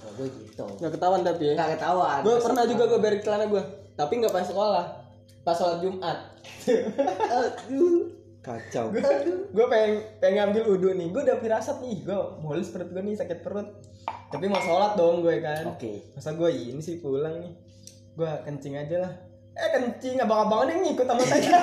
Kalau 0.00 0.12
gue 0.16 0.28
gitu. 0.28 0.64
Nggak 0.80 0.92
ketahuan 0.96 1.20
tapi 1.24 1.52
ya? 1.52 1.54
Nggak 1.56 1.70
ketahuan. 1.78 2.20
Gue 2.24 2.36
pernah 2.40 2.64
juga 2.64 2.84
gue 2.88 3.00
berak 3.00 3.20
celana 3.24 3.46
gue 3.48 3.62
tapi 3.96 4.12
nggak 4.20 4.32
pas 4.32 4.44
sekolah. 4.48 4.86
Pas 5.42 5.56
sholat 5.58 5.78
jumat. 5.84 6.18
Aduh 7.28 8.21
kacau. 8.42 8.90
Gue 9.54 9.66
pengen 9.70 10.02
pengen 10.18 10.34
ngambil 10.50 10.62
udhu 10.74 10.90
nih. 10.98 11.08
Gue 11.14 11.22
udah 11.22 11.38
firasat 11.38 11.78
nih. 11.78 12.02
Gue 12.02 12.18
mules 12.42 12.68
perut 12.74 12.90
gue 12.90 13.02
nih 13.02 13.14
sakit 13.14 13.38
perut. 13.40 13.70
Tapi 14.34 14.50
mau 14.50 14.58
sholat 14.58 14.98
dong 14.98 15.22
gue 15.22 15.38
kan? 15.38 15.62
Oke. 15.70 16.12
Masa 16.18 16.34
gue 16.34 16.50
ini 16.50 16.82
sih 16.82 16.98
pulang 16.98 17.38
nih. 17.38 17.52
Gue 18.18 18.30
kencing 18.42 18.74
aja 18.76 19.06
lah. 19.06 19.12
Eh 19.54 19.68
kencing. 19.78 20.18
Abang-abangan 20.18 20.74
yang 20.74 20.80
ngikut 20.82 21.06
sama 21.06 21.22
saya. 21.22 21.58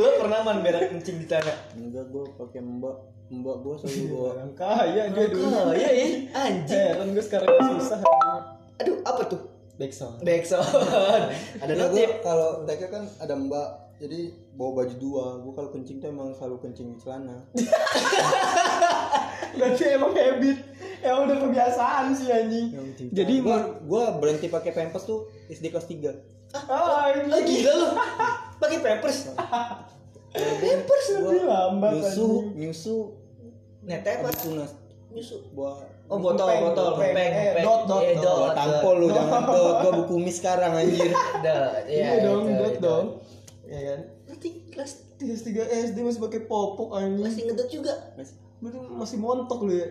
Lo 0.00 0.08
pernah 0.16 0.40
man 0.40 0.64
berak 0.64 0.88
kencing 0.88 1.20
di 1.20 1.26
tanah 1.28 1.76
enggak 1.76 2.08
gue 2.08 2.24
pakai 2.40 2.64
mbak 2.64 2.96
mbak 3.28 3.56
gue 3.60 3.74
selalu 3.84 4.04
bawa. 4.08 4.24
orang 4.32 4.52
kaya 4.56 5.12
dia 5.12 5.26
dulu 5.28 5.76
iya 5.76 5.90
ya 5.92 6.06
anjing. 6.40 6.88
Heran 6.96 7.08
gue 7.12 7.20
sekarang 7.20 7.52
susah. 7.76 8.00
Aduh 8.80 8.96
apa 9.04 9.22
tuh 9.28 9.49
backsound. 9.80 10.20
Backsound. 10.20 10.68
Ada 11.64 11.72
Iya, 11.72 11.88
notif 11.88 12.08
kalau 12.20 12.68
TK 12.68 12.82
kan 12.92 13.08
ada 13.16 13.32
mbak 13.32 13.96
jadi 13.96 14.28
bawa 14.52 14.84
baju 14.84 14.94
dua. 15.00 15.24
Gue 15.40 15.52
kalau 15.56 15.70
kencing 15.72 16.04
tuh 16.04 16.12
emang 16.12 16.36
selalu 16.36 16.68
kencing 16.68 16.92
di 16.92 16.96
celana. 17.00 17.48
Berarti 19.56 19.84
emang 19.96 20.12
habit. 20.12 20.58
Ya 21.00 21.16
udah 21.16 21.36
kebiasaan 21.40 22.12
sih 22.12 22.28
anjing. 22.28 22.76
Jadi 23.08 23.34
gue 23.40 23.56
gue 23.88 24.04
berhenti 24.20 24.52
pakai 24.52 24.76
pampers 24.76 25.08
tuh 25.08 25.32
SD 25.48 25.72
kelas 25.72 25.88
3 25.88 26.28
ah, 26.50 27.14
ah 27.14 27.42
gila 27.46 27.72
lo 27.78 27.88
pakai 28.58 28.82
pampers. 28.82 29.18
Pampers 30.30 31.06
lebih 31.18 31.42
lambat 31.42 32.06
nyusu 32.06 32.54
nyusu 32.54 32.96
apa? 33.82 34.22
habis 34.22 34.38
tunas 34.46 34.70
nyusu 35.10 35.42
buat 35.58 35.90
oh 36.06 36.18
botol 36.22 36.46
Peng, 36.46 36.62
botol 36.70 36.90
peng, 36.94 37.14
peng 37.18 37.32
eh, 37.34 37.50
peng 37.58 37.64
dot, 37.66 37.82
dot, 37.90 38.02
Eh, 38.06 38.14
dot. 38.18 38.38
buat 38.38 38.54
tampol 38.54 38.94
lu 39.02 39.06
jangan. 39.10 39.42
Dot 39.50 39.74
gue 39.82 39.92
buku 40.02 40.14
mis 40.22 40.36
sekarang 40.38 40.70
anjir. 40.74 41.10
Dot 41.46 41.72
iya 41.90 42.22
dong 42.22 42.46
itu, 42.46 42.54
dot 42.58 42.76
dong. 42.78 43.06
Ya 43.66 43.78
kan? 43.90 44.00
Berarti 44.26 44.48
kelas 44.70 44.92
tiga 45.18 45.34
tiga 45.34 45.62
SD 45.66 45.96
masih 46.02 46.20
pakai 46.22 46.40
popok 46.46 46.94
anjing. 46.94 47.26
masih 47.26 47.42
ngedot 47.50 47.68
juga. 47.70 47.94
Berarti 48.14 48.78
masih 48.90 49.18
montok 49.18 49.60
lu 49.66 49.72
ya? 49.74 49.88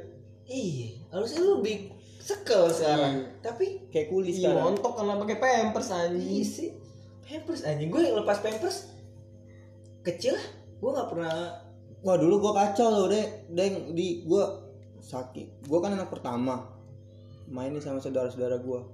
Iya 0.50 0.88
harusnya 1.12 1.40
lu 1.44 1.52
lebih 1.60 1.92
sekel 2.20 2.72
sekarang. 2.72 3.14
Tapi 3.44 3.92
kayak 3.92 4.08
kulis 4.08 4.40
iya 4.40 4.56
sekarang. 4.56 4.76
montok 4.76 4.94
karena 4.96 5.14
pakai 5.20 5.38
pampers 5.40 5.90
Iya 5.92 6.00
anjing 6.08 6.44
sih. 6.48 6.70
Pampers 7.28 7.62
anjing. 7.68 7.92
Gue 7.92 8.08
lepas 8.08 8.40
pampers 8.40 8.88
kecil 10.00 10.36
gue 10.80 10.90
nggak 10.96 11.10
pernah 11.12 11.60
wah 12.00 12.16
dulu 12.16 12.40
gua 12.40 12.54
kacau 12.56 12.88
loh 12.88 13.06
deh 13.12 13.26
deng 13.52 13.92
di 13.92 14.24
gua 14.24 14.59
sakit. 15.02 15.68
Gua 15.68 15.80
kan 15.84 15.96
anak 15.96 16.12
pertama. 16.12 16.70
Main 17.50 17.74
nih 17.74 17.82
sama 17.82 17.98
saudara-saudara 17.98 18.62
gua. 18.62 18.86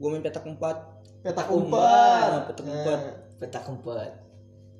Gua 0.00 0.08
main 0.14 0.24
petak 0.24 0.46
empat. 0.46 0.76
Petak 1.26 1.48
Nah, 1.50 1.56
umpat 1.58 2.30
petak 2.52 2.66
empat. 2.66 3.00
Petak 3.42 3.64
umpet. 3.66 4.12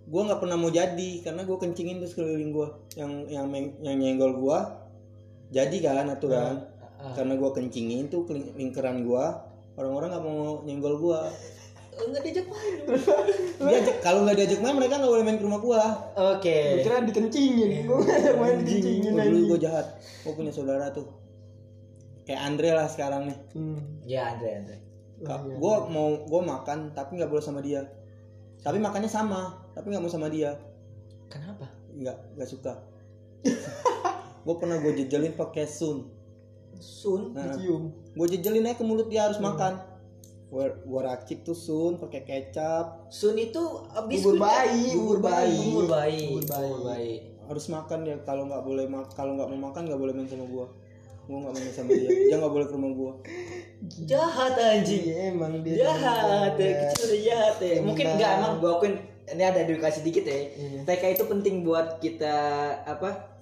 gua 0.06 0.22
nggak 0.30 0.38
pernah 0.38 0.54
mau 0.54 0.70
jadi 0.70 1.10
karena 1.26 1.42
gua 1.42 1.58
kencingin 1.58 1.98
terus 1.98 2.14
keliling 2.14 2.54
gua. 2.54 2.78
Yang 2.94 3.12
yang 3.28 3.46
yang 3.82 3.96
nyenggol 3.98 4.38
gua 4.38 4.86
jadi 5.50 5.76
kan 5.82 6.10
aturan 6.10 6.62
karena 7.14 7.34
gua 7.34 7.50
kencingin 7.50 8.06
tuh 8.06 8.26
lingkaran 8.30 9.02
gua. 9.02 9.42
Orang-orang 9.76 10.08
nggak 10.14 10.24
mau 10.24 10.62
nyenggol 10.62 10.94
gua 11.02 11.28
Enggak 11.96 12.22
diajak 12.22 12.46
main. 12.46 12.74
Diajak- 13.56 14.00
kalau 14.04 14.28
nggak 14.28 14.36
diajak 14.36 14.60
main 14.60 14.76
mereka 14.76 15.00
nggak 15.00 15.08
boleh 15.10 15.24
main 15.24 15.38
ke 15.40 15.44
rumah 15.44 15.60
gua. 15.60 15.82
Oke. 16.36 16.84
kira 16.84 17.00
dikencingin. 17.02 17.88
Gue 17.88 17.98
ngajak 17.98 18.36
main 18.36 18.56
dikencingin 18.60 19.12
Gua 19.12 19.22
aja. 19.22 19.32
dulu 19.32 19.44
gue 19.48 19.60
jahat. 19.64 19.86
Gue 20.22 20.32
punya 20.36 20.52
saudara 20.52 20.92
tuh. 20.92 21.08
Kayak 22.22 22.40
Andre 22.42 22.70
lah 22.74 22.86
sekarang 22.86 23.32
nih. 23.32 23.38
Hmm. 23.54 23.80
Ya 24.04 24.34
Andre 24.34 24.48
Andre. 24.60 24.76
gue 25.56 25.74
mau 25.88 26.08
gue 26.22 26.42
makan 26.44 26.92
tapi 26.92 27.16
nggak 27.16 27.30
boleh 27.32 27.40
sama 27.40 27.64
dia. 27.64 27.80
Tapi 28.60 28.76
makannya 28.76 29.08
sama 29.08 29.64
tapi 29.72 29.88
nggak 29.88 30.02
mau 30.02 30.12
sama 30.12 30.28
dia. 30.28 30.52
Kenapa? 31.26 31.64
nggak 31.90 32.36
nggak 32.36 32.48
suka. 32.48 32.76
Gue 34.46 34.54
pernah 34.60 34.78
gue 34.78 34.94
jejelin 34.94 35.32
pakai 35.32 35.66
sun. 35.66 36.06
Sun. 36.76 37.32
nah, 37.32 37.56
cium 37.56 37.88
gue 38.12 38.26
jejelin 38.32 38.64
aja 38.64 38.76
ke 38.76 38.84
mulut 38.84 39.08
dia 39.08 39.24
harus 39.24 39.40
makan 39.40 39.80
racik 41.02 41.42
tuh 41.42 41.58
sun 41.58 41.98
pakai 41.98 42.22
kecap 42.22 43.10
Sun 43.10 43.34
itu 43.34 43.58
abis 43.90 44.22
Bubur 44.22 44.46
bayi, 44.46 44.94
bubur 44.94 45.18
bayi. 45.18 45.58
Bubur 45.58 45.86
bayi. 45.90 46.22
Bubur 46.30 46.44
bayi. 46.46 46.66
Bubur 46.70 46.82
bayi. 46.86 47.14
harus 47.46 47.66
makan 47.70 48.02
dia 48.02 48.18
kalau 48.26 48.50
nggak 48.50 48.62
boleh 48.66 48.90
kalau 49.14 49.38
nggak 49.38 49.48
mau 49.54 49.70
makan 49.70 49.86
nggak 49.86 50.00
boleh 50.02 50.12
main 50.18 50.26
sama 50.26 50.50
gue 50.50 50.66
gue 51.26 51.38
nggak 51.46 51.54
main 51.54 51.70
sama 51.70 51.90
dia 51.94 52.10
dia 52.10 52.36
nggak 52.42 52.54
boleh 52.54 52.66
ke 52.66 52.74
rumah 52.74 52.90
gue 52.90 53.12
Jahat 54.08 54.56
anjing. 54.56 55.04
iya 55.04 55.30
emang 55.30 55.60
dia 55.60 55.84
Jahat 55.84 56.56
ya, 56.56 56.90
kecil 56.90 57.12
jahat 57.28 57.56
ya. 57.60 57.84
Mungkin 57.84 58.06
enggak 58.16 58.30
emang 58.40 58.52
gua 58.56 58.80
akuin 58.80 58.96
ini 59.26 59.42
ada 59.42 59.58
edukasi 59.66 60.00
dikit 60.00 60.24
ya. 60.24 60.38
Iya. 60.54 60.80
TK 60.88 61.02
itu 61.18 61.24
penting 61.28 61.66
buat 61.66 62.00
kita 62.00 62.34
apa? 62.86 63.36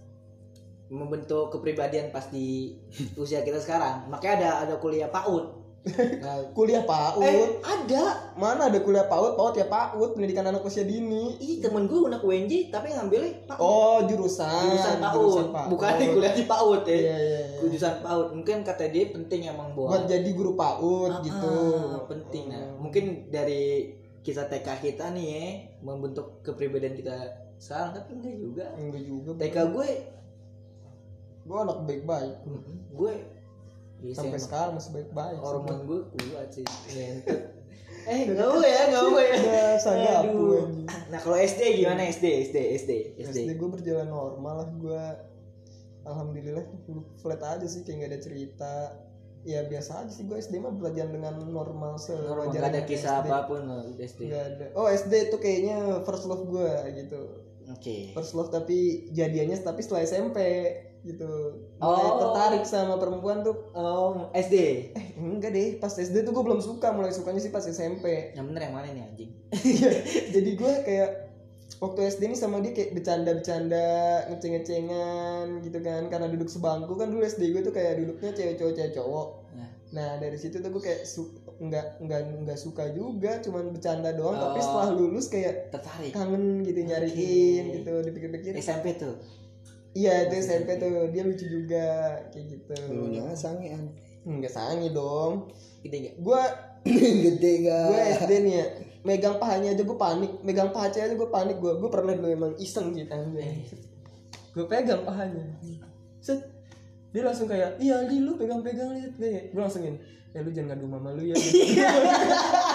membentuk 0.93 1.49
kepribadian 1.51 2.13
pas 2.13 2.29
di 2.29 2.77
usia 3.17 3.41
kita 3.41 3.59
sekarang. 3.59 4.05
Makanya 4.13 4.35
ada 4.37 4.51
ada 4.69 4.75
kuliah 4.79 5.09
PAUD. 5.09 5.64
Nah, 6.25 6.41
kuliah 6.57 6.81
PAUD. 6.89 7.21
eh 7.21 7.61
ada. 7.61 8.33
mana 8.41 8.73
ada 8.73 8.81
kuliah 8.81 9.05
PAUD? 9.05 9.37
PAUD 9.37 9.55
ya 9.61 9.67
PAUD 9.69 10.17
pendidikan 10.17 10.49
anak 10.49 10.65
usia 10.65 10.81
dini. 10.81 11.37
Ih, 11.37 11.61
temen 11.61 11.85
gue 11.85 12.01
anak 12.09 12.25
UNJ 12.25 12.73
tapi 12.73 12.89
ngambilnya 12.97 13.45
PAUD. 13.45 13.61
oh 13.61 13.99
jurusan. 14.09 14.65
Jurusan 14.65 14.99
PAUD, 15.53 15.69
bukan 15.69 15.93
di 16.01 16.07
kuliah 16.09 16.33
di 16.33 16.45
PAUD 16.49 16.83
ya. 16.89 16.97
iya 16.97 17.17
iya 17.21 17.41
iya. 17.45 17.59
Jurusan 17.61 17.95
PAUD. 18.01 18.27
Mungkin 18.33 18.57
kata 18.65 18.85
dia 18.89 19.05
penting 19.13 19.41
emang 19.45 19.77
buat 19.77 19.93
buat 19.93 20.03
jadi 20.09 20.31
guru 20.33 20.57
PAUD 20.57 21.13
gitu. 21.21 21.57
Ah, 21.77 22.03
penting. 22.09 22.45
Nah 22.49 22.65
mungkin 22.81 23.29
dari 23.29 23.93
kisah 24.25 24.49
TK 24.49 24.81
kita 24.81 25.13
nih 25.13 25.27
ya 25.29 25.45
membentuk 25.85 26.41
kepribadian 26.41 26.97
kita 26.97 27.13
sekarang 27.61 27.93
tapi 27.93 28.17
enggak 28.17 28.37
juga. 28.41 28.65
Enggak 28.81 29.05
juga 29.05 29.31
TK 29.37 29.57
gue 29.69 29.89
gue 31.45 31.59
anak 31.61 31.79
baik-baik. 31.85 32.35
Gue 32.97 33.13
ya, 34.05 34.15
sampai 34.21 34.39
sih, 34.39 34.47
sekarang 34.47 34.73
masih 34.77 34.91
baik-baik 34.93 35.39
hormon 35.41 35.79
gue 35.89 36.01
kuat 36.13 36.49
sih 36.53 36.67
eh 38.05 38.21
nggak 38.29 38.45
mau 38.45 38.61
ya 38.61 38.81
nggak 38.93 39.03
mau 39.09 39.17
ya 39.17 39.37
gapu 39.81 40.45
Aduh. 40.61 40.65
nah 41.09 41.19
kalau 41.25 41.41
SD 41.41 41.81
gimana 41.81 42.05
SD 42.13 42.53
SD 42.53 42.57
SD 42.85 42.91
SD 43.17 43.39
SD 43.49 43.51
gue 43.57 43.69
berjalan 43.73 44.13
normal 44.13 44.55
lah 44.61 44.69
gue 44.77 45.05
alhamdulillah 46.05 46.65
flat 47.21 47.41
aja 47.41 47.67
sih 47.67 47.83
kayak 47.83 48.05
gak 48.05 48.11
ada 48.13 48.21
cerita. 48.21 48.75
Ya 49.45 49.61
biasa 49.69 50.05
aja 50.05 50.13
sih 50.13 50.25
gue 50.25 50.41
SD 50.41 50.57
mah 50.57 50.73
belajar 50.73 51.05
dengan 51.13 51.37
normal 51.37 52.01
sewajarnya 52.01 52.49
nggak 52.49 52.65
ada 52.65 52.83
kisah 52.89 53.21
SD. 53.21 53.29
apa 53.29 53.39
pun 53.45 53.61
loh 53.69 53.85
SD 54.01 54.21
Nggak 54.33 54.45
ada. 54.57 54.67
Oh 54.73 54.89
SD 54.89 55.29
tuh 55.29 55.37
kayaknya 55.37 56.01
first 56.09 56.25
love 56.25 56.49
gue 56.49 56.71
gitu. 56.97 57.45
Oke. 57.69 58.17
First 58.17 58.33
love 58.33 58.49
tapi 58.49 59.09
jadiannya 59.13 59.61
tapi 59.61 59.85
setelah 59.85 60.01
SMP 60.09 60.39
gitu. 61.05 61.33
Mulai 61.77 62.01
Oh. 62.03 62.17
tertarik 62.19 62.65
sama 62.65 62.97
perempuan 62.97 63.41
tuh 63.41 63.69
oh 63.73 64.33
SD 64.33 64.55
eh 64.91 65.07
enggak 65.15 65.53
deh 65.53 65.69
pas 65.77 65.93
SD 65.93 66.25
tuh 66.25 66.33
gue 66.33 66.41
belum 66.43 66.59
suka 66.59 66.91
mulai 66.91 67.13
sukanya 67.13 67.39
sih 67.39 67.49
pas 67.49 67.61
SMP 67.63 68.33
yang 68.33 68.49
bener 68.49 68.67
yang 68.67 68.75
mana 68.75 68.89
nih 68.89 69.05
anjing? 69.05 69.31
Jadi 70.33 70.51
gue 70.55 70.73
kayak 70.83 71.11
waktu 71.77 72.01
SD 72.09 72.23
ini 72.25 72.35
sama 72.35 72.59
dia 72.59 72.73
kayak 72.73 72.95
bercanda-bercanda 72.95 73.87
ngeceng-ngecengan 74.33 75.61
gitu 75.61 75.79
kan. 75.79 76.03
Karena 76.09 76.27
duduk 76.27 76.49
sebangku 76.49 76.97
kan 76.97 77.09
dulu 77.09 77.21
SD 77.23 77.53
gue 77.53 77.63
tuh 77.63 77.73
kayak 77.73 78.01
duduknya 78.01 78.33
cewek 78.33 78.57
cowok 78.57 78.73
cewek 78.75 78.93
cowok. 78.95 79.29
Nah. 79.55 79.69
nah 79.93 80.11
dari 80.17 80.35
situ 80.35 80.59
tuh 80.59 80.71
gue 80.71 80.83
kayak 80.83 81.05
su 81.05 81.29
nggak 81.55 82.03
nggak 82.03 82.21
nggak 82.43 82.59
suka 82.59 82.91
juga 82.91 83.39
cuman 83.39 83.71
bercanda 83.71 84.11
doang. 84.11 84.35
Tapi 84.35 84.57
Oh. 84.57 84.65
setelah 84.65 84.89
lulus 84.91 85.29
kayak 85.29 85.69
tertarik. 85.69 86.11
kangen 86.11 86.65
gitu 86.65 86.81
nyariin 86.81 87.65
gitu 87.77 87.93
dipikir-pikir. 88.03 88.57
SMP 88.57 88.97
tuh 88.97 89.15
iya 89.95 90.29
itu 90.29 90.35
SMP 90.43 90.77
tuh. 90.77 91.09
Dia 91.15 91.23
lucu 91.25 91.47
juga 91.49 91.87
kayak 92.31 92.47
gitu. 92.51 92.75
Dulunya 92.91 93.33
sangean 93.35 93.95
nggak 94.25 94.53
sangi 94.53 94.93
dong. 94.93 95.53
Gede 95.85 95.97
gak 96.11 96.17
gue 96.21 96.43
gede 97.29 97.53
gak 97.65 97.87
gue 97.89 98.01
SD 98.21 98.33
nih 98.45 98.55
ya. 98.55 98.67
Megang 99.05 99.37
pahanya 99.41 99.73
aja 99.73 99.83
gue 99.85 99.99
panik. 99.99 100.33
Megang 100.43 100.71
paha 100.73 100.89
cewek 100.93 101.07
aja 101.09 101.15
gue 101.17 101.31
panik. 101.31 101.57
Gue 101.61 101.73
gue 101.81 101.91
pernah 101.93 102.13
dulu 102.17 102.29
emang 102.29 102.53
iseng 102.61 102.93
gitu 102.93 103.15
gue 104.55 104.67
pegang 104.71 105.03
pahanya. 105.03 105.43
Set. 106.23 106.39
Dia 107.11 107.27
langsung 107.27 107.51
kayak 107.51 107.83
iya 107.83 108.07
li 108.07 108.23
lu 108.23 108.39
pegang 108.39 108.63
pegang 108.63 108.95
lihat. 108.95 109.19
Kayak 109.19 109.51
gue 109.51 109.63
langsung 109.63 109.83
gini 109.83 109.99
eh 110.35 110.43
lu 110.43 110.51
jangan 110.51 110.75
ngadu 110.75 110.87
mama 110.91 111.15
lu 111.15 111.31
ya 111.31 111.37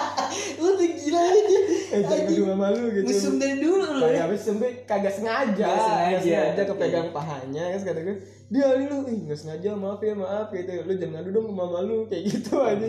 lu 0.56 0.70
tuh 0.74 0.88
gila 0.88 1.22
aja 1.22 1.58
eh 1.90 2.02
jangan 2.02 2.22
ngadu 2.26 2.44
mama 2.50 2.68
lu 2.72 2.84
gitu. 2.92 3.06
Musuh 3.06 3.32
dari 3.36 3.58
dulu 3.58 3.86
lu 3.90 4.04
kayak 4.04 4.24
habis 4.26 4.42
sampai 4.42 4.70
kagak 4.84 5.14
sengaja 5.14 5.66
Nggak 5.66 5.82
sengaja. 5.82 6.38
Oke. 6.54 6.62
kepegang 6.70 7.10
pahanya 7.10 7.64
kan 7.74 7.80
kata 7.86 8.00
gue 8.04 8.16
dia 8.50 8.66
lu 8.76 8.98
ih 9.06 9.20
nggak 9.26 9.40
sengaja 9.40 9.70
maaf 9.74 10.00
ya 10.00 10.14
maaf 10.14 10.48
gitu. 10.50 10.72
Lu 10.84 10.94
jangan 10.94 11.14
ngadu 11.22 11.30
dong 11.32 11.46
ke 11.50 11.54
mama 11.54 11.80
lu 11.82 11.98
kayak 12.06 12.24
gitu 12.28 12.56
aja 12.60 12.88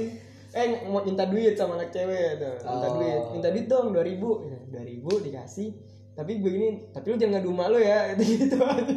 eh 0.51 0.66
mau 0.84 0.99
minta 1.01 1.24
duit 1.24 1.55
sama 1.55 1.78
anak 1.78 1.95
cewek 1.95 2.36
tuh 2.36 2.59
minta 2.59 2.86
Oh. 2.86 2.95
duit 2.99 3.20
minta 3.32 3.49
duit 3.49 3.66
dong 3.66 3.95
dua 3.95 4.03
ribu. 4.03 4.43
Dua 4.66 4.82
ribu 4.82 5.18
dikasih 5.18 5.70
tapi 6.11 6.43
gue 6.43 6.53
ini 6.53 6.68
tapi 6.91 7.14
lu 7.14 7.16
jangan 7.16 7.38
ngadu 7.38 7.51
malu 7.51 7.78
ya 7.78 8.11
gitu 8.12 8.24
gitu 8.45 8.59
aja 8.61 8.93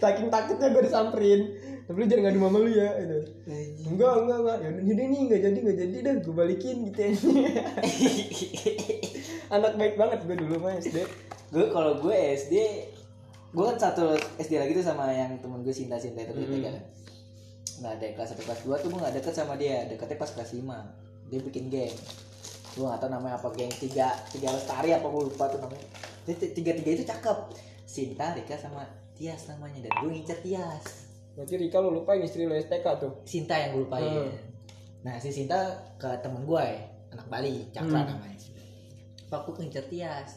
saking 0.00 0.32
takutnya 0.32 0.72
gue 0.72 0.82
disamperin 0.82 1.40
tapi 1.90 1.96
lu 1.96 2.06
jangan 2.06 2.22
ngadu 2.22 2.38
mama 2.38 2.58
lu 2.62 2.70
ya 2.70 2.86
gitu. 3.02 3.18
Enggak 3.82 4.14
enggak 4.22 4.38
enggak. 4.38 4.56
Ya 4.62 4.70
udah 4.94 5.06
nih 5.10 5.20
enggak 5.26 5.40
jadi 5.42 5.58
enggak 5.58 5.78
jadi 5.82 5.94
dah 6.06 6.14
gue 6.22 6.34
balikin 6.38 6.76
gitu 6.86 7.00
ya. 7.02 7.10
Anak 9.50 9.74
baik 9.74 9.98
banget 9.98 10.22
gue 10.22 10.36
dulu 10.38 10.54
mah 10.62 10.78
SD 10.78 11.02
gue 11.50 11.64
kalau 11.68 11.98
gue 11.98 12.14
SD 12.14 12.54
gue 13.50 13.64
kan 13.66 13.74
satu 13.74 14.14
SD 14.38 14.54
lagi 14.54 14.70
tuh 14.70 14.86
sama 14.86 15.10
yang 15.10 15.34
temen 15.42 15.66
gue 15.66 15.74
Sinta 15.74 15.98
Sinta 15.98 16.22
itu 16.22 16.30
Hmm. 16.30 16.62
kan. 16.62 16.78
Nah 17.82 17.98
dari 17.98 18.14
kelas 18.14 18.38
1 18.38 18.38
kelas 18.38 18.62
2 18.62 18.70
tuh 18.78 18.86
gue 18.86 19.00
gak 19.02 19.14
deket 19.18 19.34
sama 19.34 19.58
dia 19.58 19.82
deketnya 19.90 20.14
pas 20.14 20.30
kelas 20.30 20.54
5 20.54 20.62
dia 21.26 21.42
bikin 21.42 21.66
geng. 21.66 21.90
Gue 22.78 22.86
gak 22.86 23.02
tau 23.02 23.10
namanya 23.10 23.34
apa 23.34 23.50
geng 23.50 23.74
tiga 23.74 24.14
tiga 24.30 24.54
lestari 24.54 24.94
apa 24.94 25.02
gue 25.02 25.22
lupa 25.26 25.50
tuh 25.50 25.58
namanya. 25.58 25.82
Tiga 26.30 26.70
tiga 26.70 26.90
itu 26.94 27.02
cakep. 27.02 27.38
Sinta 27.82 28.30
Rika 28.38 28.54
sama 28.54 28.86
Tias 29.18 29.50
namanya 29.50 29.82
dan 29.82 29.90
gue 29.98 30.10
ngincer 30.14 30.38
Tias 30.38 30.99
berarti 31.32 31.54
Rika 31.56 31.78
lu 31.78 31.90
lupa 31.92 32.12
yang 32.12 32.24
istri 32.24 32.44
lu 32.44 32.52
STK 32.52 32.86
tuh? 32.98 33.12
Sinta 33.24 33.54
yang 33.54 33.72
gue 33.72 33.82
lupain. 33.82 34.04
Hmm. 34.04 34.32
nah 35.00 35.16
si 35.16 35.30
Sinta 35.30 35.56
ke 35.96 36.08
temen 36.20 36.44
gue 36.44 36.64
anak 37.08 37.26
Bali 37.26 37.64
Cakra 37.70 38.04
Hmm. 38.04 38.08
namanya. 38.12 38.36
Pak 39.26 39.40
gue 39.44 39.54
ngincer 39.58 39.86
Tias. 39.86 40.30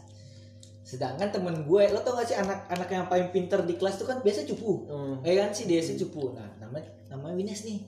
Sedangkan 0.84 1.28
temen 1.30 1.64
gue 1.64 1.84
lo 1.89 2.00
tau 2.00 2.14
gak 2.14 2.26
sih 2.26 2.36
anak-anak 2.36 2.88
yang 2.88 3.06
paling 3.08 3.28
pinter 3.30 3.60
di 3.62 3.76
kelas 3.76 3.98
tuh 3.98 4.06
kan 4.06 4.20
biasa 4.20 4.46
cupu. 4.46 4.86
Hmm. 4.86 5.16
eh 5.22 5.36
kan? 5.36 5.50
Si 5.50 5.66
dia 5.66 5.80
sih 5.80 5.98
cupu. 5.98 6.32
Nah 6.32 6.48
namanya 6.58 6.88
namanya 7.08 7.36
Wines 7.36 7.64
nih. 7.64 7.80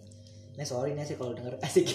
Nah 0.56 0.64
sorry 0.64 0.92
nih 0.92 1.04
sih 1.04 1.16
kalau 1.16 1.32
denger. 1.32 1.56
Asik. 1.66 1.88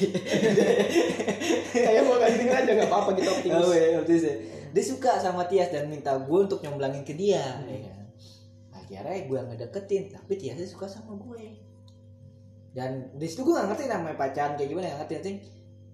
Kayak 1.70 2.02
mau 2.04 2.16
kasih 2.16 2.38
denger 2.40 2.56
aja 2.56 2.70
nggak 2.72 2.88
apa-apa 2.88 3.10
kita 3.14 3.30
optimis. 3.30 3.60
Oh, 3.60 3.72
iya, 3.72 3.98
optimis 3.98 4.24
ya. 4.24 4.34
Dia 4.70 4.84
suka 4.86 5.12
sama 5.18 5.42
Tias 5.44 5.68
dan 5.68 5.90
minta 5.90 6.14
gue 6.14 6.38
untuk 6.38 6.60
nyomblangin 6.60 7.02
ke 7.02 7.12
dia 7.12 7.42
ya 7.66 7.99
kan? 8.92 9.06
Akhirnya 9.06 9.24
gue 9.24 9.38
ngedeketin 9.46 10.04
Tapi 10.08 10.32
Tiasnya 10.34 10.66
suka 10.66 10.84
sama 10.84 11.14
gue. 11.16 11.54
Dan 12.70 12.90
di 13.12 13.26
situ 13.26 13.42
gue 13.42 13.50
gak 13.52 13.66
ngerti 13.66 13.84
namanya 13.86 14.14
pacaran 14.16 14.54
kayak 14.54 14.68
gimana 14.68 14.86
gak 14.88 14.98
ngerti 15.00 15.14
nanti 15.16 15.32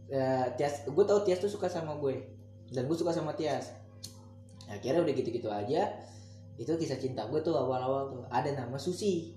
eh, 0.08 0.46
Tias, 0.54 0.84
gue 0.84 1.04
tau 1.04 1.20
Tias 1.20 1.38
tuh 1.38 1.48
suka 1.48 1.66
sama 1.66 1.96
gue 1.96 2.14
Dan 2.68 2.84
gue 2.84 2.94
suka 2.94 3.10
sama 3.10 3.32
Tias. 3.32 3.72
Akhirnya 4.66 5.00
udah 5.00 5.12
gitu-gitu 5.12 5.46
aja 5.46 5.88
Itu 6.54 6.72
kisah 6.72 6.96
cinta 6.96 7.24
gue 7.24 7.40
tuh 7.40 7.52
awal-awal 7.52 8.02
tuh. 8.10 8.22
Ada 8.26 8.54
nama 8.54 8.76
Susi 8.76 9.32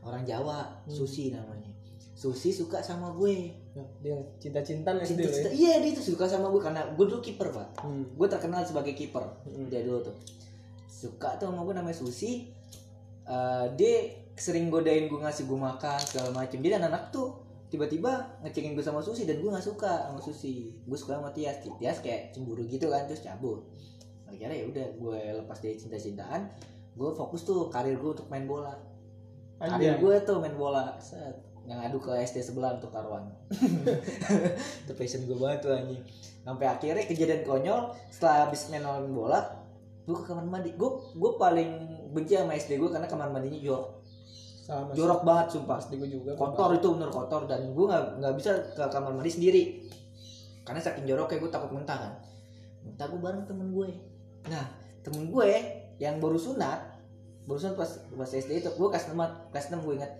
Orang 0.00 0.22
Jawa 0.22 0.80
Susi 0.86 1.28
namanya. 1.28 1.66
Susi 2.12 2.48
suka 2.48 2.80
sama 2.80 3.12
gue. 3.12 3.52
Nah, 3.74 3.84
dia 4.00 4.16
cinta-cintaan 4.38 5.04
SD 5.04 5.18
lu 5.18 5.20
ya? 5.20 5.28
Cinta- 5.28 5.52
Iya 5.52 5.74
dia 5.78 5.92
tuh 5.92 6.06
suka 6.06 6.24
sama 6.24 6.48
gue 6.48 6.56
karena 6.58 6.88
gue 6.88 7.04
dulu 7.04 7.20
kiper 7.20 7.50
pak. 7.50 7.76
Hmm. 7.78 8.08
gue 8.08 8.24
terkenal 8.24 8.62
sebagai 8.62 8.92
kiper 8.92 9.20
Hmm. 9.44 9.68
dia 9.68 9.84
dulu 9.84 10.00
tuh. 10.02 10.16
Suka 10.86 11.36
tuh 11.36 11.52
sama 11.52 11.60
gue 11.60 11.74
namanya 11.74 11.92
Susi 11.92 12.48
Eh, 13.26 13.66
dia 13.74 13.94
sering 14.38 14.70
godain 14.70 15.10
gue 15.10 15.18
ngasih 15.18 15.50
gue 15.50 15.58
makan 15.58 15.98
segala 15.98 16.30
macem. 16.30 16.62
Dia 16.62 16.78
dan 16.78 16.86
anak 16.94 17.10
tuh 17.10 17.42
tiba-tiba 17.66 18.38
ngecekin 18.46 18.78
gue 18.78 18.84
sama 18.86 19.02
Susi 19.02 19.26
dan 19.26 19.42
gue 19.42 19.50
nggak 19.50 19.66
suka 19.66 20.06
sama 20.06 20.22
Susi. 20.22 20.70
Gue 20.86 20.94
suka 20.94 21.18
sama 21.18 21.34
Tias. 21.34 21.58
Tias 21.58 21.98
kayak 21.98 22.30
cemburu 22.30 22.62
gitu 22.70 22.86
kan 22.86 23.10
terus 23.10 23.26
cabut. 23.26 23.66
Akhirnya 24.30 24.54
ya 24.54 24.66
udah 24.70 24.86
gue 24.94 25.18
lepas 25.42 25.58
dari 25.58 25.74
cinta-cintaan 25.74 26.50
gue 26.96 27.10
fokus 27.12 27.44
tuh 27.44 27.68
karir 27.68 27.98
gue 27.98 28.10
untuk 28.14 28.30
main 28.30 28.46
bola. 28.46 28.78
Karir 29.58 29.98
gue 29.98 30.14
tuh 30.22 30.38
main 30.38 30.54
bola. 30.54 30.94
Set. 31.02 31.42
Yang 31.66 31.80
adu 31.82 31.98
ke 31.98 32.14
SD 32.22 32.46
sebelah 32.46 32.78
untuk 32.78 32.94
taruhan 32.94 33.26
itu 34.86 34.92
passion 34.94 35.26
gue 35.26 35.34
banget 35.34 35.66
tuh 35.66 35.74
anjing. 35.74 35.98
Sampai 36.46 36.70
akhirnya 36.70 37.02
kejadian 37.02 37.42
konyol 37.42 37.90
setelah 38.06 38.46
habis 38.46 38.70
main 38.70 38.86
main 38.86 39.10
bola 39.10 39.42
gue 40.06 40.14
ke 40.14 40.22
kamar 40.30 40.46
mandi. 40.46 40.78
Gue 40.78 41.02
gue 41.18 41.32
paling 41.34 41.95
benci 42.12 42.38
sama 42.38 42.54
SD 42.54 42.78
gue 42.78 42.90
karena 42.90 43.08
kamar 43.08 43.28
mandinya 43.30 43.58
jorok. 43.58 43.88
Sama 44.66 44.90
jorok 44.94 45.20
banget 45.22 45.46
sumpah. 45.56 45.78
Pasti 45.78 45.94
gue 45.98 46.10
juga 46.10 46.34
kotor 46.34 46.74
itu 46.74 46.86
bener 46.94 47.10
kotor. 47.10 47.46
Dan 47.46 47.72
gue 47.74 47.84
nggak 47.86 48.04
nggak 48.22 48.34
bisa 48.38 48.50
ke 48.74 48.82
kamar 48.90 49.12
mandi 49.14 49.30
sendiri. 49.30 49.62
Karena 50.66 50.80
saking 50.82 51.06
joroknya 51.06 51.38
gue 51.42 51.50
takut 51.50 51.70
muntah 51.70 51.96
kan. 51.98 52.12
Muntah 52.86 53.06
gue 53.10 53.20
bareng 53.20 53.44
temen 53.46 53.70
gue 53.74 53.90
nah 54.46 54.62
temen 55.02 55.26
gue 55.26 55.50
yang 55.98 56.22
baru 56.22 56.38
sunat 56.38 56.78
baru 57.50 57.58
sunat 57.58 57.74
pas 57.74 57.90
pas 58.14 58.30
SD 58.30 58.62
itu 58.62 58.70
gue 58.70 58.88
kelas 58.94 59.10
6 59.10 59.18
kelas 59.50 59.66
6 59.74 59.82
gue 59.82 59.94
ingat. 59.98 60.12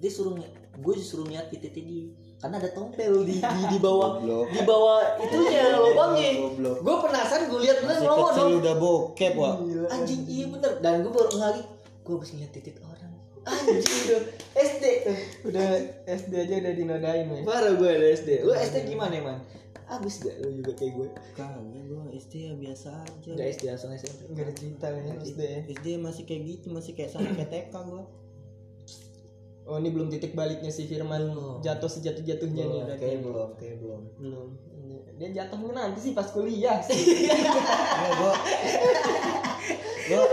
Dia 0.00 0.10
suruh 0.12 0.32
gue 0.74 0.94
disuruh 0.96 1.28
niat 1.28 1.52
titik 1.52 1.72
dia 1.76 2.08
karena 2.44 2.60
ada 2.60 2.70
tompel 2.76 3.24
di 3.24 3.40
di, 3.40 3.62
di 3.72 3.78
bawah 3.88 4.20
di 4.52 4.60
bawah 4.68 5.00
itunya 5.16 5.72
lubangnya 5.80 6.30
gue 6.60 6.96
penasaran 7.00 7.48
gue 7.48 7.60
lihat 7.64 7.80
bener 7.80 8.04
kecil 8.04 8.28
dong 8.36 8.60
udah 8.60 8.74
bokep, 8.76 9.32
Wak. 9.32 9.56
anjing 9.88 10.28
iya 10.28 10.44
bener 10.52 10.72
dan 10.84 11.00
gue 11.00 11.08
baru 11.08 11.32
ngali 11.40 11.64
gue 12.04 12.12
habis 12.12 12.30
ngeliat 12.36 12.52
titik 12.52 12.76
orang 12.84 13.16
anjing 13.48 13.80
udah 13.80 14.20
SD 14.60 14.84
udah 15.48 15.68
SD 16.04 16.32
aja 16.36 16.54
udah 16.68 16.74
dinodain 16.76 17.32
ya 17.32 17.40
Parah 17.48 17.72
gue 17.72 17.88
ada 17.88 18.06
SD. 18.12 18.44
Lu 18.44 18.52
SD 18.52 18.92
gimana 18.92 19.16
man? 19.24 19.38
Abis 19.84 20.24
gak 20.24 20.36
lu 20.40 20.64
juga 20.64 20.72
kayak 20.80 20.92
gue? 20.96 21.08
Kagak, 21.36 21.60
gua 21.92 22.08
SD 22.12 22.32
ya 22.48 22.52
biasa 22.56 23.04
aja. 23.04 23.28
Udah 23.36 23.46
SD 23.52 23.64
langsung 23.68 23.92
SMP. 23.92 24.20
nggak 24.32 24.44
ada 24.48 24.54
cerita 24.56 24.86
ya 24.88 25.12
SD 25.20 25.40
ya 25.44 25.60
SD 25.68 25.86
masih 26.00 26.22
kayak 26.24 26.42
gitu, 26.48 26.66
masih 26.72 26.92
kayak 26.96 27.10
sama 27.12 27.28
kayak 27.36 27.52
TK 27.52 27.74
gua. 27.84 28.04
Oh 29.64 29.76
ini 29.80 29.88
belum 29.90 30.12
titik 30.12 30.36
baliknya 30.36 30.68
si 30.68 30.84
Firman 30.84 31.32
Belum. 31.32 31.58
jatuh 31.64 31.88
sejatuh 31.88 32.20
jatuhnya 32.20 32.64
nih 32.68 32.80
berarti. 32.84 33.00
kayak 33.00 33.18
belum, 33.24 33.48
kayak 33.56 33.76
belum. 33.80 34.02
belum 34.20 34.48
dia 35.14 35.28
jatuhnya 35.30 35.72
nanti 35.72 35.98
sih 36.02 36.12
pas 36.12 36.26
kuliah 36.28 36.82
sih 36.82 37.00
Gua 37.24 38.12
gua 38.18 38.34
gua 40.10 40.24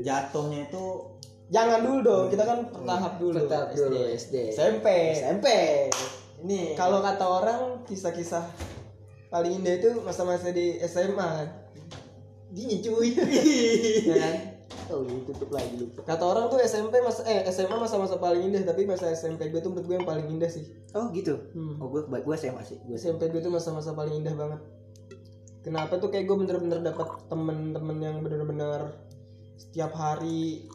jatuhnya 0.00 0.58
itu 0.70 0.84
jangan 1.52 1.84
dulu 1.84 1.98
dong 2.00 2.24
kita 2.32 2.44
kan 2.48 2.58
bertahap 2.72 3.12
dulu 3.20 3.36
Tetap 3.44 3.76
dulu 3.76 3.98
SD. 4.08 4.34
SMP 4.56 4.86
SMP. 5.20 5.46
Ini 6.42 6.74
kalau 6.74 7.04
kata 7.04 7.22
orang 7.22 7.60
kisah-kisah 7.84 8.42
paling 9.28 9.60
indah 9.60 9.76
itu 9.78 10.00
masa-masa 10.00 10.48
di 10.50 10.80
SMA 10.84 11.44
gini 12.52 12.80
cuy. 12.84 13.16
ya 14.08 14.16
kan 14.16 14.34
oh 14.90 15.00
iya 15.04 15.18
tutup 15.22 15.50
lagi 15.52 15.74
lupa. 15.78 16.00
kata 16.02 16.24
orang 16.24 16.44
tuh 16.48 16.58
SMP 16.58 16.98
mas 16.98 17.22
eh 17.22 17.44
SMA 17.46 17.76
masa-masa 17.76 18.18
paling 18.18 18.42
indah 18.42 18.64
tapi 18.64 18.82
masa 18.82 19.12
SMP 19.12 19.52
gue 19.52 19.60
tuh 19.60 19.70
menurut 19.70 19.86
gue 19.86 19.96
yang 20.00 20.08
paling 20.08 20.26
indah 20.26 20.50
sih 20.50 20.66
Oh 20.92 21.08
gitu. 21.14 21.38
Hmm. 21.56 21.80
Oh 21.80 21.88
gue 21.88 22.04
gue 22.04 22.34
SMA 22.36 22.60
sih. 22.62 22.76
Gue 22.84 22.96
SMP 22.96 23.32
gue 23.32 23.40
tuh 23.40 23.48
masa-masa 23.48 23.92
paling 23.92 24.20
indah 24.20 24.34
banget 24.34 24.60
kenapa 25.62 25.94
tuh 25.96 26.10
kayak 26.10 26.26
gue 26.26 26.36
bener-bener 26.36 26.82
dapat 26.82 27.06
temen-temen 27.30 27.96
yang 28.02 28.16
bener-bener 28.20 28.92
setiap 29.54 29.94
hari 29.94 30.66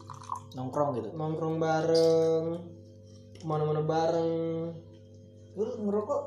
nongkrong 0.56 0.96
gitu. 0.96 1.12
nongkrong 1.12 1.60
bareng 1.60 2.44
mana-mana 3.44 3.84
bareng 3.84 4.32
Lu 5.54 5.66
ngerokok 5.76 6.20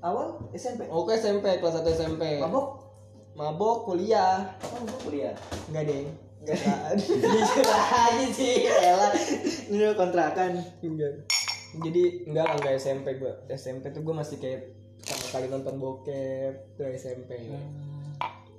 awal 0.00 0.42
SMP. 0.52 0.90
oke 0.90 1.12
SMP 1.14 1.60
kelas 1.60 1.78
1 1.80 1.86
SMP 1.94 2.42
Mabok? 2.42 2.66
mabok 3.38 3.86
kuliah 3.86 4.58
mabok 4.58 4.98
kuliah? 5.06 5.32
enggak 5.70 5.84
deh 5.86 6.04
enggak 6.40 6.96
Jujur 6.98 7.68
aja 7.68 8.26
sih, 8.32 8.64
elah. 8.64 9.12
Ini 9.68 9.76
udah 9.76 9.96
kontrakan. 9.96 10.56
enggak 10.80 11.28
jadi 11.70 12.26
enggak 12.26 12.44
lah 12.50 12.54
enggak 12.58 12.74
SMP 12.82 13.06
gue 13.14 13.30
SMP 13.54 13.94
tuh 13.94 14.02
gue 14.02 14.10
masih 14.10 14.42
kayak 14.42 14.74
pertama 14.98 15.26
kali 15.30 15.46
nonton 15.46 15.74
bokep 15.78 16.54
tuh 16.74 16.86
SMP 16.90 17.46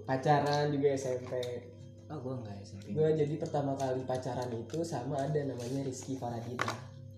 pacaran 0.07 0.71
juga 0.71 0.88
SMP 0.95 1.32
Oh 2.07 2.19
gue 2.19 2.34
enggak 2.43 2.55
SMP. 2.63 2.91
gue 2.91 3.07
jadi 3.23 3.34
pertama 3.36 3.71
kali 3.75 4.03
pacaran 4.03 4.51
itu 4.51 4.79
sama 4.84 5.15
ada 5.19 5.39
namanya 5.43 5.84
Rizky 5.84 6.15
Faradina 6.15 6.67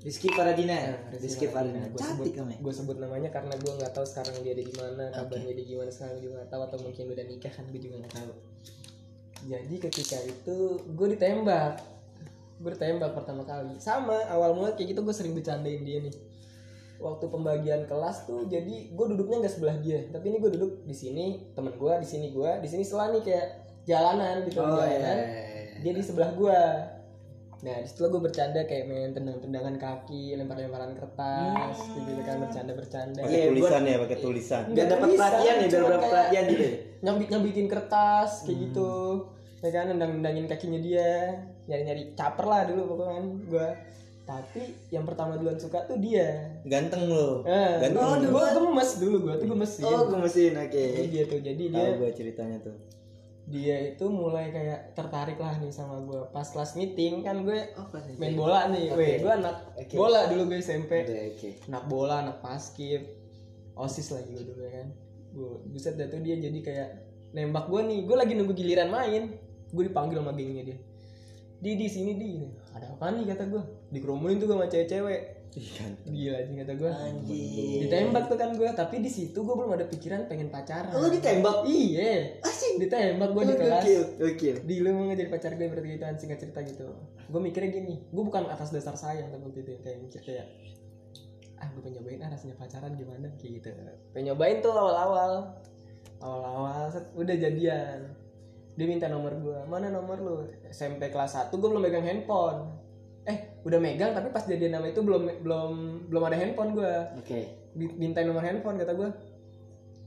Rizky 0.03 0.27
Faradina 0.29 0.75
ya? 0.75 0.93
Nah, 0.99 1.15
Rizky 1.15 1.47
Faradina. 1.47 1.87
gue 1.87 2.01
sebut 2.01 2.25
Cantik 2.27 2.35
namanya. 2.41 2.59
gue 2.59 2.73
sebut 2.75 2.97
namanya 2.99 3.29
karena 3.31 3.53
gue 3.55 3.71
nggak 3.73 3.93
tahu 3.95 4.05
sekarang 4.05 4.35
dia 4.43 4.51
ada 4.53 4.63
di 4.65 4.73
mana 4.75 5.03
kabarnya 5.13 5.53
dia 5.55 5.65
gimana 5.65 5.89
sekarang 5.93 6.13
gue 6.17 6.23
juga 6.25 6.33
nggak 6.41 6.49
tahu 6.51 6.61
atau 6.67 6.77
mungkin 6.83 7.03
udah 7.09 7.25
nikah 7.25 7.53
kan 7.53 7.65
gue 7.69 7.81
juga 7.81 7.95
nggak 8.01 8.15
tahu 8.17 8.33
jadi 9.45 9.75
ketika 9.81 10.17
itu 10.21 10.57
gue 10.87 11.07
ditembak. 11.09 11.81
Gue 12.57 12.71
ditembak 12.71 13.11
pertama 13.13 13.43
kali. 13.43 13.75
Sama 13.77 14.15
awal 14.27 14.53
mula 14.53 14.71
kayak 14.71 14.91
gitu 14.91 15.01
gue 15.01 15.11
sering 15.11 15.33
bercandain 15.33 15.81
dia 15.81 15.99
nih. 15.99 16.15
Waktu 16.95 17.25
pembagian 17.27 17.83
kelas 17.83 18.23
tuh 18.23 18.45
jadi 18.45 18.89
gue 18.89 19.05
duduknya 19.09 19.41
nggak 19.41 19.53
sebelah 19.53 19.77
dia. 19.77 20.07
Tapi 20.07 20.25
ini 20.25 20.37
gue 20.37 20.51
duduk 20.51 20.71
di 20.81 20.95
sini 20.95 21.25
temen 21.51 21.73
gue 21.73 21.93
di 21.97 22.07
sini 22.07 22.27
gue 22.29 22.51
di 22.57 22.67
sini 22.67 22.81
setelah 22.81 23.11
nih 23.11 23.21
kayak 23.21 23.47
jalanan 23.83 24.35
gitu 24.45 24.57
Oh 24.57 24.79
jalanan. 24.79 25.17
iya. 25.19 25.81
dia 25.81 25.91
di 25.91 25.99
sebelah 25.99 26.31
gua. 26.31 26.59
Nah 27.59 27.79
di 27.79 27.87
situ 27.87 27.99
gue 28.01 28.21
bercanda 28.21 28.59
kayak 28.61 28.85
main 28.85 29.11
tendang-tendangan 29.11 29.75
kaki 29.75 30.35
lempar-lemparan 30.35 30.95
kertas 30.95 31.75
gitu 31.93 32.21
kan 32.21 32.39
bercanda-bercanda. 32.39 33.19
Pakai 33.19 33.31
Iya, 33.33 33.45
tulisan 33.49 33.81
ya, 33.81 33.95
pakai 33.99 34.17
tulisan. 34.19 34.61
Biar 34.69 34.87
dapat 34.89 35.07
perhatian 35.13 35.55
ya, 35.57 35.65
biar 35.65 35.81
dapat 35.81 35.99
perhatian 36.05 36.43
gitu. 36.45 36.63
ya. 36.63 36.71
nyambit 37.03 37.27
nyambitin 37.27 37.67
kertas 37.67 38.47
kayak 38.47 38.57
gitu 38.63 38.91
ya 39.63 39.71
kan 39.73 39.85
nendang-nendangin 39.89 40.45
kakinya 40.45 40.77
dia. 40.77 41.39
Nyari-nyari 41.63 42.11
caper 42.13 42.43
lah 42.43 42.67
dulu 42.67 42.81
pokoknya 42.91 43.13
kan 43.13 43.25
gua. 43.47 43.69
Tapi 44.23 44.61
yang 44.87 45.03
pertama 45.03 45.35
duluan 45.35 45.55
suka 45.55 45.83
tuh 45.83 45.95
dia. 45.97 46.59
Ganteng 46.63 47.07
lo. 47.07 47.43
eh, 47.43 47.79
Ganteng. 47.81 48.03
oh, 48.03 48.15
gua 48.29 48.45
gemes 48.53 48.91
dulu 48.97 49.17
gua 49.21 49.35
tuh 49.35 49.47
gemesin 49.47 49.83
Oh, 49.83 50.01
gue 50.05 50.15
mesin, 50.17 50.51
oke. 50.53 50.71
Jadi 50.93 51.07
dia 51.09 51.23
tuh 51.25 51.39
jadi 51.39 51.63
dia 51.65 51.87
gua 51.95 52.09
ceritanya 52.09 52.59
tuh. 52.61 52.75
dia 53.43 53.75
itu 53.85 54.07
mulai 54.07 54.47
kayak 54.49 54.95
tertarik 54.95 55.35
lah 55.35 55.59
nih 55.59 55.67
sama 55.69 55.99
gua. 55.99 56.31
Pas 56.31 56.47
kelas 56.47 56.75
meeting 56.75 57.19
kan 57.21 57.43
gue 57.43 57.75
Oh, 57.75 57.87
main 58.15 58.31
bola 58.33 58.71
nih, 58.71 58.87
weh, 58.91 59.19
gue 59.19 59.27
anak 59.29 59.75
Oke. 59.75 59.91
bola 59.93 60.27
dulu 60.27 60.47
gue 60.47 60.59
SMP, 60.59 61.03
Oke. 61.03 61.59
anak 61.67 61.83
bola, 61.85 62.23
anak 62.23 62.39
paskib, 62.39 63.03
osis 63.73 64.15
lagi 64.15 64.31
gue 64.31 64.47
dulu 64.47 64.63
ya 64.63 64.71
kan, 64.77 64.87
gue 65.29 65.51
buset 65.67 65.93
dah 65.93 66.07
tuh 66.07 66.23
dia 66.23 66.39
jadi 66.39 66.55
kayak 66.55 66.89
nembak 67.31 67.67
gue 67.67 67.81
nih, 67.83 67.99
gue 68.07 68.15
lagi 68.15 68.31
nunggu 68.31 68.53
giliran 68.53 68.87
main, 68.87 69.35
gue 69.73 69.83
dipanggil 69.83 70.21
sama 70.21 70.31
gengnya 70.31 70.63
dia, 70.69 70.77
di 71.57 71.71
di 71.75 71.87
sini 71.89 72.11
di, 72.13 72.45
ada 72.71 72.87
apa 72.87 73.09
nih? 73.09 73.33
kata 73.33 73.49
gue, 73.49 73.61
dikerumunin 73.89 74.37
tuh 74.37 74.45
gue 74.45 74.55
sama 74.55 74.67
cewek-cewek, 74.67 75.21
Iya. 75.53 75.85
gila 76.03 76.37
aja 76.39 76.51
kata 76.65 76.73
gue, 76.73 76.89
Anjir. 76.89 77.79
ditembak 77.85 78.25
tuh 78.25 78.37
kan 78.37 78.49
gue, 78.53 78.69
tapi 78.73 78.95
di 78.99 79.09
situ 79.09 79.37
gue 79.37 79.53
belum 79.53 79.69
ada 79.71 79.85
pikiran 79.85 80.25
pengen 80.25 80.49
pacaran, 80.49 80.89
Oh, 80.93 81.05
lu 81.05 81.13
ditembak? 81.13 81.61
iya, 81.65 82.41
Asik. 82.41 82.81
ditembak 82.81 83.29
gue 83.31 83.43
di 83.45 83.55
kelas, 83.55 83.85
gokil. 84.17 84.55
di 84.65 84.75
lu 84.81 84.89
mau 84.91 85.09
jadi 85.09 85.29
pacar 85.29 85.53
gue 85.53 85.69
berarti 85.69 85.89
gitu 85.91 86.01
kan 86.01 86.15
singkat 86.17 86.41
cerita 86.41 86.59
gitu. 86.61 86.89
Gue 87.29 87.37
mikirnya 87.39 87.69
gini. 87.69 88.01
Gue 88.09 88.23
bukan 88.25 88.49
atas 88.49 88.69
dasar 88.69 88.93
sayang 88.93 89.29
tapi 89.29 89.45
waktu 89.45 89.61
itu 89.61 89.71
kayak 89.79 89.97
mikir 90.01 90.21
kayak 90.21 90.45
ah 91.55 91.69
gue 91.69 91.79
pengen 91.79 92.01
nyobain 92.01 92.19
ah 92.19 92.29
rasanya 92.29 92.55
pacaran 92.57 92.91
gimana? 92.93 93.29
Kayak 93.37 93.51
gitu. 93.61 93.69
Pengen 94.09 94.33
nyobain 94.33 94.57
tuh 94.59 94.73
awal-awal. 94.73 95.53
Awal-awal 96.17 96.89
udah 97.13 97.35
jadian 97.37 97.99
dia 98.73 98.85
minta 98.89 99.05
nomor 99.05 99.37
gue 99.37 99.59
mana 99.69 99.93
nomor 99.93 100.17
lu? 100.17 100.35
SMP 100.73 101.13
kelas 101.13 101.37
1 101.37 101.53
gue 101.53 101.69
belum 101.69 101.83
megang 101.83 102.05
handphone. 102.05 102.73
Eh 103.23 103.61
udah 103.63 103.79
megang 103.79 104.11
tapi 104.11 104.33
pas 104.33 104.43
jadian 104.43 104.75
nama 104.75 104.89
itu 104.89 104.99
belum 104.99 105.45
belum 105.45 105.71
belum 106.09 106.23
ada 106.25 106.37
handphone 106.41 106.73
gue 106.75 106.93
Oke. 107.21 107.39
mintain 107.77 108.25
nomor 108.25 108.41
handphone 108.41 108.81
kata 108.81 108.93
gue 108.97 109.09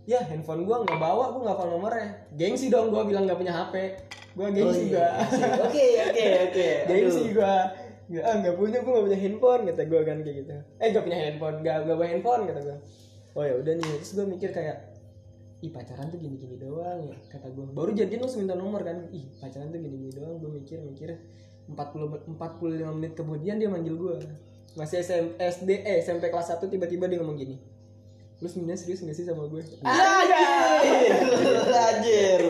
ya 0.06 0.22
handphone 0.26 0.66
gue 0.66 0.76
nggak 0.86 0.98
bawa 0.98 1.34
gue 1.34 1.40
nggak 1.46 1.56
hafal 1.56 1.68
nomornya. 1.70 2.08
Gengsi 2.34 2.66
dong 2.68 2.90
gue 2.90 3.02
bilang 3.06 3.24
nggak 3.26 3.38
punya 3.38 3.54
hp 3.54 3.74
gue 4.36 4.46
gengsi 4.52 4.84
gue 4.92 5.08
Oke, 5.64 5.86
oke, 6.12 6.26
oke. 6.50 6.68
gengsi 6.90 7.24
gue 7.32 7.54
nggak 8.06 8.22
ah 8.22 8.34
nggak 8.38 8.54
punya 8.54 8.78
gue 8.82 8.92
nggak 8.92 9.06
punya 9.10 9.18
handphone 9.18 9.62
kata 9.66 9.82
gue 9.86 10.00
kan 10.02 10.16
kayak 10.22 10.36
gitu. 10.42 10.52
Eh 10.82 10.86
nggak 10.90 11.04
punya 11.06 11.18
handphone 11.22 11.56
nggak 11.62 11.76
nggak 11.86 11.96
bawa 11.96 12.08
handphone 12.10 12.42
kata 12.50 12.60
gue 12.60 12.78
oh 13.36 13.44
ya 13.44 13.54
udah 13.60 13.72
nih 13.76 13.88
terus 14.00 14.12
gue 14.16 14.26
mikir 14.26 14.50
kayak 14.50 14.95
ih 15.66 15.74
pacaran 15.74 16.06
tuh 16.14 16.22
gini-gini 16.22 16.54
doang 16.62 17.10
ya 17.10 17.16
kata 17.26 17.50
gue 17.50 17.66
baru 17.74 17.90
jadian 17.90 18.22
langsung 18.22 18.46
minta 18.46 18.54
nomor 18.54 18.86
kan 18.86 19.10
ih 19.10 19.26
pacaran 19.42 19.74
tuh 19.74 19.82
gini-gini 19.82 20.14
doang 20.14 20.38
gue 20.38 20.50
mikir 20.62 20.78
mikir. 20.86 21.18
40 21.66 22.38
45 22.38 22.94
menit 22.94 23.18
kemudian 23.18 23.58
dia 23.58 23.66
manggil 23.66 23.98
gue 23.98 24.22
masih 24.78 25.02
SM, 25.02 25.34
SD 25.34 25.82
eh 25.82 25.98
SMP 25.98 26.30
kelas 26.30 26.54
1 26.54 26.62
tiba-tiba 26.70 27.10
dia 27.10 27.18
ngomong 27.18 27.34
gini 27.34 27.58
lu 28.36 28.46
sebenarnya 28.46 28.76
serius 28.84 29.00
gak 29.00 29.16
sih 29.16 29.24
sama 29.24 29.48
gue 29.48 29.64
Anjir. 31.96 32.40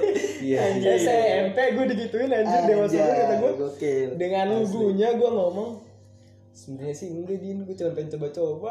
Iya. 0.43 0.61
SMP 0.99 1.59
gue 1.79 1.85
digituin 1.95 2.29
anjir 2.29 2.63
dewasa 2.67 2.99
banget 2.99 3.17
kata 3.23 3.35
gue 3.39 3.53
dengan 4.19 4.47
lugunya 4.53 5.15
gue 5.15 5.31
ngomong 5.31 5.86
sebenarnya 6.57 6.97
sih 6.97 7.09
enggak 7.13 7.39
din. 7.45 7.69
Gue 7.69 7.77
cuma 7.77 7.93
pengen 7.93 8.11
coba-coba. 8.17 8.71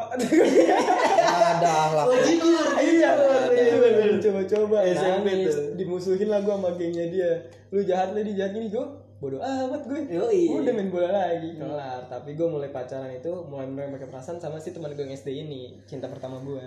Ada 1.54 1.76
lah. 1.94 2.06
Oh 2.10 2.18
jujur. 2.18 2.68
iya 2.82 3.10
pengen 3.14 4.18
coba-coba. 4.18 4.78
SMP 4.90 5.28
nangis. 5.30 5.54
tuh. 5.54 5.68
dimusuhin 5.78 6.28
lah 6.34 6.42
gue 6.42 6.54
sama 6.58 6.70
gengnya 6.74 7.06
dia. 7.14 7.32
Lu 7.70 7.86
jahat 7.86 8.18
lah 8.18 8.26
dia 8.26 8.34
jahat 8.34 8.52
gini 8.58 8.74
gue 8.74 8.86
bodoh 9.22 9.40
amat 9.40 9.82
gue. 9.86 10.00
Yoi. 10.10 10.42
gue 10.50 10.60
udah 10.66 10.74
main 10.74 10.90
bola 10.90 11.10
lagi. 11.14 11.50
Kelar. 11.56 12.02
Tapi 12.10 12.34
gue 12.34 12.48
mulai 12.50 12.74
pacaran 12.74 13.14
itu 13.14 13.32
mulai 13.46 13.70
mulai 13.70 13.94
pakai 13.94 14.10
perasaan 14.10 14.42
sama 14.42 14.58
si 14.58 14.74
teman 14.74 14.92
gue 14.92 15.06
yang 15.06 15.14
SD 15.14 15.30
ini 15.46 15.78
cinta 15.86 16.10
pertama 16.10 16.42
gue 16.42 16.66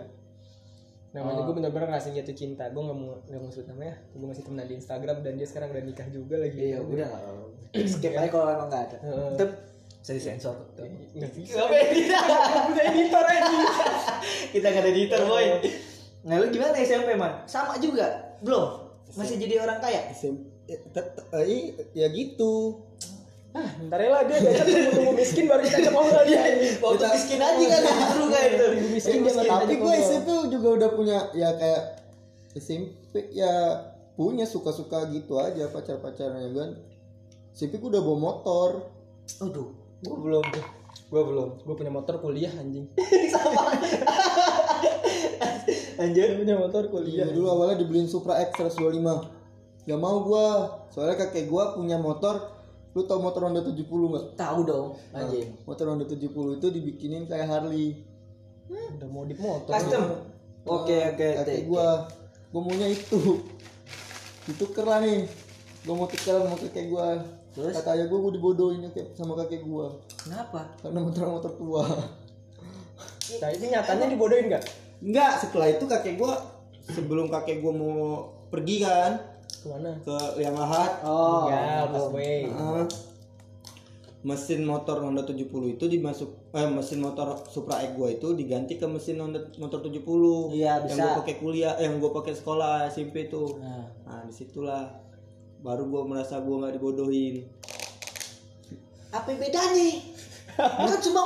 namanya 1.09 1.41
gue 1.41 1.55
bener-bener 1.57 1.89
ngerasain 1.89 2.15
jatuh 2.15 2.37
cinta. 2.37 2.69
Gue 2.71 2.85
nggak 2.85 2.99
mau 3.01 3.17
nggak 3.27 3.41
mau 3.41 3.51
sebut 3.51 3.67
namanya. 3.75 3.97
Gue 4.13 4.29
masih 4.29 4.45
temenan 4.45 4.69
di 4.69 4.75
Instagram 4.77 5.17
dan 5.25 5.33
dia 5.35 5.47
sekarang 5.49 5.69
udah 5.73 5.83
nikah 5.83 6.09
juga 6.13 6.37
lagi. 6.37 6.59
Iya, 6.61 6.79
udah. 6.85 7.09
Skip 7.97 8.13
aja 8.13 8.29
kalau 8.29 8.45
emang 8.55 8.69
nggak 8.69 8.83
ada. 8.93 8.99
Heeh. 9.03 9.51
Bisa 9.99 10.13
disensor. 10.15 10.57
nggak 11.13 11.33
bisa 11.37 11.59
Gak 11.59 11.69
editor. 11.75 12.25
punya 12.71 12.83
editor 12.89 13.25
aja 13.27 13.59
Kita 14.55 14.67
nggak 14.73 14.83
ada 14.87 14.91
editor 14.91 15.21
boy. 15.27 15.45
Nah 16.25 16.35
lu 16.41 16.47
gimana 16.49 16.75
SMP 16.81 17.15
man? 17.15 17.45
Sama 17.45 17.77
juga? 17.79 18.37
Belum? 18.41 18.89
Masih 19.15 19.37
jadi 19.37 19.63
orang 19.63 19.79
kaya? 19.81 20.09
Eh, 20.69 20.79
eh, 21.33 21.73
ya 21.97 22.07
gitu. 22.13 22.85
ah 23.57 23.65
ntar 23.89 23.97
ya 23.97 24.13
lah 24.13 24.23
dia 24.29 24.45
diajak 24.45 24.93
tunggu 24.93 25.17
miskin 25.17 25.49
baru 25.49 25.65
kita 25.65 25.81
ajak 25.81 25.93
ngobrol 25.97 26.21
dia 26.29 26.43
Waktu 26.85 27.05
miskin 27.17 27.41
aja 27.41 27.65
kan 27.65 27.81
justru 27.97 28.25
kayak 28.29 28.49
itu. 28.53 28.65
Tunggu 28.77 28.91
miskin 28.93 29.19
tapi 29.25 29.75
gue. 29.81 29.95
SMP 30.05 30.29
juga 30.53 30.69
udah 30.77 30.91
punya 30.93 31.19
ya 31.33 31.49
kayak 31.57 31.83
SMP 32.61 33.33
ya 33.33 33.53
punya 34.21 34.45
suka-suka 34.45 35.09
gitu 35.17 35.41
aja 35.41 35.65
pacar-pacarnya 35.73 36.45
kan. 36.53 36.71
SMP 37.57 37.81
gue 37.81 37.89
udah 37.89 38.05
bawa 38.05 38.19
motor. 38.21 38.71
Aduh. 39.41 39.88
Gue 39.99 40.17
belum 40.17 40.45
gue 41.09 41.23
belum. 41.25 41.65
Gue 41.65 41.75
punya 41.75 41.89
motor 41.89 42.21
kuliah 42.21 42.53
anjing. 42.53 42.85
Anjir. 45.99 46.31
gue 46.31 46.47
punya 46.47 46.55
motor 46.55 46.87
Iya 46.87 46.93
kuliah 46.93 47.29
dulu 47.35 47.47
awalnya 47.51 47.83
dibeliin 47.83 48.07
Supra 48.07 48.39
X 48.47 48.55
125 48.61 49.03
Gak 49.89 50.01
mau 50.01 50.21
gua. 50.23 50.79
Soalnya 50.93 51.17
kakek 51.17 51.49
gua 51.49 51.73
punya 51.75 51.97
motor 51.99 52.55
Lu 52.93 53.03
tau 53.09 53.19
motor 53.19 53.49
Honda 53.49 53.65
70 53.65 53.83
gak? 53.89 54.25
Tahu 54.37 54.59
dong. 54.69 54.89
Anjing. 55.17 55.49
Motor 55.65 55.97
Honda 55.97 56.05
70 56.05 56.29
itu 56.61 56.67
dibikinin 56.71 57.25
kayak 57.25 57.49
Harley. 57.49 58.05
Udah 58.69 59.09
modif 59.09 59.41
motor. 59.41 59.73
Custom. 59.73 60.29
Oke 60.69 60.97
oke. 61.17 61.29
Kakek 61.43 61.65
gua. 61.67 62.05
Gua 62.53 62.61
maunya 62.63 62.89
itu. 62.93 63.43
Dituker 64.45 64.85
lah 64.85 65.01
nih. 65.01 65.25
Gua 65.89 65.95
mau 66.05 66.09
tuker 66.09 66.37
sama 66.37 66.57
kakek 66.61 66.93
gua 66.93 67.38
Terus? 67.51 67.75
Kata 67.75 67.91
ayah 67.93 68.07
gua 68.07 68.19
gua 68.21 68.33
dibodohin 68.33 68.81
kakek- 68.83 69.13
sama 69.13 69.33
kakek 69.37 69.63
gua 69.63 69.89
Kenapa? 70.17 70.69
Karena 70.79 71.01
motor-motor 71.01 71.53
tua 71.53 71.85
nah 73.39 73.51
ini 73.51 73.69
nyatanya 73.69 74.09
dibodohin 74.09 74.49
gak 74.49 74.65
Enggak 74.99 75.39
setelah 75.39 75.69
itu 75.69 75.85
kakek 75.85 76.17
gua 76.17 76.35
Sebelum 76.85 77.29
kakek 77.29 77.59
gua 77.59 77.73
mau 77.73 77.95
pergi 78.47 78.81
kan 78.81 79.15
ke 79.55 79.67
mana 79.67 79.93
Ke 80.01 80.17
Liang 80.35 80.57
Lahat 80.57 81.03
Oh. 81.03 81.45
tinggal 81.45 81.85
pas 81.89 82.07
way 82.11 82.47
Heeh. 82.47 82.85
mesin 84.21 84.61
motor 84.63 84.99
Honda 84.99 85.23
70 85.23 85.47
itu 85.71 85.85
dimasuk 85.87 86.27
eh 86.51 86.67
mesin 86.67 86.99
motor 86.99 87.39
Supra 87.45 87.79
X 87.81 87.95
gua 87.95 88.09
itu 88.09 88.35
diganti 88.35 88.75
ke 88.75 88.85
mesin 88.85 89.15
Honda 89.17 89.39
motor 89.57 89.79
70 89.81 90.03
Iya, 90.53 90.83
yang 90.83 90.91
bisa. 90.91 91.03
gua 91.05 91.23
pakai 91.23 91.35
kuliah 91.37 91.73
eh, 91.75 91.87
yang 91.87 91.97
gua 91.97 92.11
pakai 92.13 92.33
sekolah 92.33 92.87
SMP 92.89 93.27
tuh 93.27 93.57
Nah. 93.57 93.87
nah 94.05 94.21
di 94.21 94.33
situlah 94.33 94.91
baru 95.59 95.83
gua 95.85 96.03
merasa 96.05 96.39
gua 96.39 96.63
nggak 96.63 96.75
dibodohin 96.77 97.47
Apa 99.09 99.27
yang 99.29 99.41
bedanya? 99.41 99.89
kan 100.85 101.01
cuma 101.01 101.23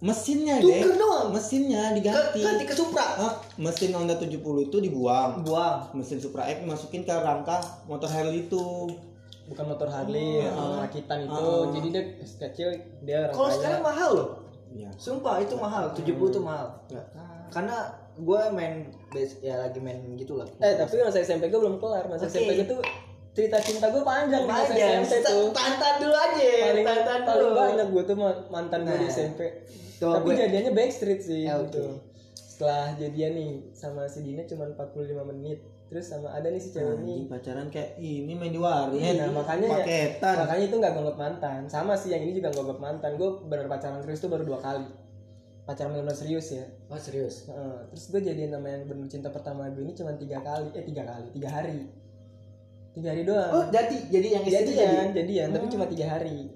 mesinnya 0.00 0.58
tuker 0.58 0.90
deh 0.90 0.98
doang. 0.98 1.30
mesinnya 1.30 1.82
Ke- 1.90 1.96
diganti 1.96 2.38
Ganti 2.40 2.64
ke 2.64 2.74
Supra. 2.74 3.06
Ah, 3.14 3.32
mesin 3.56 3.92
Honda 3.92 4.16
70 4.16 4.34
itu 4.64 4.76
dibuang 4.80 5.40
Buang. 5.40 5.94
mesin 5.94 6.18
Supra 6.18 6.42
X 6.44 6.58
masukin 6.62 7.02
ke 7.02 7.12
rangka 7.12 7.56
motor 7.86 8.08
Harley 8.08 8.42
itu 8.42 8.90
bukan 9.44 9.64
motor 9.68 9.86
Harley 9.86 10.42
yang 10.42 10.56
rakitan 10.76 11.22
itu 11.22 11.30
Ah. 11.30 11.70
jadi 11.70 11.86
dia 11.88 12.02
kecil 12.40 12.68
dia 13.00 13.30
Kalau 13.30 13.50
sekarang 13.52 13.82
mahal 13.82 14.10
loh. 14.12 14.28
ya 14.72 14.88
Sumpah 14.96 15.36
itu 15.38 15.54
mahal, 15.54 15.92
70 15.92 16.08
itu 16.26 16.40
mahal. 16.40 16.72
Karena 17.48 17.76
gue 18.14 18.40
main 18.50 18.74
base 19.08 19.38
ya 19.38 19.60
lagi 19.60 19.78
main 19.78 20.00
gitu 20.16 20.34
lah. 20.34 20.48
eh 20.58 20.74
tapi 20.74 20.96
masa 20.98 21.20
SMP 21.20 21.46
gue 21.46 21.56
belum 21.56 21.76
kelar 21.76 22.08
masa 22.08 22.24
Oke. 22.24 22.32
SMP 22.34 22.50
gue 22.56 22.66
tuh 22.66 22.80
cerita 23.32 23.56
cinta 23.58 23.88
gue 23.88 24.02
panjang 24.02 24.42
di 24.42 24.46
masa. 24.46 24.72
SMP 24.76 25.12
tuh 25.20 25.48
Tantan 25.50 25.94
dulu 25.98 26.12
aja. 26.14 26.50
paling 26.66 26.84
Tantan 26.84 27.20
paling 27.22 27.40
dulu. 27.42 27.56
banyak 27.56 27.86
gue 27.88 28.02
tuh 28.04 28.16
ma- 28.16 28.42
mantan 28.48 28.80
gue 28.82 28.92
di 28.94 29.02
Nah. 29.02 29.14
SMP 29.14 29.40
tapi 29.98 30.26
gue- 30.26 30.38
jadiannya 30.38 30.72
backstreet 30.72 31.20
sih 31.20 31.42
Ya, 31.42 31.56
gitu 31.58 31.96
setelah 32.34 32.92
jadian 32.94 33.32
nih 33.32 33.50
sama 33.72 34.04
si 34.04 34.20
Dina 34.20 34.44
cuma 34.44 34.68
45 34.68 34.92
menit 35.26 35.58
terus 35.86 36.04
sama 36.04 36.28
ada 36.28 36.46
nih 36.46 36.58
si 36.58 36.70
cewek 36.70 37.00
nih 37.00 37.26
pacaran 37.26 37.68
kayak 37.68 37.96
ini 37.96 38.32
main 38.32 38.48
di 38.48 38.58
warnet 38.58 38.98
Iya, 38.98 39.12
nah 39.22 39.28
makanya 39.34 39.66
ya, 39.66 39.74
paketan 39.78 40.34
makanya 40.38 40.64
itu 40.64 40.76
nggak 40.76 40.92
nganggap 40.92 41.16
mantan 41.18 41.60
sama 41.66 41.92
sih 41.94 42.10
yang 42.10 42.22
ini 42.22 42.32
juga 42.34 42.48
nganggap 42.50 42.78
mantan 42.78 43.10
gue 43.14 43.30
bener 43.44 43.66
pacaran 43.66 44.00
serius 44.00 44.20
tuh 44.20 44.28
baru 44.28 44.44
dua 44.44 44.58
kali 44.58 44.88
pacaran 45.62 45.92
bener 45.92 46.12
serius 46.12 46.50
ya 46.50 46.64
Oh 46.86 46.96
serius. 46.96 47.46
Heeh, 47.46 47.78
terus 47.88 48.04
gue 48.08 48.20
jadian 48.22 48.50
sama 48.50 48.68
yang 48.68 48.82
bener 48.84 49.06
cinta 49.06 49.28
pertama 49.28 49.66
gue 49.68 49.80
ini 49.80 49.92
cuma 49.92 50.12
tiga 50.12 50.38
kali 50.38 50.68
eh 50.72 50.82
tiga 50.82 51.02
kali 51.04 51.26
tiga 51.30 51.48
hari 51.48 51.88
tiga 52.92 53.08
hari 53.12 53.22
doang. 53.24 53.50
Oh 53.52 53.64
jadi 53.72 53.96
jadi 54.12 54.28
yang 54.38 54.44
itu 54.44 54.52
jadi. 54.52 54.72
jadian 54.72 55.08
jadian 55.16 55.48
tapi 55.52 55.66
cuma 55.72 55.84
tiga 55.88 56.06
hari. 56.12 56.52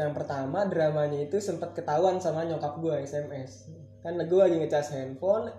Yang 0.00 0.12
pertama 0.16 0.64
dramanya 0.64 1.20
itu 1.20 1.36
sempat 1.44 1.76
ketahuan 1.76 2.16
sama 2.24 2.48
nyokap 2.48 2.80
gue 2.80 2.94
sms 3.04 3.68
kan 4.00 4.16
gue 4.16 4.40
lagi 4.40 4.56
ngecas 4.56 4.96
handphone 4.96 5.52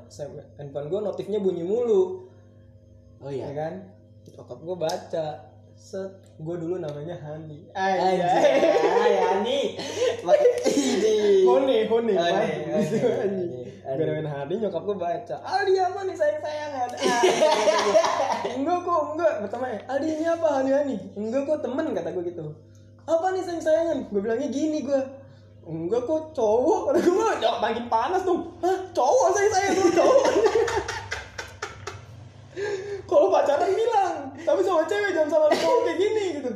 handphone 0.57 0.88
gue 0.89 0.99
notifnya 1.01 1.38
bunyi 1.38 1.61
mulu. 1.61 2.26
Oh 3.22 3.30
ya 3.30 3.47
iya. 3.47 3.49
kan? 3.53 3.74
Nyokap 4.26 4.59
gue 4.65 4.78
baca 4.82 5.26
set 5.78 6.13
gue 6.41 6.55
dulu 6.57 6.82
namanya 6.82 7.17
Hani. 7.22 7.69
Yani. 7.74 9.61
Ini. 10.82 11.45
Hone, 11.45 11.78
Hone, 11.89 12.13
Hone, 12.17 13.41
Gitu, 13.92 14.04
namain 14.08 14.24
Hani, 14.24 14.54
nyokap 14.58 14.84
gue 14.88 14.96
baca 14.96 15.36
Aldi 15.44 15.74
apa 15.76 16.00
nih 16.08 16.16
sayang-sayangan? 16.16 16.89
Ah, 16.96 17.22
Enggak 18.56 18.80
kok, 18.82 19.02
enggak. 19.16 19.34
Pertama 19.44 19.66
Aldi 19.68 20.08
ini 20.08 20.26
apa 20.26 20.48
Hani 20.48 20.72
Hani 20.72 20.96
Enggak 21.20 21.42
kok 21.44 21.60
temen 21.60 21.86
kata 21.92 22.10
gue 22.16 22.24
gitu. 22.32 22.46
Apa 23.04 23.26
nih 23.36 23.44
sayang-sayangan? 23.44 23.98
Gue 24.08 24.22
bilangnya 24.24 24.48
gini 24.48 24.88
gue 24.88 25.02
Enggak 25.68 26.08
kok 26.08 26.32
cowok. 26.32 26.80
Kata 26.89 27.00
gue 27.04 27.30
"Ya, 27.44 27.52
makin 27.60 27.86
panas 27.86 28.24
dong. 28.24 28.56
Hah 28.64 28.78
cowok 28.96 29.28
sayang-sayang 29.36 29.74
tuh 29.76 29.92
cowok. 29.94 30.26
Kalau 33.12 33.28
pacaran 33.28 33.72
bilang 33.76 34.16
Tapi 34.39 34.62
sama 34.64 34.88
cewek 34.88 35.12
jangan 35.12 35.30
sama 35.30 35.48
cowok 35.52 35.80
kayak 35.84 35.98
gini 36.00 36.26
gitu. 36.39 36.52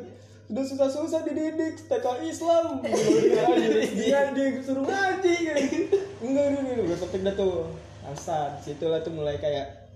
Udah 0.46 0.64
susah-susah 0.64 1.26
dididik 1.26 1.84
TK 1.90 2.06
Islam. 2.24 2.80
Dia 2.80 4.20
dia 4.36 4.50
suruh 4.62 4.86
ngaji 4.86 5.36
gitu. 5.52 5.98
Enggak 6.32 6.46
dulu 6.54 6.70
dulu 6.70 6.82
gue 6.90 6.98
topik 6.98 7.22
dah 7.26 7.36
tuh. 7.36 7.70
Asal 8.06 8.54
situlah 8.62 9.02
tuh 9.02 9.14
mulai 9.14 9.38
kayak 9.42 9.90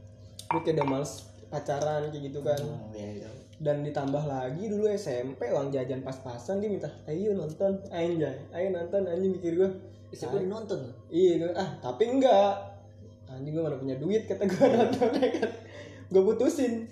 gue 0.50 0.62
kayak 0.66 0.82
udah 0.82 0.88
males 0.88 1.30
pacaran 1.50 2.10
kayak 2.10 2.24
gitu 2.30 2.40
kan. 2.42 2.58
Oh, 2.62 2.90
iya, 2.94 3.26
iya. 3.26 3.30
dan 3.60 3.84
ditambah 3.84 4.24
lagi 4.24 4.72
dulu 4.72 4.88
SMP 4.96 5.52
uang 5.52 5.76
jajan 5.76 6.00
pas-pasan 6.00 6.64
dia 6.64 6.70
minta 6.72 6.90
ayo 7.06 7.36
nonton. 7.36 7.82
Anjay 7.92 8.50
ayo 8.56 8.68
nonton 8.72 9.02
anjing 9.06 9.36
mikir 9.36 9.54
gue 9.60 9.70
Siapa 10.10 10.42
yang 10.42 10.50
nonton? 10.50 10.90
iya 11.14 11.38
gue 11.38 11.52
ah 11.54 11.70
tapi 11.82 12.10
enggak. 12.10 12.54
Anjing 13.30 13.54
gue 13.54 13.64
mana 13.66 13.78
punya 13.78 13.96
duit 14.02 14.26
kata 14.26 14.48
gue 14.48 14.66
nonton 14.80 15.10
ya 15.22 15.30
kan. 15.38 15.50
Gue 16.10 16.22
putusin. 16.26 16.90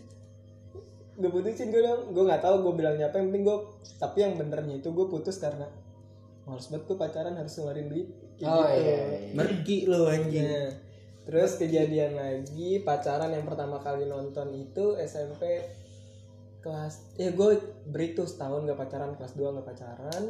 Gue 1.18 1.32
putusin 1.34 1.74
gue 1.74 1.82
bilang 1.82 2.14
gue 2.14 2.24
nggak 2.30 2.46
tahu 2.46 2.62
gue 2.62 2.74
bilangnya 2.78 3.10
apa 3.10 3.18
yang 3.18 3.34
penting 3.34 3.44
gue 3.50 3.58
tapi 3.98 4.18
yang 4.22 4.38
benernya 4.38 4.78
itu 4.78 4.94
gue 4.94 5.06
putus 5.10 5.42
karena 5.42 5.66
males 6.46 6.70
banget 6.70 6.86
gue 6.86 6.98
pacaran 7.00 7.34
harus 7.34 7.58
ngeluarin 7.58 7.90
duit 7.90 8.08
Oh, 8.46 8.70
gitu. 8.70 8.86
iya, 8.86 9.00
iya. 9.18 9.32
merki 9.34 9.90
lo 9.90 10.06
anjing 10.06 10.46
Nah, 10.46 10.70
terus 11.28 11.60
kejadian 11.60 12.16
lagi 12.16 12.86
pacaran 12.86 13.34
yang 13.34 13.44
pertama 13.44 13.82
kali 13.84 14.08
nonton 14.08 14.54
itu 14.56 14.96
SMP 15.02 15.66
kelas 16.64 17.16
ya 17.20 17.36
gue 17.36 17.52
break 17.90 18.16
tuh 18.16 18.28
setahun 18.28 18.64
gak 18.64 18.80
pacaran 18.80 19.12
kelas 19.20 19.34
2 19.36 19.58
gak 19.60 19.68
pacaran 19.68 20.24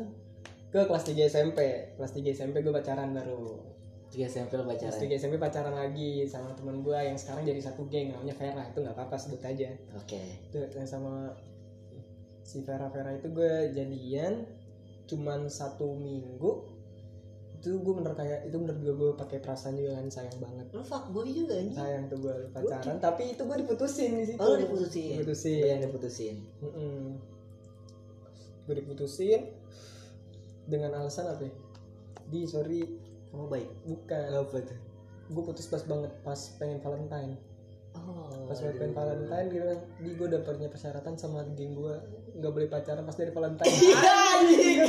ke 0.74 0.80
kelas 0.84 1.04
3 1.06 1.30
SMP 1.30 1.60
kelas 1.96 2.12
3 2.14 2.34
SMP 2.34 2.56
gue 2.66 2.74
pacaran 2.74 3.14
baru 3.14 3.78
Tiga 4.08 4.32
SMP 4.32 4.56
lo 4.56 4.64
kelas 4.64 4.96
pacaran. 4.96 5.12
3 5.12 5.20
SMP 5.20 5.36
pacaran 5.36 5.76
lagi 5.76 6.24
sama 6.32 6.56
temen 6.56 6.80
gue 6.80 6.96
yang 6.96 7.20
sekarang 7.20 7.44
jadi 7.44 7.60
satu 7.60 7.92
geng 7.92 8.16
namanya 8.16 8.34
Vera 8.40 8.64
itu 8.64 8.80
nggak 8.80 8.96
apa-apa 8.96 9.16
sebut 9.20 9.42
aja 9.44 9.68
Oke. 10.00 10.22
itu 10.48 10.58
yang 10.74 10.88
sama 10.88 11.36
si 12.48 12.64
Vera 12.64 12.88
Vera 12.88 13.12
itu 13.12 13.28
gue 13.28 13.76
jadian 13.76 14.48
cuman 15.08 15.52
satu 15.52 15.92
minggu 16.00 16.77
itu 17.58 17.74
gue 17.74 17.94
bener 17.98 18.14
kayak 18.14 18.46
itu 18.46 18.56
bener 18.62 18.76
juga 18.78 18.94
gue 18.94 19.10
pakai 19.18 19.38
perasaan 19.42 19.76
juga 19.76 19.98
kan 19.98 20.08
sayang 20.14 20.38
banget. 20.38 20.66
Lu 20.72 20.86
fuckboy 20.86 21.28
juga 21.34 21.58
anjing. 21.58 21.74
Sayang 21.74 22.04
tuh 22.06 22.18
gue 22.22 22.36
pacaran 22.54 22.98
tapi 23.02 23.34
itu 23.34 23.42
gue 23.42 23.58
diputusin 23.66 24.12
di 24.14 24.26
situ. 24.30 24.40
Oh 24.40 24.54
lu 24.54 24.62
diputusin? 24.62 25.18
Diputusin. 25.18 25.58
Lu 25.58 25.68
yang 25.68 25.82
diputusin 25.82 26.36
gue 28.68 28.76
diputusin 28.84 29.42
dengan 30.68 31.00
alasan 31.00 31.32
apa 31.32 31.48
ya? 31.48 31.54
di 32.28 32.44
sorry. 32.44 32.84
Kamu 33.32 33.48
baik? 33.48 33.70
Bukan. 33.88 34.28
Apa 34.36 34.60
tuh? 34.60 34.80
Gue 35.32 35.44
putus 35.44 35.68
pas 35.72 35.84
banget 35.88 36.12
pas 36.24 36.40
pengen 36.60 36.80
Valentine 36.84 37.40
oh 38.06 38.28
pas 38.48 38.60
pengen 38.64 38.96
Valentine 38.96 39.48
gitu 39.52 39.66
kan 39.68 39.80
di 40.00 40.10
gue 40.16 40.28
udah 40.32 40.42
punya 40.48 40.70
persyaratan 40.72 41.14
sama 41.20 41.44
geng 41.52 41.76
gue 41.76 41.96
nggak 42.40 42.52
boleh 42.54 42.68
pacaran 42.72 43.04
pas 43.04 43.18
dari 43.18 43.32
Valentine. 43.36 43.68
Iya, 44.38 44.86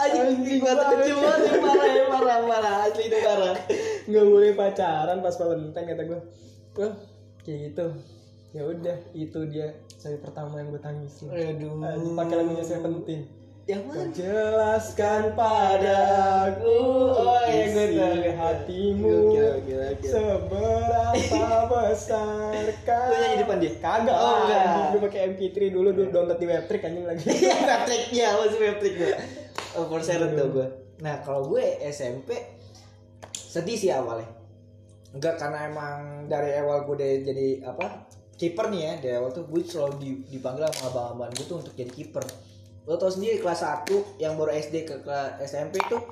anjing 0.00 0.24
anjing 0.32 0.58
gua 0.64 0.72
tuh 0.80 0.96
banget 0.96 1.60
parah 1.60 1.88
ya 1.92 2.04
parah 2.08 2.38
parah. 2.48 2.74
Asli 2.88 3.04
itu 3.12 3.18
parah. 3.20 3.54
Nggak 4.08 4.26
boleh 4.32 4.50
pacaran 4.56 5.18
pas 5.20 5.34
Valentine 5.36 5.86
kata 5.92 6.02
gue 6.08 6.20
wah 6.80 6.94
kayak 7.44 7.58
gitu. 7.70 7.86
Ya 8.56 8.62
udah 8.64 8.98
itu 9.12 9.40
dia. 9.52 9.76
Saya 10.00 10.16
pertama 10.18 10.58
yang 10.58 10.72
gue 10.72 10.80
tangisin. 10.80 11.28
Aduh. 11.28 12.16
Pakai 12.16 12.34
lagunya 12.40 12.64
Seventeen 12.64 13.43
yang 13.64 13.80
mana 13.82 14.12
jelaskan 14.12 15.32
padaku 15.32 16.76
Oh, 17.10 17.40
isi 17.46 17.96
tahu. 17.96 18.28
hatimu 18.30 19.08
Gokil, 19.08 19.48
gokil, 19.56 19.80
gokil. 19.88 20.10
seberapa 20.12 21.48
besar 21.72 22.52
Lu 23.08 23.16
nyanyi 23.16 23.36
depan 23.40 23.56
dia? 23.58 23.72
kagak 23.78 24.12
Oh, 24.12 24.20
lah 24.20 24.36
enggak. 24.42 24.84
gue 24.90 25.00
pakai 25.02 25.20
MP3 25.30 25.56
dulu 25.70 25.88
dulu 25.90 26.08
download 26.10 26.36
di 26.36 26.46
webtrick 26.46 26.82
anjing 26.82 27.04
lagi 27.04 27.24
Iya, 27.26 27.56
Patrick 27.70 28.04
ya 28.10 28.28
masih 28.34 28.58
Patrick 28.60 28.94
gue. 28.94 29.12
Oh, 29.74 29.84
Forserat 29.86 30.30
tuh 30.30 30.48
gue. 30.50 30.66
Nah, 31.00 31.18
kalau 31.20 31.48
gue 31.48 31.64
SMP 31.84 32.36
sedih 33.32 33.74
sih 33.74 33.90
awalnya. 33.90 34.28
Enggak 35.10 35.34
karena 35.36 35.64
emang 35.64 35.96
dari 36.26 36.52
awal 36.54 36.84
gue 36.84 36.94
udah 36.94 37.10
jadi 37.22 37.48
apa? 37.64 38.12
kiper 38.34 38.66
nih 38.68 38.80
ya. 38.82 38.92
Dari 39.00 39.14
awal 39.16 39.30
tuh 39.30 39.46
gue 39.46 39.62
selalu 39.62 39.94
di- 39.96 40.22
dipanggil 40.28 40.68
sama 40.68 40.90
abang-abang 40.90 41.32
gue 41.32 41.42
tuh 41.44 41.58
untuk 41.58 41.72
jadi 41.72 41.88
kiper. 41.88 42.22
Lo 42.84 43.00
tau 43.00 43.08
sendiri 43.08 43.40
kelas 43.40 43.64
1 43.88 44.20
yang 44.20 44.36
baru 44.36 44.52
SD 44.52 44.84
ke 44.84 45.00
kelas 45.00 45.40
SMP 45.40 45.80
tuh 45.88 46.04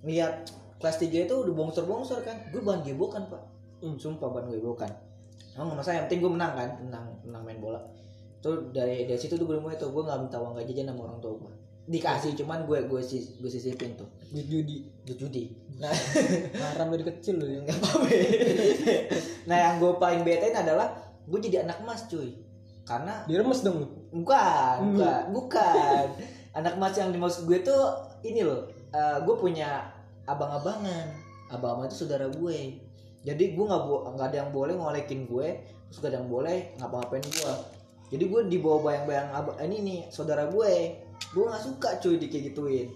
ngeliat 0.00 0.48
kelas 0.80 0.96
3 1.00 1.28
itu 1.28 1.34
udah 1.36 1.52
bongsor-bongsor 1.52 2.24
kan. 2.24 2.48
Gue 2.48 2.64
bahan 2.64 2.80
gebokan, 2.84 3.28
Pak. 3.28 3.42
Hmm. 3.84 3.96
Sumpah 4.00 4.32
bahan 4.32 4.48
gebokan. 4.48 4.88
Emang 5.54 5.78
masa 5.78 5.94
yang 5.94 6.10
penting 6.10 6.24
gue 6.24 6.32
menang 6.34 6.52
kan, 6.56 6.70
menang 6.82 7.06
menang 7.22 7.42
main 7.46 7.58
bola. 7.62 7.80
Tuh 8.42 8.74
dari 8.74 9.06
dari 9.06 9.20
situ 9.20 9.38
tuh 9.38 9.46
gue 9.46 9.56
mulai 9.60 9.78
tuh 9.78 9.94
gue 9.94 10.02
nggak 10.02 10.26
minta 10.26 10.36
uang 10.42 10.58
gajian 10.58 10.90
sama 10.90 11.06
orang 11.06 11.18
tua 11.22 11.32
gue. 11.38 11.52
Dikasih 11.84 12.32
cuman 12.40 12.64
gue 12.66 12.78
gue 12.90 13.00
sis 13.04 13.38
gue 13.38 13.50
sisipin 13.52 13.94
tuh. 13.94 14.08
Duit 14.34 14.48
judi. 14.50 14.88
Duit 15.06 15.18
judi. 15.20 15.44
Nah. 15.78 15.94
Haram 16.74 16.90
dari 16.90 17.04
kecil 17.06 17.38
loh 17.38 17.48
ya. 17.48 17.60
Nggak 17.62 17.76
apa-apa. 17.78 18.06
Nah 19.46 19.56
yang 19.60 19.74
gue 19.78 19.92
paling 20.00 20.22
betain 20.26 20.56
adalah 20.56 20.90
gue 21.22 21.38
jadi 21.38 21.62
anak 21.68 21.86
emas 21.86 22.08
cuy. 22.10 22.34
Karena 22.84 23.22
diremes 23.30 23.62
dong 23.62 24.03
bukan 24.14 24.74
Hmm. 24.78 24.86
bukan 24.94 25.22
bukan. 25.34 26.04
Anak 26.54 26.78
emas 26.78 26.94
yang 26.94 27.10
dimaksud 27.10 27.50
gue 27.50 27.66
tuh 27.66 27.82
ini 28.22 28.46
loh 28.46 28.70
eh, 28.94 29.18
gue 29.26 29.34
punya 29.34 29.90
abang-abangan. 30.24 31.10
Abang-abang 31.50 31.90
itu 31.90 32.06
saudara 32.06 32.30
gue. 32.30 32.78
Jadi 33.26 33.44
gue 33.58 33.64
nggak 33.66 33.82
nggak 34.14 34.26
ada 34.30 34.36
yang 34.46 34.50
boleh 34.54 34.78
ngolekin 34.78 35.26
gue 35.26 35.48
terus 35.90 35.98
gak 36.02 36.10
ada 36.10 36.18
yang 36.22 36.30
boleh 36.30 36.74
ngapa-ngapain 36.78 37.22
gue. 37.22 37.52
Jadi 38.10 38.24
gue 38.26 38.40
dibawa 38.50 38.78
bayang-bayang 38.82 39.28
abang 39.30 39.58
ini 39.62 39.76
nih 39.82 40.00
saudara 40.10 40.46
gue. 40.46 40.74
Gue 41.34 41.44
nggak 41.46 41.62
suka 41.62 41.88
cuy 42.02 42.18
di 42.18 42.26
kayak 42.30 42.54
gituin. 42.54 42.88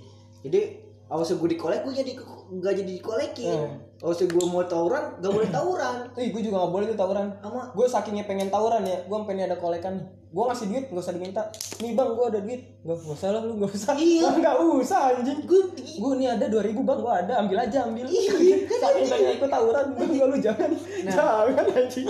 Jadi 0.43 0.61
awalnya 1.09 1.35
gue 1.35 1.49
dikolek 1.55 1.81
gue 1.83 1.95
jadi 1.95 2.13
nggak 2.53 2.75
jadi 2.79 2.93
dikolekin 3.01 3.59
Hmm. 3.59 3.77
Awalnya 3.99 4.27
gue 4.31 4.45
mau 4.47 4.63
tawuran 4.63 5.05
gak 5.19 5.33
boleh 5.35 5.51
tawuran. 5.51 5.97
Ih, 6.15 6.31
gue 6.31 6.43
juga 6.47 6.63
gak 6.63 6.73
boleh 6.73 6.87
tuh 6.95 6.99
tawuran. 6.99 7.27
Sama. 7.43 7.63
Gue 7.75 7.87
sakingnya 7.91 8.25
pengen 8.31 8.49
tawuran 8.49 8.87
ya 8.87 9.03
gue 9.03 9.19
pengen 9.27 9.51
ada 9.51 9.59
kolekan 9.59 10.07
gue 10.29 10.45
ngasih 10.45 10.67
duit 10.69 10.85
gak 10.93 11.03
usah 11.03 11.15
diminta. 11.17 11.43
Nih 11.81 11.97
bang 11.97 12.09
gue 12.15 12.27
ada 12.29 12.41
duit. 12.45 12.61
Gak, 12.85 12.97
usah 13.01 13.29
lah 13.35 13.43
lu 13.43 13.59
gak 13.59 13.73
usah. 13.75 13.95
Iya. 13.99 14.29
gak 14.39 14.57
usah 14.61 15.01
anjing. 15.17 15.41
Gue 15.49 15.63
gue 15.75 16.13
nih 16.21 16.29
ada 16.37 16.47
2000 16.47 16.79
bang. 16.79 16.99
Gue 17.01 17.15
ada 17.27 17.33
ambil 17.43 17.59
aja 17.65 17.79
ambil. 17.89 18.07
Iya, 18.07 18.33
saking 18.83 19.07
pengen 19.11 19.31
ikut 19.41 19.51
tawuran 19.51 19.87
gue 19.97 20.07
enggak 20.07 20.27
lu 20.31 20.37
jangan. 20.39 20.71
Nah. 21.03 21.15
jangan 21.17 21.67
anjing 21.75 22.07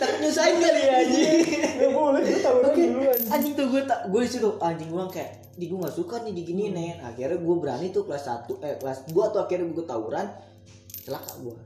takut 0.00 0.18
nyusahin 0.24 0.56
kali 0.56 0.80
ya 0.80 0.94
anjing. 1.04 1.28
Gak 1.76 1.90
boleh 1.92 2.20
lu 2.24 2.38
tawuran 2.40 2.72
dulu 2.72 3.00
anjing. 3.12 3.30
anjing 3.30 3.52
tuh 3.52 3.66
gue 3.68 3.82
tak 3.84 4.00
gue 4.08 4.20
di 4.24 4.30
situ 4.32 4.48
anjing 4.58 4.88
gue 4.88 5.04
kayak 5.12 5.30
di 5.60 5.64
gue 5.68 5.76
nggak 5.76 5.92
suka 5.92 6.24
nih 6.24 6.32
diginiin 6.32 6.72
nih 6.72 6.90
akhirnya 7.04 7.36
gue 7.36 7.56
berani 7.60 7.86
tuh 7.92 8.08
kelas 8.08 8.24
1 8.48 8.64
eh 8.64 8.74
kelas 8.80 8.98
2 9.12 9.12
tuh 9.12 9.40
akhirnya 9.44 9.68
gue 9.68 9.84
tawuran 9.84 10.26
celaka 11.04 11.32
gue 11.44 11.56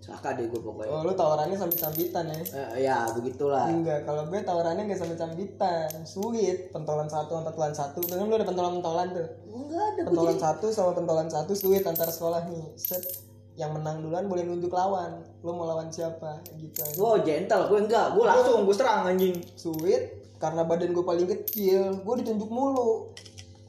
celaka 0.00 0.28
deh 0.32 0.48
gue 0.48 0.60
pokoknya. 0.60 0.90
Oh 0.90 1.04
lu 1.04 1.12
tawarannya 1.12 1.56
sambil 1.60 1.76
sambitan 1.76 2.24
ya? 2.32 2.40
Eh, 2.40 2.88
ya 2.88 2.96
begitulah. 3.12 3.68
Enggak, 3.68 4.08
kalau 4.08 4.24
gue 4.26 4.40
tawarannya 4.40 4.88
gak 4.88 4.96
sambil 4.96 5.18
sambitan 5.20 5.92
Sweet, 6.08 6.72
pentolan 6.72 7.06
satu 7.06 7.36
sama 7.36 7.52
pentolan 7.52 7.74
satu. 7.76 8.00
Tuh 8.00 8.16
kan 8.16 8.26
lu 8.26 8.34
ada 8.34 8.48
pentolan-pentolan 8.48 9.06
tuh. 9.12 9.28
Enggak 9.52 9.82
ada 9.92 10.00
gue 10.00 10.08
Pentolan 10.08 10.34
jadi 10.34 10.40
satu 10.40 10.66
sama 10.72 10.92
pentolan 10.96 11.28
satu 11.28 11.52
sweet 11.52 11.84
antar 11.84 12.08
sekolah 12.08 12.48
nih. 12.48 12.64
Set 12.80 13.29
Yang 13.60 13.70
menang 13.76 14.00
duluan 14.00 14.24
boleh 14.24 14.48
nunjuk 14.48 14.72
lawan. 14.72 15.20
Lu 15.44 15.52
mau 15.52 15.68
lawan 15.68 15.92
siapa? 15.92 16.40
Gitu 16.56 16.80
aja. 16.80 16.96
Wow 16.96 17.20
gentle. 17.20 17.68
Gue 17.68 17.84
enggak. 17.84 18.16
Gue 18.16 18.24
langsung 18.24 18.64
gue 18.64 18.72
serang 18.72 19.04
anjing. 19.04 19.36
Sweet, 19.52 20.32
karena 20.40 20.64
badan 20.64 20.96
gue 20.96 21.04
paling 21.04 21.28
kecil. 21.28 22.00
Gue 22.00 22.14
ditunjuk 22.24 22.48
mulu. 22.48 23.12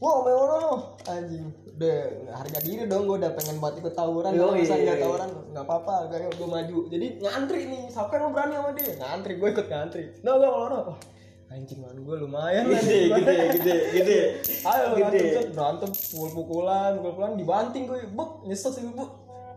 Wow, 0.02 0.26
lo? 0.26 0.98
Anjing. 1.06 1.52
Udah 1.78 2.00
harga 2.34 2.60
diri 2.64 2.88
dong. 2.88 3.06
Gue 3.06 3.20
udah 3.20 3.36
pengen 3.36 3.60
buat 3.60 3.76
ikut 3.76 3.94
tawuran. 3.94 4.32
Yo, 4.32 4.56
misalnya 4.56 4.96
iya, 4.96 4.96
iya. 4.98 5.04
tawuran? 5.04 5.30
Nggak 5.52 5.66
apa-apa. 5.68 5.96
Kayak 6.10 6.34
gue 6.40 6.48
maju. 6.48 6.78
Jadi 6.88 7.08
ngantri 7.20 7.62
nih. 7.68 7.84
Siapa 7.92 8.16
yang 8.16 8.24
mau 8.26 8.32
berani 8.32 8.54
sama 8.56 8.72
dia? 8.74 8.92
Ngantri, 8.96 9.34
gue 9.38 9.50
ikut 9.52 9.68
ngantri. 9.68 10.04
No, 10.24 10.40
gak 10.40 10.52
mau 10.56 10.66
no 10.72 10.80
Wah, 10.90 11.00
Anjing 11.52 11.84
man 11.84 12.00
gue 12.00 12.16
lumayan 12.16 12.64
gede 12.64 13.12
gede 13.12 13.36
gede 13.60 13.76
gede. 13.92 14.20
Ayo 14.64 14.96
Gede. 14.96 15.20
berantem 15.52 15.52
berantem 15.52 15.92
pukul-pukulan, 15.92 16.96
pukul-pukulan 16.96 17.36
dibanting 17.36 17.84
gue, 17.92 18.08
buk, 18.16 18.48
nyesel 18.48 18.72
sih 18.72 18.88
bu, 18.88 19.04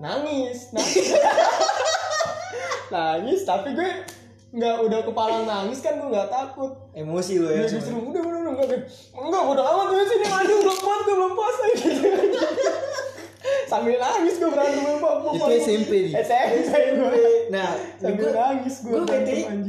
nangis, 0.05 0.69
nangis, 0.71 1.07
nangis, 2.93 3.41
tapi 3.43 3.73
gue 3.73 3.91
nggak 4.53 4.77
udah 4.81 5.01
kepala 5.03 5.43
nangis 5.43 5.81
kan 5.81 5.97
gue 5.97 6.07
nggak 6.07 6.29
takut. 6.29 6.71
emosi 6.93 7.41
lo 7.41 7.49
ya 7.49 7.65
Dia 7.65 7.73
disuruh 7.73 8.05
udah 8.07 8.23
udah 8.23 8.41
udah 8.45 8.53
enggak 8.55 8.81
enggak 9.17 9.43
udah 9.49 9.65
amat 9.67 9.87
gue 9.89 10.05
sini 10.05 10.27
maju 10.29 10.55
belum 10.61 10.79
puas 10.79 11.01
gue 11.01 11.15
belum 11.15 11.33
puas 11.33 11.57
gitu. 11.75 11.89
Sambil 13.65 13.97
nangis 13.97 14.39
gue 14.39 14.47
berantem 14.47 14.81
sama 14.81 14.99
bapak. 15.03 15.33
Itu 15.35 15.51
SMP 15.59 15.91
nih? 16.07 16.13
SMP 16.23 16.71
gue. 16.95 17.21
nah 17.51 17.71
Sambil 17.99 18.29
nangis 18.31 18.75
gue 18.81 18.99
gue 19.01 19.19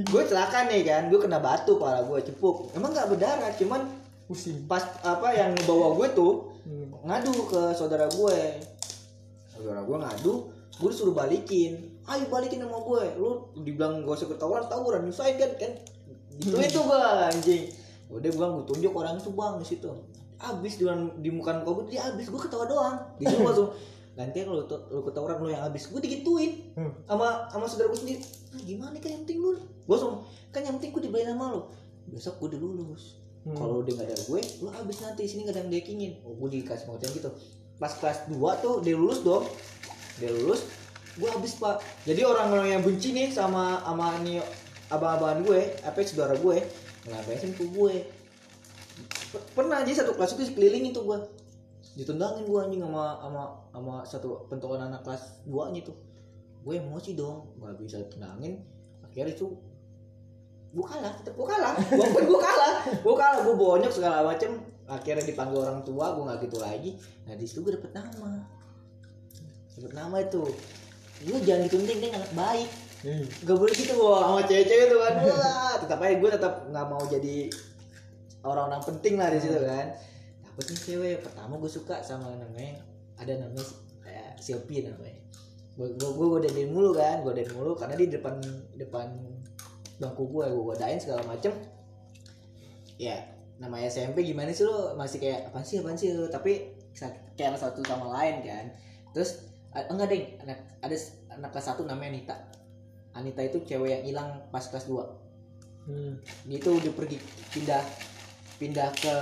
gue 0.03 0.23
celaka 0.27 0.59
nih 0.67 0.81
kan 0.83 1.01
gue 1.07 1.17
kena 1.17 1.39
batu 1.39 1.75
pala 1.75 2.03
gue 2.03 2.19
cepuk 2.21 2.69
emang 2.71 2.91
nggak 2.91 3.07
berdarah 3.09 3.51
cuman 3.55 3.81
Pusing. 4.25 4.65
pas 4.65 4.81
apa 5.01 5.29
yang 5.31 5.53
bawa 5.63 5.95
gue 5.95 6.09
tuh 6.11 6.33
Hmm. 6.65 6.89
ngadu 7.05 7.29
ke 7.45 7.77
saudara 7.77 8.09
gue 8.09 8.37
saudara 9.65 9.81
gue 9.81 9.97
ngadu 9.97 10.33
gue 10.75 10.89
disuruh 10.93 11.17
balikin. 11.17 11.97
Ayo 12.05 12.29
balikin 12.29 12.61
sama 12.61 12.77
gue 12.85 13.01
lu 13.17 13.49
dibilang 13.65 14.05
gak 14.05 14.13
usah 14.21 14.29
ketahuan 14.29 14.61
tawuran 14.69 15.09
nyusahin 15.09 15.41
kan 15.41 15.51
kan? 15.57 15.73
Gitu 16.37 16.53
itu 16.53 16.81
bang 16.85 17.33
anjing. 17.33 17.63
Udah 18.13 18.29
bang 18.29 18.51
gue 18.53 18.65
tunjuk 18.69 18.93
orang 18.93 19.17
itu 19.17 19.33
bang 19.33 19.53
di 19.57 19.65
situ. 19.65 19.89
Abis 20.37 20.77
di, 20.77 20.85
di 21.25 21.29
muka 21.33 21.57
muka 21.65 21.71
gue 21.81 21.97
dia 21.97 22.05
abis 22.13 22.29
gue 22.29 22.37
ketawa 22.37 22.69
doang. 22.69 22.95
Di 23.17 23.25
situ 23.25 23.41
langsung 23.41 23.73
ganti 24.13 24.45
lu 24.45 24.61
lu 24.69 25.01
ketahuan 25.01 25.41
lu 25.41 25.49
yang 25.49 25.65
abis 25.65 25.89
gue 25.89 25.99
digituin 25.99 26.71
Hmm. 26.77 26.91
sama 27.09 27.49
sama 27.49 27.65
saudara 27.65 27.89
gue 27.89 27.99
sendiri. 28.05 28.19
Ah, 28.53 28.61
gimana 28.61 28.95
kan 29.01 29.09
yang 29.09 29.21
penting 29.25 29.39
lu? 29.41 29.57
Gue 29.57 29.95
langsung 29.97 30.21
kan 30.53 30.61
yang 30.61 30.77
penting 30.77 30.91
gue 30.93 31.01
dibeliin 31.09 31.33
sama 31.33 31.45
lu. 31.57 31.61
Besok 32.13 32.37
gue 32.37 32.47
udah 32.53 32.59
lulus. 32.61 33.17
Hmm. 33.45 33.53
kalau 33.53 33.85
udah 33.85 33.93
gak 33.97 34.09
ada 34.11 34.17
gue 34.29 34.41
lu 34.61 34.69
abis 34.69 34.97
nanti. 35.01 35.23
Sini 35.25 35.47
gak 35.47 35.57
ada 35.57 35.65
yang 35.65 35.71
dekingin 35.73 36.21
oh 36.21 36.37
gue 36.37 36.61
dikasih 36.61 36.85
pengertian 36.85 37.11
gitu 37.17 37.31
pas 37.75 37.91
kelas 37.91 38.31
2 38.31 38.63
tuh 38.63 38.79
dia 38.79 38.95
lulus 38.95 39.19
dong. 39.21 39.43
Dia 40.19 40.31
lulus. 40.31 40.63
Gue 41.15 41.31
abis 41.31 41.55
pak. 41.59 41.79
Jadi 42.03 42.27
orang-orang 42.27 42.75
yang 42.75 42.81
benci 42.83 43.15
nih 43.15 43.31
sama 43.31 43.79
sama 43.83 44.19
nih 44.23 44.43
abang-abangan 44.91 45.47
gue 45.47 45.59
apa 45.83 45.97
saudara 46.03 46.35
gue 46.35 46.57
ngelambesin 47.07 47.51
ke 47.55 47.63
gue? 47.71 47.93
Pernah 49.55 49.83
aja 49.83 50.03
satu 50.03 50.15
kelas 50.15 50.35
itu 50.39 50.51
sekeliling 50.51 50.91
itu 50.91 50.99
gue 51.03 51.17
ditendangin 51.95 52.43
gue 52.43 52.59
anjing 52.59 52.83
sama 52.83 53.15
sama 53.23 53.43
sama 53.71 53.95
satu 54.03 54.43
pentolan 54.51 54.91
anak 54.91 55.07
kelas 55.07 55.39
2 55.47 55.71
nya 55.75 55.81
tuh. 55.87 55.95
Gue 56.63 56.79
emosi 56.79 57.15
dong. 57.15 57.55
Gak 57.63 57.79
bisa 57.79 57.99
tendangin 58.11 58.63
akhirnya 59.03 59.31
itu 59.31 59.55
gue 60.75 60.83
kalah 60.83 61.15
tetep 61.15 61.35
gue 61.39 61.47
kalah. 61.47 61.75
Walaupun 61.79 62.23
gue 62.27 62.39
kalah. 62.39 62.73
Gue 62.99 63.15
kalah 63.15 63.39
gue 63.43 63.55
bonyok 63.55 63.91
segala 63.91 64.27
macem 64.27 64.74
akhirnya 64.85 65.25
dipanggil 65.25 65.65
orang 65.65 65.81
tua 65.81 66.13
gue 66.13 66.23
nggak 66.25 66.39
gitu 66.45 66.57
lagi. 66.61 66.91
Nah 67.25 67.33
di 67.33 67.45
situ 67.45 67.65
gue 67.65 67.73
dapet 67.73 67.91
nama. 67.97 68.45
Dapet 69.77 69.93
nama 69.97 70.15
itu. 70.21 70.43
Lu 71.25 71.35
jangan 71.41 71.65
ditunting 71.65 71.97
deh 72.01 72.11
anak 72.13 72.33
baik. 72.37 72.69
Hmm. 73.05 73.21
gak 73.21 73.53
boleh 73.53 73.69
gitu 73.77 74.01
gua 74.01 74.17
sama 74.25 74.41
cewek-cewek 74.49 74.85
tuh 74.89 74.97
kan. 74.97 75.13
Wah 75.29 75.73
tetap 75.77 76.01
aja 76.01 76.15
gue 76.17 76.29
tetap 76.31 76.53
nggak 76.73 76.85
mau 76.89 77.03
jadi 77.05 77.53
orang-orang 78.41 78.81
penting 78.81 79.13
lah 79.21 79.29
di 79.29 79.39
situ 79.41 79.61
kan. 79.61 79.93
Dapet 80.41 80.65
nih 80.73 80.79
cewek. 80.81 81.17
Pertama 81.21 81.53
gue 81.61 81.69
suka 81.69 82.01
sama 82.01 82.33
namanya 82.33 82.81
ada 83.21 83.33
namanya 83.37 83.65
kayak 84.01 84.41
Silpi 84.41 84.85
namanya. 84.85 85.21
Gue 85.77 85.93
gue 85.93 86.09
gue 86.17 86.27
godain 86.33 86.69
mulu 86.69 86.97
kan 86.97 87.21
godain 87.21 87.49
mulu. 87.53 87.77
Karena 87.77 87.93
di 87.93 88.09
depan 88.09 88.41
depan 88.73 89.07
bangku 90.01 90.25
gue 90.25 90.45
gue 90.49 90.63
godain 90.65 90.97
segala 90.97 91.21
macem. 91.29 91.53
Ya 92.97 93.34
nama 93.55 93.79
SMP 93.87 94.27
gimana 94.27 94.51
sih 94.51 94.67
lo? 94.67 94.99
Masih 94.99 95.23
kayak 95.23 95.47
apa 95.51 95.63
sih 95.63 95.79
apa 95.79 95.95
sih? 95.95 96.11
Lo 96.15 96.27
tapi 96.27 96.75
kayak 97.35 97.59
satu 97.59 97.83
sama 97.83 98.11
lain 98.19 98.43
kan. 98.43 98.65
Terus 99.15 99.47
enggak 99.71 100.07
deh 100.11 100.23
anak 100.43 100.59
ada 100.79 100.95
anak 101.35 101.51
kelas 101.51 101.67
satu 101.71 101.83
namanya 101.87 102.15
Anita. 102.15 102.35
Anita 103.15 103.41
itu 103.43 103.63
cewek 103.63 103.89
yang 103.91 104.03
hilang 104.03 104.29
pas 104.51 104.67
kelas 104.67 104.87
2 104.87 105.23
Hmm. 105.85 106.17
dia 106.49 106.57
tuh 106.57 106.81
udah 106.81 106.97
pergi 106.97 107.21
pindah 107.53 107.85
pindah 108.57 108.89
ke 108.97 109.15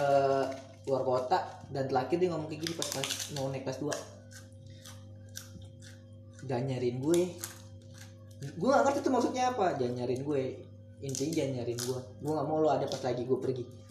luar 0.88 1.04
kota 1.04 1.60
dan 1.68 1.92
terakhir 1.92 2.24
dia 2.24 2.32
ngomong 2.32 2.48
kayak 2.48 2.64
gini 2.64 2.74
pas 2.80 2.88
kelas 2.88 3.36
mau 3.36 3.52
naik 3.52 3.68
kelas 3.68 3.84
2 3.84 6.48
jangan 6.48 6.64
nyariin 6.72 7.04
gue. 7.04 7.36
Gue 8.56 8.68
gak 8.72 8.84
ngerti 8.88 9.04
tuh 9.04 9.12
maksudnya 9.12 9.52
apa. 9.52 9.76
Jangan 9.76 9.96
nyariin 10.04 10.24
gue. 10.24 10.44
Intinya 11.04 11.36
jangan 11.36 11.52
nyariin 11.60 11.82
gue 11.84 12.00
gue 12.24 12.32
gak 12.32 12.48
mau 12.48 12.64
lo 12.64 12.72
ada 12.72 12.88
pas 12.88 13.04
lagi 13.04 13.28
gue 13.28 13.40
pergi 13.44 13.83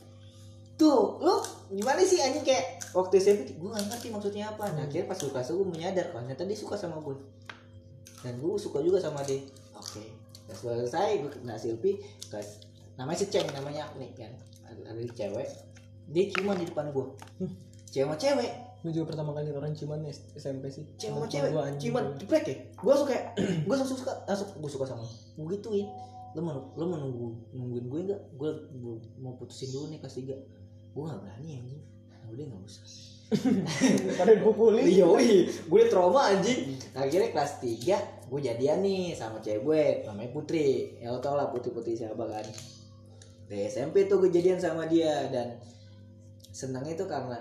tuh 0.82 1.22
lo 1.22 1.38
gimana 1.70 2.02
sih 2.02 2.18
anjing 2.18 2.42
kayak 2.42 2.82
waktu 2.90 3.22
SMP 3.22 3.54
gue 3.54 3.70
gak 3.70 3.86
ngerti 3.86 4.10
maksudnya 4.10 4.50
apa. 4.50 4.66
Nah 4.74 4.90
akhirnya 4.90 5.06
pas 5.06 5.14
gue 5.14 5.30
2 5.30 5.38
gue 5.38 5.68
menyadar 5.70 6.10
kalau 6.10 6.26
ternyata 6.26 6.42
dia 6.50 6.58
suka 6.58 6.74
sama 6.74 6.98
gue 6.98 7.14
dan 8.26 8.34
gue 8.42 8.50
suka 8.58 8.82
juga 8.82 8.98
sama 8.98 9.22
dia. 9.22 9.38
Oke 9.78 10.02
pas 10.50 10.58
gue 10.58 10.72
selesai 10.82 11.22
gue 11.22 11.30
kena 11.30 11.54
Silpi 11.54 12.02
kelas 12.26 12.66
namanya 12.98 13.18
si 13.22 13.26
Ceng 13.30 13.46
namanya 13.54 13.86
Agni 13.88 14.10
kan. 14.18 14.34
Ada, 14.66 14.90
ada 14.90 15.00
cewek. 15.14 15.48
Dia 16.10 16.24
cuma 16.34 16.58
di 16.58 16.66
depan 16.66 16.90
gue 16.90 17.06
cewek 17.94 18.06
sama 18.10 18.16
cewek. 18.18 18.52
Gue 18.82 18.90
juga 18.90 19.14
pertama 19.14 19.30
kali 19.30 19.54
orang 19.54 19.78
ciuman 19.78 20.02
SMP 20.34 20.66
sih. 20.68 20.82
cewek 20.98 21.14
sama 21.14 21.26
cewek. 21.30 22.18
jeprek 22.18 22.44
ya? 22.50 22.56
Gue 22.74 22.94
kayak 23.06 23.24
gue 23.38 23.74
langsung 23.78 23.96
suka 23.96 24.12
langsung 24.26 24.50
gue 24.58 24.70
suka 24.70 24.84
sama 24.90 25.06
lu. 25.06 25.14
gue 25.46 25.56
gituin. 25.56 25.86
Lo 26.32 26.40
mau 26.40 26.56
lo 26.74 26.84
mau 26.88 26.98
nunggu 26.98 27.54
nungguin 27.54 27.86
gue 27.86 28.00
nggak? 28.10 28.20
Gue 28.36 28.50
mau 29.22 29.38
putusin 29.38 29.70
dulu 29.70 29.88
nih 29.94 30.00
kelas 30.02 30.16
tiga 30.18 30.36
gue 30.93 31.03
nggak 31.03 31.20
berani 31.24 31.51
anjing 31.59 31.82
nah, 32.09 32.20
udah 32.32 32.45
nggak 32.49 32.62
usah 32.64 32.84
Pada 34.20 34.36
dipukulin. 34.36 34.84
Iya, 34.84 35.09
wih, 35.09 35.49
gue 35.49 35.78
udah 35.80 35.88
trauma 35.88 36.36
anjing. 36.36 36.76
Nah, 36.93 37.09
akhirnya 37.09 37.32
kelas 37.32 37.64
3 37.64 38.28
gue 38.28 38.40
jadian 38.40 38.80
nih 38.84 39.16
sama 39.16 39.40
cewek 39.40 39.64
gue, 39.64 39.82
namanya 40.05 40.30
Putri. 40.36 41.01
Ya 41.01 41.12
lo 41.12 41.20
tau 41.20 41.36
lah 41.36 41.49
Putri-Putri 41.49 41.97
siapa 41.97 42.24
kan. 42.28 42.45
Dari 43.49 43.68
SMP 43.68 44.09
tuh 44.09 44.20
gue 44.24 44.28
jadian 44.32 44.61
sama 44.61 44.84
dia 44.84 45.32
dan 45.32 45.57
senangnya 46.53 46.93
itu 46.97 47.09
karena 47.09 47.40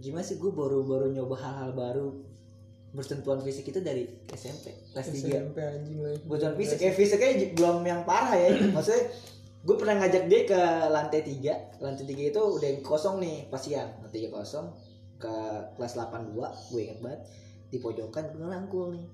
gimana 0.00 0.24
sih 0.24 0.40
gue 0.40 0.52
baru-baru 0.52 1.12
nyoba 1.12 1.36
hal-hal 1.36 1.70
baru 1.76 2.08
bersentuhan 2.94 3.42
fisik 3.42 3.74
itu 3.74 3.80
dari 3.82 4.06
SMP 4.30 4.70
kelas 4.94 5.06
3 5.10 5.18
SMP 5.18 5.58
anjing 5.60 5.98
lah. 6.00 6.14
Bersentuhan 6.24 6.56
fisik 6.56 6.78
fisiknya 6.94 7.30
belum 7.58 7.84
yang 7.84 8.02
parah 8.08 8.34
ya 8.38 8.54
maksudnya 8.74 9.12
gue 9.64 9.74
pernah 9.74 9.96
ngajak 9.96 10.24
dia 10.24 10.40
ke 10.44 10.60
lantai 10.86 11.20
3 11.20 11.80
lantai 11.80 12.04
3 12.04 12.30
itu 12.30 12.36
udah 12.38 12.68
kosong 12.80 13.16
nih 13.16 13.48
pas 13.48 13.58
siang. 13.58 13.88
Lantai 13.98 14.20
3 14.22 14.30
kosong 14.30 14.66
ke 15.16 15.34
kelas 15.72 15.92
82 15.94 16.36
gue 16.68 16.80
inget 16.82 16.98
banget. 17.00 17.20
Di 17.66 17.78
pojokan 17.78 18.28
gue 18.28 18.38
ngerangkul 18.38 18.92
nih. 18.92 19.04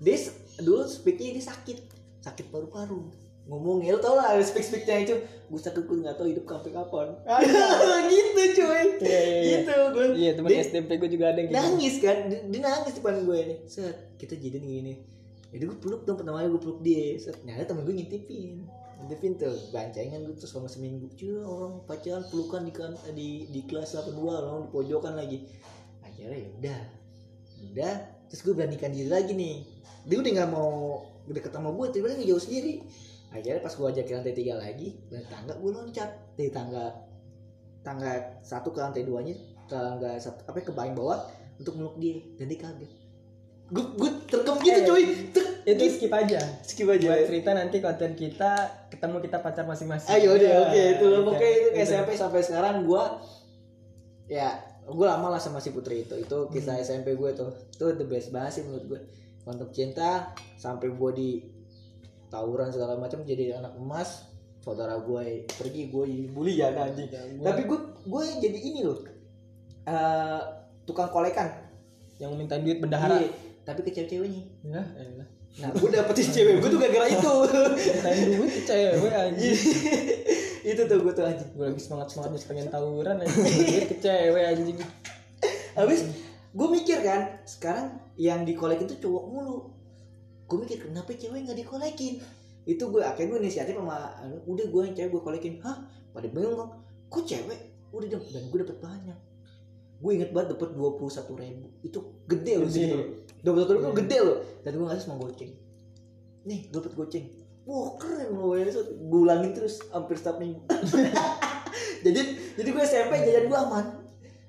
Dia 0.00 0.16
s- 0.16 0.32
dulu 0.56 0.82
speaknya 0.82 1.36
dia 1.36 1.44
sakit. 1.46 1.78
Sakit 2.18 2.48
paru-paru. 2.48 3.12
Ngomongnya 3.42 3.92
lo 3.92 4.00
tau 4.00 4.14
lah 4.14 4.32
speak 4.40 4.62
speaknya 4.62 4.96
itu. 5.02 5.14
Gue 5.46 5.58
sakit 5.58 5.82
gue 5.82 5.96
nggak 5.98 6.16
tahu 6.16 6.28
hidup 6.28 6.44
sampai 6.46 6.70
kapan. 6.70 7.08
Gitu 8.10 8.42
cuy. 8.56 8.84
Iya, 8.98 9.20
iya, 9.20 9.20
iya. 9.20 9.42
gitu 9.58 9.74
gue 9.90 10.06
Iya, 10.14 10.30
teman 10.32 10.48
Dia- 10.48 10.64
SMP 10.64 10.90
gue 10.96 11.10
juga 11.10 11.24
ada 11.28 11.38
yang 11.38 11.48
gitu. 11.48 11.58
nangis 11.58 11.94
kan. 11.98 12.16
Dia, 12.26 12.40
dia 12.42 12.60
nangis 12.62 12.92
depan 12.94 13.14
gue 13.20 13.38
nih 13.44 13.58
set 13.66 13.96
kita 14.16 14.32
jadian 14.34 14.64
gini 14.64 14.94
jadi 15.50 15.66
gue 15.66 15.78
peluk 15.82 16.06
dong 16.06 16.14
pertama 16.14 16.38
kali 16.38 16.48
gue 16.54 16.62
peluk 16.62 16.80
dia. 16.86 17.18
Set 17.18 17.42
nyata 17.42 17.74
temen 17.74 17.82
gue 17.82 17.94
ngintipin. 17.98 18.70
Ngintipin 19.02 19.32
tuh 19.34 19.54
gancengan 19.74 20.22
gue 20.22 20.34
tuh 20.38 20.46
selama 20.46 20.70
seminggu. 20.70 21.10
Cuy 21.18 21.42
orang 21.42 21.82
pacaran 21.90 22.22
pelukan 22.30 22.62
di 22.62 22.72
kan 22.72 22.94
di 23.10 23.50
di 23.50 23.60
kelas 23.66 23.98
82 23.98 24.14
orang 24.30 24.62
di 24.66 24.70
pojokan 24.70 25.14
lagi. 25.18 25.38
Akhirnya 26.06 26.38
ya 26.38 26.48
udah. 26.54 26.80
Udah 27.70 27.94
terus 28.30 28.40
gue 28.46 28.54
beranikan 28.54 28.94
diri 28.94 29.10
lagi 29.10 29.34
nih. 29.34 29.66
Dia 30.06 30.16
udah 30.22 30.30
nggak 30.38 30.50
mau 30.54 31.02
deket 31.26 31.50
sama 31.50 31.74
gue 31.74 31.86
tiba-tiba 31.98 32.18
ngejauh 32.22 32.42
sendiri. 32.42 32.74
Akhirnya 33.34 33.60
pas 33.62 33.74
gue 33.74 33.86
ajak 33.90 34.04
ke 34.06 34.12
lantai 34.14 34.34
tiga 34.34 34.54
lagi 34.54 34.94
dari 35.10 35.26
tangga 35.26 35.58
gue 35.58 35.70
loncat. 35.74 36.10
Dari 36.38 36.50
tangga 36.54 36.94
tangga 37.82 38.38
satu 38.46 38.70
ke 38.70 38.78
lantai 38.78 39.02
duanya 39.02 39.34
tangga 39.66 40.14
satu 40.20 40.46
apa 40.46 40.62
ke 40.62 40.70
paling 40.70 40.94
bawah 40.94 41.26
untuk 41.58 41.74
meluk 41.74 41.98
dia. 41.98 42.22
Dan 42.38 42.46
dia 42.46 42.58
kaget 42.62 42.99
gue 43.70 43.84
gue 43.92 44.10
terkem 44.26 44.54
gitu 44.58 44.70
Eh, 44.72 44.82
cuy 44.84 45.02
Tek, 45.30 45.46
Itu 45.62 45.82
skip 45.92 46.10
aja. 46.12 46.40
skip 46.60 46.88
aja 46.88 47.06
Buat 47.08 47.22
cerita 47.24 47.50
nanti 47.52 47.76
konten 47.78 48.12
kita 48.12 48.50
ketemu 48.88 49.16
kita 49.20 49.38
pacar 49.38 49.64
masing-masing. 49.64 50.10
ayo 50.10 50.34
deh 50.34 50.44
Ya, 50.44 50.58
oke 50.60 50.74
itu 50.74 51.06
gitu. 51.06 51.22
pokoknya 51.22 51.38
itu 51.48 51.68
kayak 51.68 51.78
Gitu. 51.80 51.92
SMP 51.92 52.10
sampai 52.14 52.40
sekarang 52.40 52.74
gue 52.82 53.02
ya 54.28 54.48
gue 54.82 55.06
lama 55.06 55.28
lah 55.28 55.38
sama 55.38 55.58
si 55.58 55.70
Putri 55.70 56.02
itu 56.02 56.14
itu 56.16 56.36
kisah 56.48 56.74
Hmm. 56.74 56.84
SMP 56.84 57.14
gue 57.14 57.30
tuh 57.32 57.50
itu 57.68 57.84
the 57.94 58.04
best 58.04 58.30
banget 58.30 58.52
sih 58.52 58.62
menurut 58.62 58.86
gue 58.88 59.00
untuk 59.44 59.70
cinta 59.70 60.30
sampai 60.54 60.88
gue 60.88 61.10
di 61.12 61.30
tawuran 62.28 62.68
segala 62.68 62.94
macam 62.94 63.22
jadi 63.22 63.54
anak 63.56 63.74
emas 63.76 64.26
saudara 64.58 64.98
gue 64.98 65.22
pergi 65.48 65.88
gue 65.88 66.04
jadi 66.04 66.26
bulian 66.28 66.72
anjing 66.74 67.08
Gua- 67.08 67.46
tapi 67.48 67.62
gue 67.64 67.78
gue 68.02 68.22
jadi 68.40 68.58
ini 68.60 68.80
loh 68.82 68.98
eh 69.82 70.40
tukang 70.84 71.08
kolekan 71.08 71.48
yang 72.16 72.34
minta 72.34 72.54
duit 72.54 72.76
bendahara. 72.78 73.16
Iya, 73.16 73.32
tapi 73.64 73.80
ke 73.84 73.90
cewek-ceweknya. 73.92 74.42
Ya, 74.64 74.82
elah. 74.96 75.28
nah 75.58 75.68
gue 75.74 75.88
dapetin 75.90 76.30
cewek 76.30 76.62
gue 76.62 76.68
tuh 76.70 76.78
gara-gara 76.78 77.06
itu. 77.10 77.34
Mintain 77.74 78.18
duit 78.38 78.52
ke 78.54 78.62
cewek 78.64 79.12
anjing. 79.26 79.56
itu 80.60 80.82
tuh 80.86 80.98
gue 81.02 81.12
tuh 81.12 81.24
anjing. 81.26 81.50
Gue 81.54 81.66
lagi 81.70 81.82
semangat-semangatnya 81.82 82.46
pengen 82.46 82.66
tawuran. 82.70 83.16
Duit 83.26 83.86
ke 83.90 83.96
cewek 83.98 84.42
anjing. 84.46 84.78
habis 85.70 86.02
gue 86.50 86.68
mikir 86.70 86.98
kan 87.06 87.40
sekarang 87.46 87.94
yang 88.18 88.42
dikolekin 88.42 88.90
tuh 88.90 88.98
cowok 88.98 89.24
mulu. 89.30 89.58
Gue 90.50 90.58
mikir 90.66 90.86
kenapa 90.86 91.14
cewek 91.14 91.46
nggak 91.46 91.58
dikolekin? 91.62 92.22
Itu 92.66 92.90
gue 92.90 93.02
akhirnya 93.02 93.38
gue 93.38 93.38
inisiatif 93.46 93.74
sama 93.78 94.18
anu, 94.22 94.38
udah 94.46 94.66
gue 94.66 94.80
yang 94.86 94.94
cewek 94.94 95.10
gue 95.14 95.22
kolekin. 95.22 95.54
Hah? 95.62 95.82
Pada 96.10 96.26
bingung 96.26 96.58
kok 96.58 96.70
kok 97.10 97.22
cewek? 97.26 97.60
Udah 97.90 98.06
dong. 98.06 98.24
Dan 98.30 98.42
gue 98.50 98.58
dapet 98.62 98.78
banyak. 98.78 99.18
Gue 100.00 100.10
inget 100.16 100.30
banget 100.32 100.56
dapet 100.56 100.72
dua 100.72 100.96
puluh 100.96 101.12
satu 101.12 101.36
ribu. 101.36 101.68
Itu 101.84 102.22
gede 102.24 102.54
loh 102.56 102.70
sih 102.70 102.88
dua 103.40 103.52
puluh 103.56 103.64
satu 103.64 103.72
ribu 103.76 103.90
gede 103.96 104.18
loh. 104.20 104.38
Dan 104.62 104.72
gue 104.76 104.86
ngasih 104.86 105.04
sama 105.04 105.16
goceng. 105.20 105.52
Nih 106.44 106.68
gue 106.68 106.80
dapet 106.80 106.94
goceng. 106.96 107.26
Wah 107.68 107.94
keren 108.00 108.34
loh 108.34 108.56
ini 108.56 108.70
gue 108.72 109.20
ulangin 109.20 109.52
terus 109.52 109.84
hampir 109.92 110.16
setiap 110.16 110.40
minggu. 110.40 110.60
Jadi 112.04 112.20
jadi 112.56 112.68
gue 112.72 112.84
SMP 112.84 113.12
jajan 113.24 113.46
gue 113.46 113.58
aman. 113.58 113.84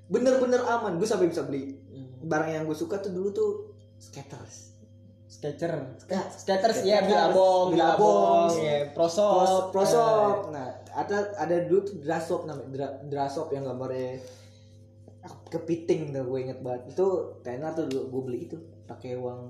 Bener-bener 0.07 0.63
aman. 0.63 0.95
Gue 0.95 1.07
sampai 1.07 1.27
bisa 1.27 1.43
beli. 1.43 1.75
Barang 2.23 2.49
yang 2.49 2.63
gue 2.63 2.77
suka 2.77 2.99
tuh 3.03 3.11
dulu 3.11 3.29
tuh 3.35 3.51
skaters. 3.99 4.71
Skater. 5.31 5.71
Nah, 5.71 5.95
Skaters 5.95 6.43
Skaters, 6.43 6.77
ya 6.83 7.07
Billabong, 7.07 7.71
Billabong, 7.71 8.51
Billabong, 8.51 8.67
ya 8.67 8.91
pros 8.91 9.15
Prosop. 9.15 9.71
prosop 9.71 10.51
nah 10.51 10.67
ada 10.91 11.31
ada 11.39 11.55
dulu 11.71 11.87
tuh 11.87 11.95
drasop 12.03 12.43
namanya. 12.43 12.67
Dra, 12.67 12.87
drasop 13.07 13.47
yang 13.55 13.63
gambarnya 13.63 14.19
kepiting 15.47 16.11
tuh 16.11 16.27
gue 16.27 16.39
inget 16.43 16.59
banget. 16.59 16.91
Itu 16.91 17.39
tenar 17.47 17.71
tuh 17.71 17.87
dulu 17.87 18.03
gue 18.11 18.21
beli 18.27 18.39
itu 18.51 18.57
pakai 18.91 19.15
uang 19.15 19.41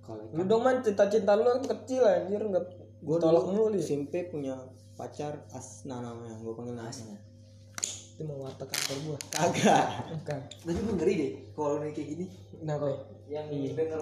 kalau 0.00 0.22
Lu 0.30 0.42
dong 0.42 0.62
man 0.62 0.78
cinta-cinta 0.78 1.34
lu 1.34 1.44
waktu 1.44 1.68
kecil 1.68 2.02
anjir 2.02 2.40
enggak 2.40 2.64
Gue 2.98 3.14
tolak 3.16 3.46
mulu 3.46 3.70
dia. 3.70 3.78
SMP 3.80 4.26
punya 4.26 4.58
pacar 4.92 5.46
Asna 5.50 5.98
namanya, 5.98 6.34
gue 6.34 6.50
panggil 6.50 6.74
Asna. 6.76 7.14
Itu 8.10 8.26
mau 8.26 8.42
watak 8.42 8.66
kantor 8.66 8.96
gua. 9.04 9.18
Kagak. 9.30 9.86
Bukan. 10.10 10.38
tapi 10.58 10.74
gue 10.74 10.94
ngeri 10.96 11.14
deh 11.14 11.30
kalau 11.52 11.78
nih 11.78 11.92
kayak 11.92 12.08
gini 12.08 12.24
Kenapa? 12.52 12.86
yang 13.26 13.46
Iya. 13.46 13.70
denger 13.72 14.00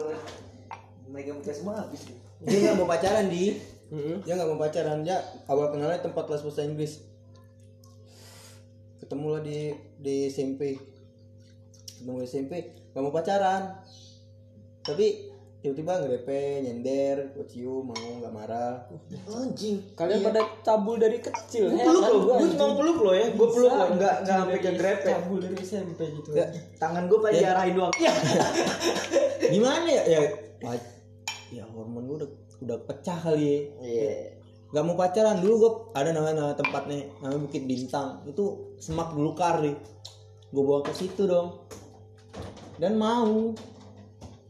mereka 1.07 1.31
muka 1.33 1.53
semua 1.53 1.75
habis 1.79 2.03
deh 2.03 2.17
Dia 2.43 2.59
nggak 2.63 2.77
mau 2.77 2.87
pacaran 2.87 3.27
di, 3.27 3.61
Heeh. 3.87 4.17
dia 4.23 4.33
nggak 4.33 4.49
mau 4.49 4.57
pacaran 4.57 4.99
dia 5.01 5.17
awal 5.45 5.69
kenalnya 5.69 6.01
tempat 6.01 6.25
les 6.27 6.41
bahasa 6.41 6.63
Inggris. 6.63 6.93
Ketemu 8.97 9.27
lah 9.29 9.41
di 9.41 9.59
di 9.99 10.17
SMP, 10.27 10.81
ketemu 11.93 12.17
di 12.17 12.27
SMP, 12.27 12.53
nggak 12.91 13.03
mau 13.03 13.13
pacaran. 13.13 13.63
Tapi 14.87 15.07
tiba-tiba 15.67 15.99
ngerepe, 15.99 16.63
nyender, 16.63 17.17
gue 17.35 17.47
cium, 17.51 17.91
mau 17.91 17.99
nggak 17.99 18.31
marah. 18.31 18.87
anjing. 19.27 19.83
Kalian 19.99 20.23
pada 20.23 20.41
cabul 20.63 20.95
dari 21.03 21.19
kecil. 21.19 21.75
gue 21.75 21.83
peluk 21.83 22.03
Heran 22.07 22.15
loh 22.15 22.23
gua, 22.23 22.35
gue 22.39 22.49
cuma 22.55 22.75
peluk 22.79 22.99
loh 23.03 23.15
ya. 23.19 23.27
Gue 23.35 23.49
peluk 23.51 23.73
loh 23.75 23.89
nggak 23.99 24.15
nggak 24.23 24.37
sampai 24.47 24.59
ke 24.63 24.71
grepe 24.79 25.09
Cabul 25.11 25.39
dari 25.43 25.57
SMP 25.59 26.01
gitu. 26.15 26.31
Ya, 26.39 26.47
tangan 26.79 27.11
gue 27.11 27.19
pada 27.19 27.35
diarahin 27.35 27.75
doang. 27.75 27.95
Ya. 27.99 28.13
Gimana 29.53 29.87
ya? 29.91 30.03
Ya, 30.07 30.21
ya 31.51 31.63
hormon 31.67 32.07
gue 32.07 32.17
udah 32.23 32.31
udah 32.63 32.79
pecah 32.87 33.19
kali. 33.19 33.75
iya. 33.83 34.39
Gak 34.67 34.83
mau 34.83 34.99
pacaran. 34.99 35.39
Dulu 35.41 35.55
gue 35.63 35.73
ada 35.95 36.11
namanya 36.11 36.35
nama 36.43 36.55
tempatnya 36.59 37.11
namanya 37.23 37.43
Bukit 37.43 37.65
Bintang. 37.65 38.23
Itu 38.27 38.77
semak 38.83 39.15
belukar 39.15 39.63
nih 39.63 39.75
gue 40.51 40.63
bawa 40.63 40.83
ke 40.87 40.93
situ 40.95 41.27
dong. 41.27 41.67
Dan 42.77 42.99
mau 43.01 43.51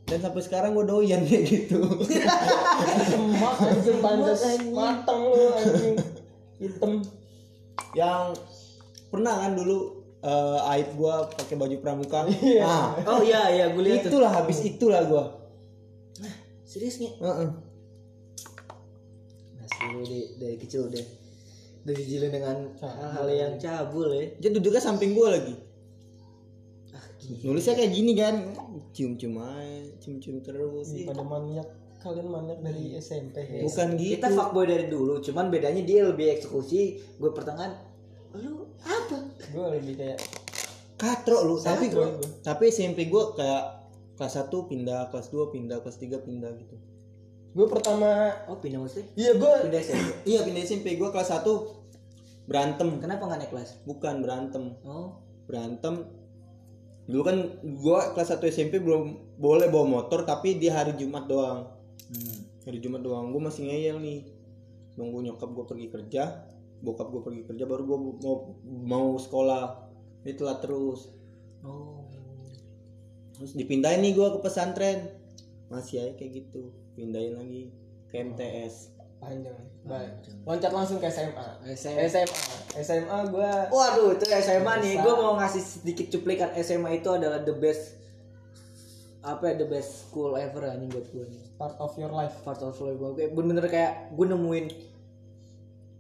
dan 0.07 0.19
sampai 0.23 0.43
sekarang 0.43 0.71
gue 0.79 0.87
doyan 0.87 1.21
kayak 1.27 1.45
gitu. 1.51 1.83
Semak 3.11 3.55
anjing 3.59 3.99
pantas 3.99 4.41
mateng 4.71 5.21
lu 5.35 5.47
anjing. 5.51 5.97
Hitam. 6.63 6.93
Yang 7.93 8.39
pernah 9.11 9.35
kan 9.35 9.53
dulu 9.59 10.07
eh, 10.23 10.71
aib 10.79 10.95
gue 10.95 11.15
pakai 11.35 11.55
baju 11.59 11.77
pramuka. 11.83 12.23
Nah 12.63 12.95
Oh 13.03 13.21
iya 13.21 13.51
iya 13.51 13.67
gue 13.75 13.83
lihat 13.83 14.07
tuh. 14.07 14.11
itulah 14.15 14.31
habis 14.31 14.59
itulah 14.63 15.03
gue 15.03 15.25
Serius 16.67 17.03
nih? 17.03 17.13
Heeh. 17.19 17.49
Asli 19.63 19.87
lu 19.91 20.03
dari, 20.07 20.21
dari 20.39 20.57
kecil 20.59 20.87
udah 20.87 21.05
udah 21.87 21.95
dijilin 21.95 22.31
dengan 22.35 22.57
hal-hal 22.83 23.27
yang 23.31 23.55
cabul 23.63 24.11
ya. 24.11 24.27
dia 24.43 24.51
duduknya 24.51 24.83
samping 24.83 25.15
gue 25.15 25.29
lagi. 25.31 25.55
Ah. 25.55 25.66
Nulisnya 27.43 27.75
kayak 27.75 27.91
gini 27.91 28.13
kan 28.15 28.35
cium-cium 28.91 29.35
aja 29.37 29.93
cium-cium 29.99 30.41
terus 30.41 30.93
pada 31.03 31.23
maniak 31.23 31.67
kalian 31.97 32.29
maniak 32.29 32.61
dari 32.61 32.95
SMP 32.95 33.37
ya 33.41 33.63
bukan 33.63 33.89
gitu 33.95 34.15
Kita 34.15 34.29
fuckboy 34.31 34.65
dari 34.65 34.87
dulu, 34.87 35.19
cuman 35.19 35.49
bedanya 35.49 35.83
dia 35.83 36.05
lebih 36.05 36.31
eksekusi, 36.31 36.83
gue 37.17 37.31
pertengahan. 37.31 37.75
Lu 38.33 38.71
apa? 38.79 39.17
gue 39.27 39.65
lebih 39.75 39.95
kayak 39.97 40.19
katro 40.95 41.43
lu 41.43 41.57
tapi 41.57 41.89
Katro. 41.89 42.21
tapi 42.41 42.65
SMP 42.69 43.07
gue 43.07 43.23
kayak 43.33 43.65
kelas 44.15 44.35
1 44.39 44.49
pindah 44.49 45.09
kelas 45.09 45.29
2 45.29 45.51
pindah 45.51 45.79
kelas 45.79 45.99
3 45.99 46.09
pindah 46.21 46.51
gitu 46.55 46.77
gue 47.53 47.67
pertama 47.67 48.33
Oh 48.47 48.57
pindah 48.57 48.79
maksudnya? 48.79 49.09
iya 49.15 49.31
gue 49.33 49.53
Pindah 49.63 49.81
SMP. 49.83 50.09
iya 50.25 50.41
pindah 50.41 50.63
SMP 50.63 50.87
gue 50.95 51.05
kelas 51.07 51.31
1 51.35 51.45
berantem 52.45 52.89
Kenapa 52.97 53.23
nggak 53.25 53.39
naik 53.41 53.51
kelas? 53.51 53.71
bukan 53.83 54.15
berantem 54.21 54.65
Oh, 54.83 55.21
berantem 55.45 56.07
dulu 57.07 57.23
kan 57.23 57.37
gue 57.63 57.99
kelas 58.19 58.35
1 58.35 58.51
SMP 58.51 58.83
belum 58.83 59.35
boleh 59.39 59.71
bawa 59.71 59.87
motor 59.87 60.27
tapi 60.27 60.59
di 60.59 60.67
hari 60.67 60.99
Jumat 60.99 61.31
doang. 61.31 61.71
Hmm. 62.07 62.39
hari 62.67 62.83
Jumat 62.83 63.03
doang 63.03 63.31
gue 63.31 63.43
masih 63.43 63.71
ngeyel 63.71 64.03
nih. 64.03 64.27
Nunggu 64.99 65.23
nyokap 65.23 65.51
gue 65.55 65.65
pergi 65.67 65.89
kerja 65.91 66.23
bokap 66.77 67.09
gue 67.09 67.23
pergi 67.25 67.43
kerja 67.49 67.65
baru 67.65 67.83
gue 67.87 67.99
mau 68.21 68.37
mau 68.67 69.09
sekolah. 69.17 69.87
Itulah 70.27 70.59
terus. 70.59 71.15
Oh. 71.63 72.03
terus 73.37 73.53
dipindahin 73.53 74.01
nih 74.03 74.13
gue 74.17 74.29
ke 74.37 74.39
pesantren. 74.43 75.13
Masih 75.71 76.03
aja 76.03 76.13
kayak 76.17 76.31
gitu 76.43 76.73
pindahin 76.97 77.37
lagi 77.37 77.71
ke 78.09 78.23
MTS 78.23 78.96
panjang 79.27 79.59
baik 79.87 80.11
loncat 80.47 80.71
langsung 80.71 80.99
ke 80.99 81.07
SMA 81.11 81.47
SMA. 81.75 82.07
SMA 82.07 82.39
SMA 82.83 83.19
gue 83.31 83.51
Waduh, 83.71 84.15
itu 84.15 84.27
SMA 84.31 84.73
nih. 84.83 84.95
Gue 84.99 85.15
mau 85.15 85.35
ngasih 85.39 85.63
sedikit 85.63 86.07
cuplikan 86.11 86.51
SMA 86.59 87.03
itu 87.03 87.11
adalah 87.11 87.43
the 87.43 87.55
best 87.55 87.99
apa 89.27 89.43
ya 89.51 89.55
the 89.59 89.67
best 89.67 90.07
school 90.07 90.39
ever 90.39 90.63
anjing 90.71 90.87
buat 90.87 91.07
gue 91.11 91.27
nih. 91.27 91.43
part 91.59 91.75
of 91.83 91.91
your 91.99 92.15
life 92.15 92.35
Part 92.47 92.63
of 92.63 92.79
life 92.79 92.95
gue 92.95 93.27
bener-bener 93.27 93.67
kayak 93.67 94.15
gue 94.15 94.27
nemuin 94.27 94.67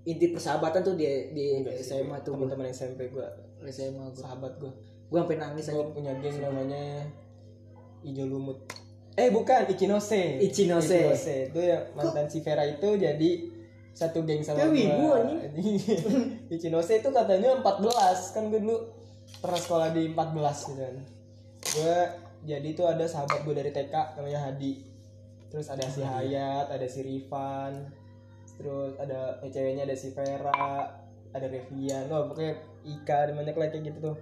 inti 0.06 0.26
persahabatan 0.30 0.86
tuh 0.86 0.94
di 0.94 1.34
di 1.34 1.66
SMA 1.82 2.22
tuh 2.22 2.38
gue. 2.38 2.46
teman-teman 2.46 2.70
SMP 2.70 3.10
gue 3.10 3.26
SMA 3.66 4.14
gue. 4.14 4.22
sahabat 4.22 4.54
gue 4.62 4.70
Gue 5.06 5.18
sampai 5.22 5.38
nangis 5.38 5.66
gue 5.66 5.78
aja. 5.78 5.90
punya 5.90 6.12
geng 6.22 6.38
namanya 6.38 7.06
Ijo 8.06 8.26
Lumut 8.26 8.62
eh 9.16 9.28
bukan 9.32 9.64
Ichinose 9.72 10.44
Ichinose. 10.44 11.48
itu 11.48 11.60
yang 11.60 11.82
mantan 11.96 12.28
si 12.28 12.44
Vera 12.44 12.68
itu 12.68 13.00
jadi 13.00 13.30
satu 13.96 14.28
geng 14.28 14.44
sama 14.44 14.68
Kayak 14.68 14.76
anjing. 15.40 15.76
Ichinose 16.54 17.00
itu 17.00 17.08
katanya 17.08 17.56
14 17.64 18.36
kan 18.36 18.52
gue 18.52 18.60
dulu 18.60 18.76
pernah 19.40 19.56
sekolah 19.56 19.88
di 19.96 20.12
14 20.12 20.68
gitu 20.68 20.80
kan. 20.84 20.96
Gue 21.64 21.96
jadi 22.44 22.68
itu 22.68 22.84
ada 22.84 23.08
sahabat 23.08 23.40
gue 23.48 23.56
dari 23.56 23.72
TK 23.72 24.20
namanya 24.20 24.52
Hadi. 24.52 24.84
Terus 25.48 25.72
ada 25.72 25.88
si 25.88 26.04
Hayat 26.04 26.68
ada 26.68 26.84
si 26.84 27.00
Rifan. 27.00 27.88
Terus 28.60 29.00
ada 29.00 29.40
eh, 29.40 29.48
ceweknya 29.48 29.88
ada 29.88 29.96
si 29.96 30.12
Vera 30.12 30.92
ada 31.32 31.52
Revian 31.52 32.08
oh 32.12 32.32
pokoknya 32.32 32.56
Ika 32.84 33.16
ada 33.28 33.32
banyak 33.32 33.56
kayak 33.56 33.80
gitu 33.80 34.12
tuh. 34.12 34.16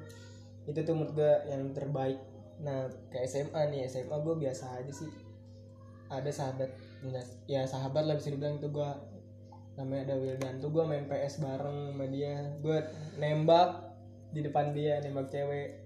Itu 0.70 0.86
tuh 0.86 0.94
menurut 0.94 1.18
gue 1.18 1.34
yang 1.50 1.74
terbaik 1.74 2.22
nah 2.64 2.80
ke 3.06 3.20
SMA 3.22 3.60
nih 3.68 3.84
SMA 3.84 4.16
gue 4.16 4.34
biasa 4.38 4.64
aja 4.74 4.88
sih 4.88 5.10
ada 6.06 6.28
sahabat 6.28 6.72
ya 7.44 7.62
sahabat 7.64 8.04
lah 8.04 8.16
bisa 8.16 8.32
dibilang 8.32 8.56
itu 8.56 8.68
gue 8.68 8.90
namanya 9.74 10.08
ada 10.08 10.14
Wildan 10.16 10.56
tuh 10.58 10.70
gue 10.70 10.80
main 10.82 11.04
PS 11.04 11.38
bareng 11.38 11.92
sama 11.92 12.06
dia 12.06 12.40
gue 12.58 12.78
nembak 13.14 13.92
di 14.30 14.40
depan 14.40 14.72
dia 14.72 14.98
nembak 14.98 15.28
cewek 15.28 15.84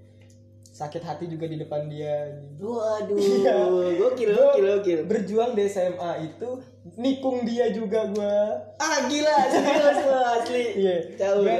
sakit 0.69 1.03
hati 1.03 1.27
juga 1.27 1.49
di 1.49 1.59
depan 1.59 1.91
dia 1.91 2.29
Waduh, 2.55 3.19
Iya. 3.43 3.67
gokil, 3.99 4.31
Gua 4.31 4.47
gokil, 4.55 4.65
gokil. 4.71 5.01
berjuang 5.09 5.57
di 5.57 5.67
SMA 5.67 6.13
itu 6.23 6.49
nikung 6.95 7.43
dia 7.43 7.73
juga 7.73 8.07
gue 8.07 8.37
Ah 8.79 9.09
gila, 9.09 9.37
gila 9.49 9.91
semua 9.91 10.21
asli. 10.39 10.79
iya 10.79 10.97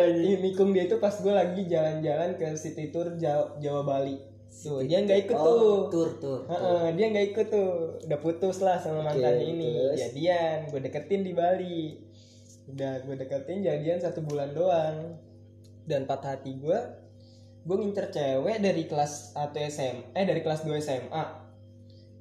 anjing. 0.07 0.39
nikung 0.39 0.71
dia 0.71 0.87
itu 0.87 0.97
pas 0.97 1.11
gue 1.11 1.35
lagi 1.35 1.67
jalan-jalan 1.67 2.37
ke 2.37 2.47
city 2.55 2.95
tour 2.95 3.11
Jawa, 3.17 3.59
Jawa 3.59 3.83
Bali 3.83 4.28
tuh 4.49 4.83
dia 4.83 4.99
nggak 5.05 5.29
ikut 5.29 5.37
Oh, 5.39 5.47
tuh. 5.47 5.79
tur, 5.89 6.09
tur. 6.19 6.41
Heeh, 6.51 6.99
dia 6.99 7.07
nggak 7.15 7.27
ikut 7.31 7.47
tuh. 7.47 7.73
Udah 8.05 8.19
putus 8.19 8.59
lah 8.59 8.77
sama 8.81 9.07
mantannya 9.07 9.45
ini. 9.45 9.71
terus? 9.71 9.99
jadian 10.03 10.67
gue 10.69 10.81
deketin 10.83 11.23
di 11.23 11.33
Bali. 11.33 11.83
Udah 12.69 13.01
gue 13.07 13.15
deketin 13.15 13.63
jadian 13.63 13.99
satu 14.03 14.21
bulan 14.25 14.51
doang. 14.53 15.15
Dan 15.89 16.05
patah 16.05 16.37
hati 16.37 16.59
gue 16.59 16.79
gue 17.59 17.77
ngincer 17.77 18.09
cewek 18.09 18.65
dari 18.65 18.89
kelas 18.89 19.37
1 19.37 19.53
SM 19.53 19.97
eh 20.17 20.25
dari 20.25 20.41
kelas 20.41 20.65
2 20.65 20.73
SMA 20.81 21.25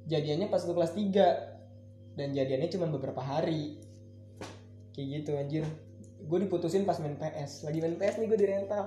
jadiannya 0.04 0.52
pas 0.52 0.60
gue 0.60 0.76
kelas 0.76 0.92
3 0.92 2.18
dan 2.18 2.28
jadiannya 2.34 2.68
cuma 2.68 2.86
beberapa 2.90 3.22
hari. 3.22 3.78
Kayak 4.92 5.06
gitu 5.22 5.30
anjir. 5.38 5.64
Gue 6.18 6.38
diputusin 6.42 6.82
pas 6.82 6.98
main 6.98 7.14
PS 7.14 7.62
lagi 7.62 7.78
main 7.78 7.94
PS 7.94 8.18
nih 8.18 8.26
gue 8.26 8.38
di 8.38 8.46
rental. 8.48 8.84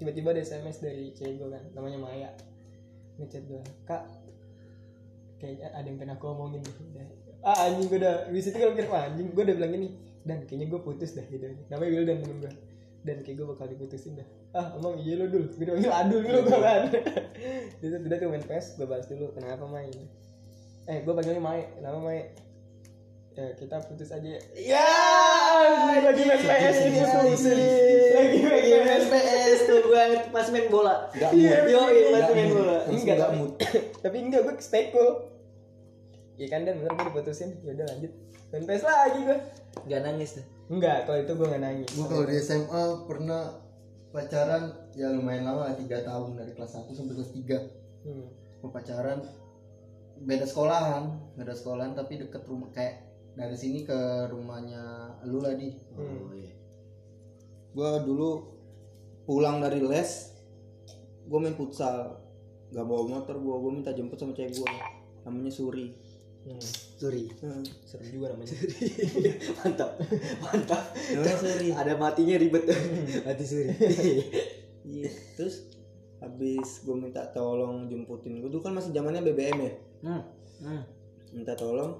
Tiba-tiba 0.00 0.32
ada 0.32 0.40
SMS 0.40 0.80
dari 0.80 1.12
cewek 1.12 1.36
gue 1.36 1.48
kan 1.52 1.62
namanya 1.76 1.98
Maya 2.00 2.30
ngechat 3.20 3.42
gue 3.44 3.62
kak 3.84 4.02
kayaknya 5.42 5.68
ada 5.74 5.86
yang 5.86 5.98
pengen 5.98 6.14
aku 6.14 6.24
omongin 6.30 6.62
gitu. 6.62 6.80
Udah. 6.94 7.06
ah 7.42 7.66
anjing 7.66 7.90
gue 7.90 7.98
udah 7.98 8.30
di 8.30 8.38
situ 8.38 8.54
kalau 8.54 8.70
mikir 8.70 8.86
"Wah, 8.86 9.10
anjing 9.10 9.34
gue 9.34 9.42
udah 9.42 9.56
bilang 9.58 9.72
gini 9.74 9.88
dan 10.22 10.46
kayaknya 10.46 10.66
gue 10.70 10.80
putus 10.80 11.18
dah 11.18 11.26
gitu. 11.26 11.44
Namanya 11.66 11.90
Wildan 11.90 12.18
temen 12.22 12.38
gue 12.38 12.52
dan 13.02 13.16
kayak 13.26 13.36
gue 13.42 13.46
bakal 13.50 13.66
diputusin 13.66 14.14
dah 14.14 14.28
ah 14.54 14.78
emang 14.78 14.94
iya 15.02 15.18
lo 15.18 15.26
dulu 15.26 15.48
gue 15.48 15.64
udah 15.64 15.74
panggil 15.74 15.92
adul 15.92 16.20
dulu 16.22 16.40
gue 16.46 16.58
kan. 16.62 16.82
Itu 17.82 17.96
udah 17.98 18.16
tuh 18.20 18.28
main 18.30 18.44
PS 18.46 18.66
gue 18.78 18.86
bahas 18.86 19.06
dulu 19.10 19.26
kenapa 19.34 19.64
main 19.66 19.96
eh 20.86 20.98
gue 21.02 21.12
panggilnya 21.14 21.42
Mai. 21.42 21.62
Kenapa 21.78 21.98
Mai 21.98 22.20
ya 23.32 23.44
kita 23.56 23.76
putus 23.88 24.12
aja. 24.12 24.28
Ya 24.52 24.88
anjing, 25.64 26.04
lagi 26.04 26.22
main 26.28 26.42
PS 26.44 26.76
ini 26.84 27.00
putusin 27.00 27.58
lagi 28.12 28.38
main 28.44 28.62
Iya, 28.62 28.78
PS 28.84 29.04
PS 29.08 29.60
tuh 29.64 29.78
gue 29.88 30.02
pas 30.28 30.46
main 30.52 30.66
bola. 30.68 31.08
Nggak 31.16 31.30
Iya, 31.32 31.56
mood. 31.64 31.72
yo, 31.72 31.80
iya, 31.88 32.04
pas 32.12 32.20
Nggak 32.20 32.34
main 32.36 32.50
bola. 32.52 32.76
Enggak 32.86 33.04
nggak 33.04 33.18
tapi, 33.18 33.36
mood. 33.40 33.52
tapi 34.04 34.16
enggak 34.20 34.40
gue 34.44 34.54
stay 34.60 34.84
cool 34.92 35.10
Iya 36.36 36.46
kan 36.48 36.60
dan? 36.64 36.74
Bener 36.80 36.92
gue 36.92 37.06
diputusin. 37.08 37.50
Ya 37.64 37.72
udah 37.72 37.86
lanjut. 37.88 38.12
Main 38.52 38.64
PS 38.68 38.84
lagi 38.84 39.20
gue 39.24 39.38
Gak 39.88 40.00
nangis 40.04 40.30
tuh. 40.36 40.44
enggak 40.68 41.08
kalau 41.08 41.18
itu 41.20 41.32
gue 41.32 41.46
nggak 41.48 41.64
nangis. 41.64 41.88
Gue 41.96 42.06
kalau 42.08 42.24
di 42.28 42.36
SMA 42.36 42.84
pernah 43.08 43.42
pacaran 44.12 44.92
ya 44.92 45.08
lumayan 45.08 45.48
lama 45.48 45.72
lah 45.72 45.74
tiga 45.74 46.04
tahun 46.04 46.36
dari 46.36 46.52
kelas 46.52 46.84
1 46.84 46.92
sampai 46.92 47.16
kelas 47.16 47.32
3 47.32 48.04
hmm. 48.04 48.26
Gua 48.60 48.70
pacaran 48.70 49.24
beda 50.22 50.44
sekolahan 50.44 51.16
beda 51.34 51.56
sekolahan 51.56 51.96
tapi 51.96 52.20
deket 52.20 52.44
rumah 52.46 52.68
kayak 52.70 53.11
dari 53.32 53.56
sini 53.56 53.82
ke 53.82 53.98
rumahnya 54.28 54.82
lu 55.24 55.40
lah 55.40 55.56
di 55.56 55.72
Hmm. 55.92 56.28
Oh, 56.28 56.32
iya. 56.32 56.52
gue 57.72 57.90
dulu 58.04 58.30
pulang 59.24 59.58
dari 59.58 59.80
les 59.80 60.10
gue 61.24 61.38
main 61.38 61.54
futsal 61.54 62.20
gak 62.68 62.84
bawa 62.84 63.04
motor 63.08 63.36
gue 63.36 63.54
gue 63.54 63.72
minta 63.72 63.92
jemput 63.92 64.16
sama 64.16 64.32
cewek 64.32 64.52
gue 64.54 64.70
namanya 65.22 65.50
Suri 65.50 65.88
Hmm. 66.42 66.58
Suri. 66.98 67.30
Hmm. 67.38 67.62
serem 67.86 68.10
juga 68.10 68.34
namanya 68.34 68.50
mantap, 69.62 69.94
mantap. 70.42 70.82
namanya 71.14 71.38
Suri 71.38 71.70
Ada 71.70 71.94
matinya 71.94 72.34
ribet 72.34 72.66
tuh. 72.66 72.74
Mati 73.22 73.44
Suri. 73.46 73.70
iya 74.90 75.06
terus 75.38 75.70
habis 76.18 76.82
gue 76.82 76.96
minta 76.98 77.22
tolong 77.30 77.86
jemputin 77.86 78.42
gue 78.42 78.50
dulu 78.50 78.58
kan 78.58 78.74
masih 78.74 78.90
zamannya 78.90 79.22
BBM 79.22 79.58
ya 79.62 79.72
hmm. 80.02 80.22
Hmm. 80.66 80.82
minta 81.30 81.54
tolong 81.54 81.94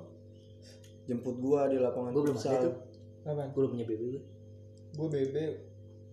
jemput 1.05 1.37
gue 1.37 1.61
di 1.69 1.77
lapangan 1.77 2.11
Gua 2.11 2.23
belum 2.23 2.35
ada 2.35 2.43
futsal 2.43 2.63
tuh. 2.63 2.75
apa 3.25 3.43
Gue 3.47 3.57
belum 3.57 3.71
punya 3.73 3.85
BB 3.85 4.03
gue. 4.09 4.23
gue 4.93 5.09
BB 5.09 5.37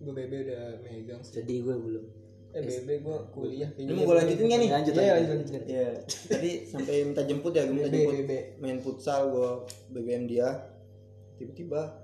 gue 0.00 0.12
BB 0.12 0.32
udah 0.44 0.62
megang 0.80 1.20
sih. 1.20 1.34
Jadi 1.36 1.54
gue 1.60 1.76
belum. 1.76 2.04
eh 2.50 2.62
BB 2.62 2.88
gue 3.00 3.16
kuliah. 3.30 3.70
Ini 3.72 3.90
mau 3.92 4.02
gue 4.04 4.16
lanjutin 4.16 4.44
gak 4.44 4.58
nih? 4.58 4.70
Lanjut, 4.70 4.92
Iya, 4.92 5.12
lanjut. 5.20 5.62
Iya, 5.64 5.88
tadi 6.26 6.50
sampai 6.64 6.94
minta 7.04 7.22
jemput 7.22 7.52
ya, 7.52 7.62
gue 7.62 7.74
minta 7.76 7.86
jemput. 7.88 8.14
BB. 8.18 8.32
main 8.58 8.78
futsal, 8.78 9.30
gue 9.30 9.50
BBM 9.92 10.26
dia, 10.26 10.48
tiba-tiba 11.36 12.00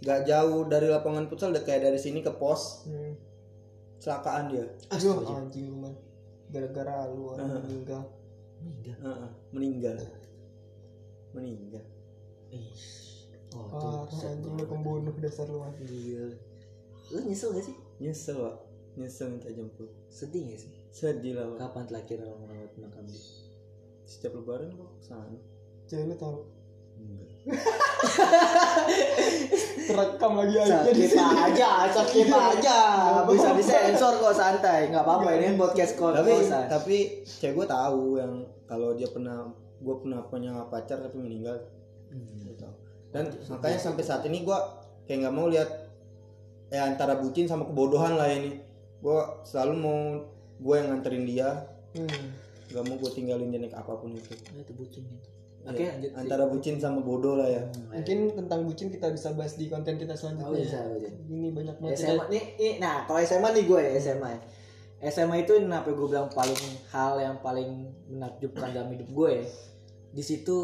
gak 0.00 0.26
jauh 0.26 0.66
dari 0.66 0.86
lapangan 0.86 1.24
futsal, 1.24 1.50
udah 1.50 1.62
kayak 1.62 1.86
dari 1.86 1.96
sini 1.96 2.20
ke 2.20 2.32
pos, 2.32 2.84
Hmm. 2.84 3.16
kecelakaan 3.96 4.50
dia. 4.50 4.66
Aduh 4.90 5.24
anjing 5.30 5.70
lu 5.70 5.76
man 5.78 5.94
gara-gara 6.48 7.08
lu 7.08 7.32
meninggal. 7.32 8.02
Meninggal. 8.60 8.96
Heeh, 8.98 9.28
meninggal. 9.50 9.96
Meninggal 11.32 11.84
Oh, 13.52 13.68
parah 13.68 14.04
tuh. 14.08 14.16
anjing 14.24 14.54
lu 14.56 14.64
pembunuh 14.64 15.12
dasar 15.20 15.44
lu 15.44 15.60
Gila. 15.78 16.32
Lu 17.12 17.18
nyesel 17.24 17.52
gak 17.52 17.64
sih? 17.64 17.76
nyesel 17.96 18.36
pak 18.40 18.56
nyesel 18.94 19.26
minta 19.30 19.48
jemput 19.48 19.88
Sedih 20.08 20.48
gak 20.48 20.60
sih? 20.60 20.72
sedih 20.88 21.32
lah 21.36 21.44
pak 21.48 21.58
Kapan 21.62 21.84
terakhir 21.86 22.18
lo 22.22 22.36
merawat 22.38 22.72
makam 22.76 23.04
dia? 23.04 23.20
setiap 24.02 24.36
lebaran 24.36 24.68
kok 24.70 24.90
ke 24.92 25.04
sana 25.04 25.38
cewek 25.84 26.04
lu 26.06 26.16
tau 26.16 26.44
enggak 26.92 27.28
terekam 29.82 30.32
lagi 30.36 30.54
aja 30.58 30.84
di 30.84 31.04
Sakit 31.04 31.08
sini 31.10 31.36
aja, 31.42 31.68
sakit 31.90 32.26
aja. 32.28 32.78
Bisa 33.28 33.50
disensor 33.52 34.12
kok 34.16 34.30
santai, 34.32 34.88
nggak 34.88 35.02
apa-apa 35.02 35.28
ini 35.34 35.56
podcast 35.56 35.96
kok 35.96 36.12
tapi 36.14 36.32
kosan. 36.38 36.64
tapi 36.68 36.96
cewek 37.24 37.54
gue 37.56 37.66
tahu 37.66 38.20
yang 38.20 38.32
kalau 38.64 38.94
dia 38.94 39.08
pernah 39.08 39.48
gue 39.82 39.94
pernah 39.98 40.20
punya 40.24 40.52
pacar 40.68 41.00
tapi 41.00 41.18
meninggal 41.18 41.56
gue 42.14 42.54
tahu 42.54 42.74
dan 43.10 43.24
makanya 43.48 43.78
sampai 43.78 44.02
saat 44.02 44.22
ini 44.22 44.40
gue 44.40 44.58
kayak 45.04 45.18
nggak 45.20 45.34
mau 45.34 45.46
lihat 45.46 45.68
ya 46.68 46.86
antara 46.86 47.16
bucin 47.16 47.44
sama 47.44 47.64
kebodohan 47.64 48.14
lah 48.14 48.26
ini 48.26 48.60
gue 48.98 49.18
selalu 49.42 49.74
mau 49.74 49.98
gue 50.58 50.74
yang 50.74 50.88
nganterin 50.90 51.24
dia 51.24 51.50
Hmm. 51.92 52.08
nggak 52.68 52.82
mau 52.82 52.96
gue 52.96 53.10
tinggalin 53.12 53.48
dia 53.48 53.60
naik 53.60 53.74
apa 53.74 53.92
pun 53.94 54.10
itu 54.10 54.32
Nah, 54.48 54.64
itu 54.64 54.72
bucin 54.72 55.04
itu. 55.04 55.28
Oke, 55.62 55.78
Ya, 55.78 55.92
lanjut. 55.92 56.08
sih. 56.08 56.18
antara 56.18 56.44
bucin 56.46 56.74
sama 56.74 56.98
bodoh 56.98 57.36
lah 57.36 57.46
ya 57.46 57.62
mungkin 57.86 58.18
tentang 58.32 58.64
bucin 58.64 58.88
kita 58.88 59.06
bisa 59.08 59.30
bahas 59.32 59.54
di 59.54 59.68
konten 59.68 59.94
kita 59.94 60.10
Oh, 60.10 60.18
selanjutnya 60.18 60.56
bisa, 60.58 60.80
ya. 60.80 60.88
bisa. 60.96 61.08
ini 61.28 61.48
banyak 61.50 61.76
banget 61.76 61.96
SMA 62.00 62.24
nih, 62.26 62.44
nih, 62.56 62.72
nah 62.78 63.04
kalau 63.04 63.20
SMA 63.20 63.48
nih 63.52 63.64
gue 63.64 63.78
ya 63.78 63.90
SMA. 64.00 64.32
SMA 65.04 65.36
itu 65.38 65.52
kenapa 65.56 65.86
gue 65.86 66.06
bilang 66.08 66.26
paling 66.28 66.56
hal 66.88 67.12
yang 67.16 67.36
paling 67.38 67.70
menakjubkan 68.08 68.68
dalam 68.70 68.88
hidup 68.88 69.08
gue 69.10 69.30
ya. 69.34 69.44
Di 70.10 70.22
situ 70.22 70.56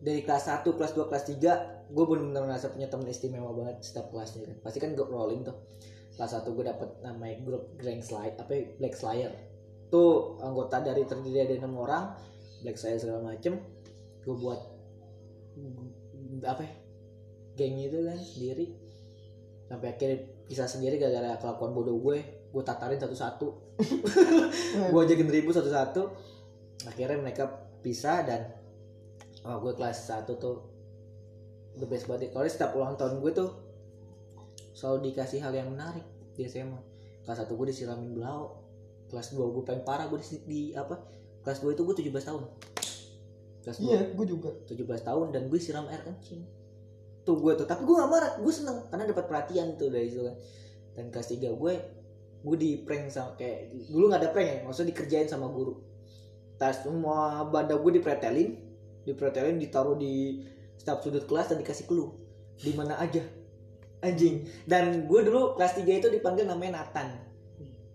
dari 0.00 0.24
kelas 0.24 0.48
1, 0.48 0.64
kelas 0.64 0.92
2, 0.96 1.08
kelas 1.12 1.24
3 1.28 1.90
gue 1.90 2.04
benar-benar 2.06 2.46
merasa 2.48 2.72
punya 2.72 2.88
temen 2.88 3.04
istimewa 3.10 3.52
banget 3.52 3.84
setiap 3.84 4.08
kelasnya 4.08 4.48
kan. 4.48 4.56
Pasti 4.64 4.78
kan 4.80 4.96
gue 4.96 5.04
rolling 5.04 5.44
tuh. 5.44 5.56
Kelas 6.16 6.32
1 6.40 6.48
gue 6.48 6.64
dapet 6.64 6.88
namanya 7.04 7.36
grup 7.44 7.76
Grand 7.76 8.00
Slide, 8.00 8.40
apa 8.40 8.50
ya, 8.52 8.62
Black 8.80 8.94
Slayer. 8.96 9.32
Tuh 9.92 10.40
anggota 10.40 10.80
dari 10.80 11.04
terdiri 11.04 11.44
dari 11.44 11.56
enam 11.60 11.76
orang, 11.76 12.16
Black 12.64 12.80
Slayer 12.80 12.96
segala 12.96 13.20
macem. 13.20 13.60
Gue 14.24 14.36
buat 14.36 14.60
mm, 15.60 16.44
apa 16.48 16.62
ya, 16.64 16.72
geng 17.60 17.76
itu 17.76 17.98
kan 18.00 18.16
sendiri 18.16 18.66
sampai 19.70 19.94
akhirnya 19.94 20.18
bisa 20.50 20.66
sendiri 20.66 20.98
gara-gara 20.98 21.38
kelakuan 21.38 21.70
bodoh 21.70 21.94
gue 22.02 22.18
gue 22.50 22.62
tatarin 22.66 22.98
satu-satu 22.98 23.48
gue 24.90 25.00
ajakin 25.06 25.30
ribut 25.30 25.54
satu-satu 25.54 26.10
akhirnya 26.90 27.22
mereka 27.22 27.46
pisah 27.78 28.26
dan 28.26 28.50
oh 29.44 29.56
gue 29.64 29.72
kelas 29.76 30.10
1 30.10 30.28
tuh 30.36 30.56
the 31.78 31.86
best 31.86 32.10
banget. 32.10 32.34
Kalau 32.34 32.44
setiap 32.44 32.72
ulang 32.76 32.96
tahun 32.98 33.22
gue 33.22 33.32
tuh 33.32 33.50
selalu 34.74 35.12
dikasih 35.12 35.40
hal 35.44 35.52
yang 35.52 35.68
menarik 35.72 36.04
di 36.36 36.46
SMA 36.48 36.78
kelas 37.24 37.46
1 37.46 37.52
gue 37.52 37.66
disiramin 37.70 38.10
belau. 38.16 38.58
Kelas 39.10 39.34
2 39.34 39.42
gue 39.42 39.62
paling 39.66 39.82
parah 39.82 40.06
gue 40.06 40.18
di, 40.22 40.38
di 40.46 40.60
apa 40.74 40.98
kelas 41.42 41.62
2 41.62 41.74
itu 41.74 41.82
gue 41.82 41.94
17 42.10 42.28
tahun. 42.30 42.42
Kelas 43.62 43.76
2 43.80 43.86
iya 43.86 44.00
gue 44.10 44.26
juga. 44.26 44.50
17 44.66 45.06
tahun 45.06 45.26
dan 45.34 45.42
gue 45.46 45.60
siram 45.60 45.86
air 45.90 46.02
kencing. 46.02 46.42
Tuh 47.26 47.36
gue 47.38 47.52
tuh 47.54 47.66
tapi 47.68 47.84
gue 47.84 47.94
gak 47.94 48.10
marah 48.10 48.32
gue 48.38 48.52
seneng 48.54 48.86
karena 48.88 49.04
dapat 49.10 49.24
perhatian 49.26 49.78
tuh 49.78 49.90
dari 49.90 50.10
situ 50.10 50.26
kan. 50.26 50.36
Dan 50.96 51.04
kelas 51.14 51.28
3 51.32 51.54
gue 51.54 51.74
gue 52.40 52.56
di 52.56 52.80
prank 52.80 53.12
sama 53.12 53.36
kayak 53.36 53.68
dulu 53.92 54.08
nggak 54.08 54.20
ada 54.24 54.30
prank 54.32 54.48
ya 54.48 54.56
maksudnya 54.64 54.90
dikerjain 54.96 55.28
sama 55.28 55.46
guru. 55.50 55.76
Tas 56.56 56.82
semua 56.84 57.44
badan 57.48 57.80
gue 57.80 57.92
dipretelin 58.00 58.69
dipretelin 59.04 59.56
ditaruh 59.56 59.96
di 59.96 60.44
setiap 60.76 61.04
sudut 61.04 61.24
kelas 61.28 61.52
dan 61.52 61.60
dikasih 61.60 61.84
clue. 61.84 62.12
Di 62.60 62.72
mana 62.76 62.96
aja. 62.96 63.20
Anjing. 64.00 64.48
Dan 64.64 65.04
gue 65.04 65.20
dulu 65.24 65.56
kelas 65.56 65.76
3 65.76 66.00
itu 66.00 66.08
dipanggil 66.08 66.48
namanya 66.48 66.80
Nathan. 66.84 67.08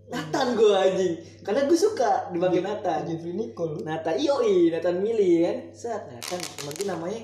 Nathan 0.06 0.54
gue 0.54 0.74
anjing. 0.74 1.14
Karena 1.42 1.66
gue 1.66 1.78
suka 1.78 2.30
dipanggil 2.30 2.62
Nathan. 2.62 3.10
Jeffrey 3.10 3.34
Nicole. 3.34 3.82
Nathan 3.82 4.22
ioi 4.22 4.70
Nathan 4.70 5.02
Mili 5.02 5.42
kan? 5.42 5.58
Set 5.74 6.06
kan 6.06 6.40
temen 6.42 6.74
gue 6.78 6.86
namanya 6.86 7.22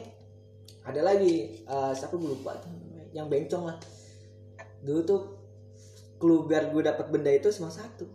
ada 0.81 1.01
lagi 1.05 1.61
eh, 1.61 1.93
siapa 1.93 2.17
gue 2.17 2.25
lupa 2.25 2.57
tuh 2.57 2.73
namanya, 2.73 3.05
yang 3.13 3.29
bencong 3.29 3.69
lah. 3.69 3.77
Dulu 4.81 4.99
tuh 5.05 5.21
clue 6.17 6.49
biar 6.49 6.73
gue 6.73 6.81
dapat 6.81 7.05
benda 7.13 7.29
itu 7.29 7.53
cuma 7.53 7.69
satu. 7.69 8.09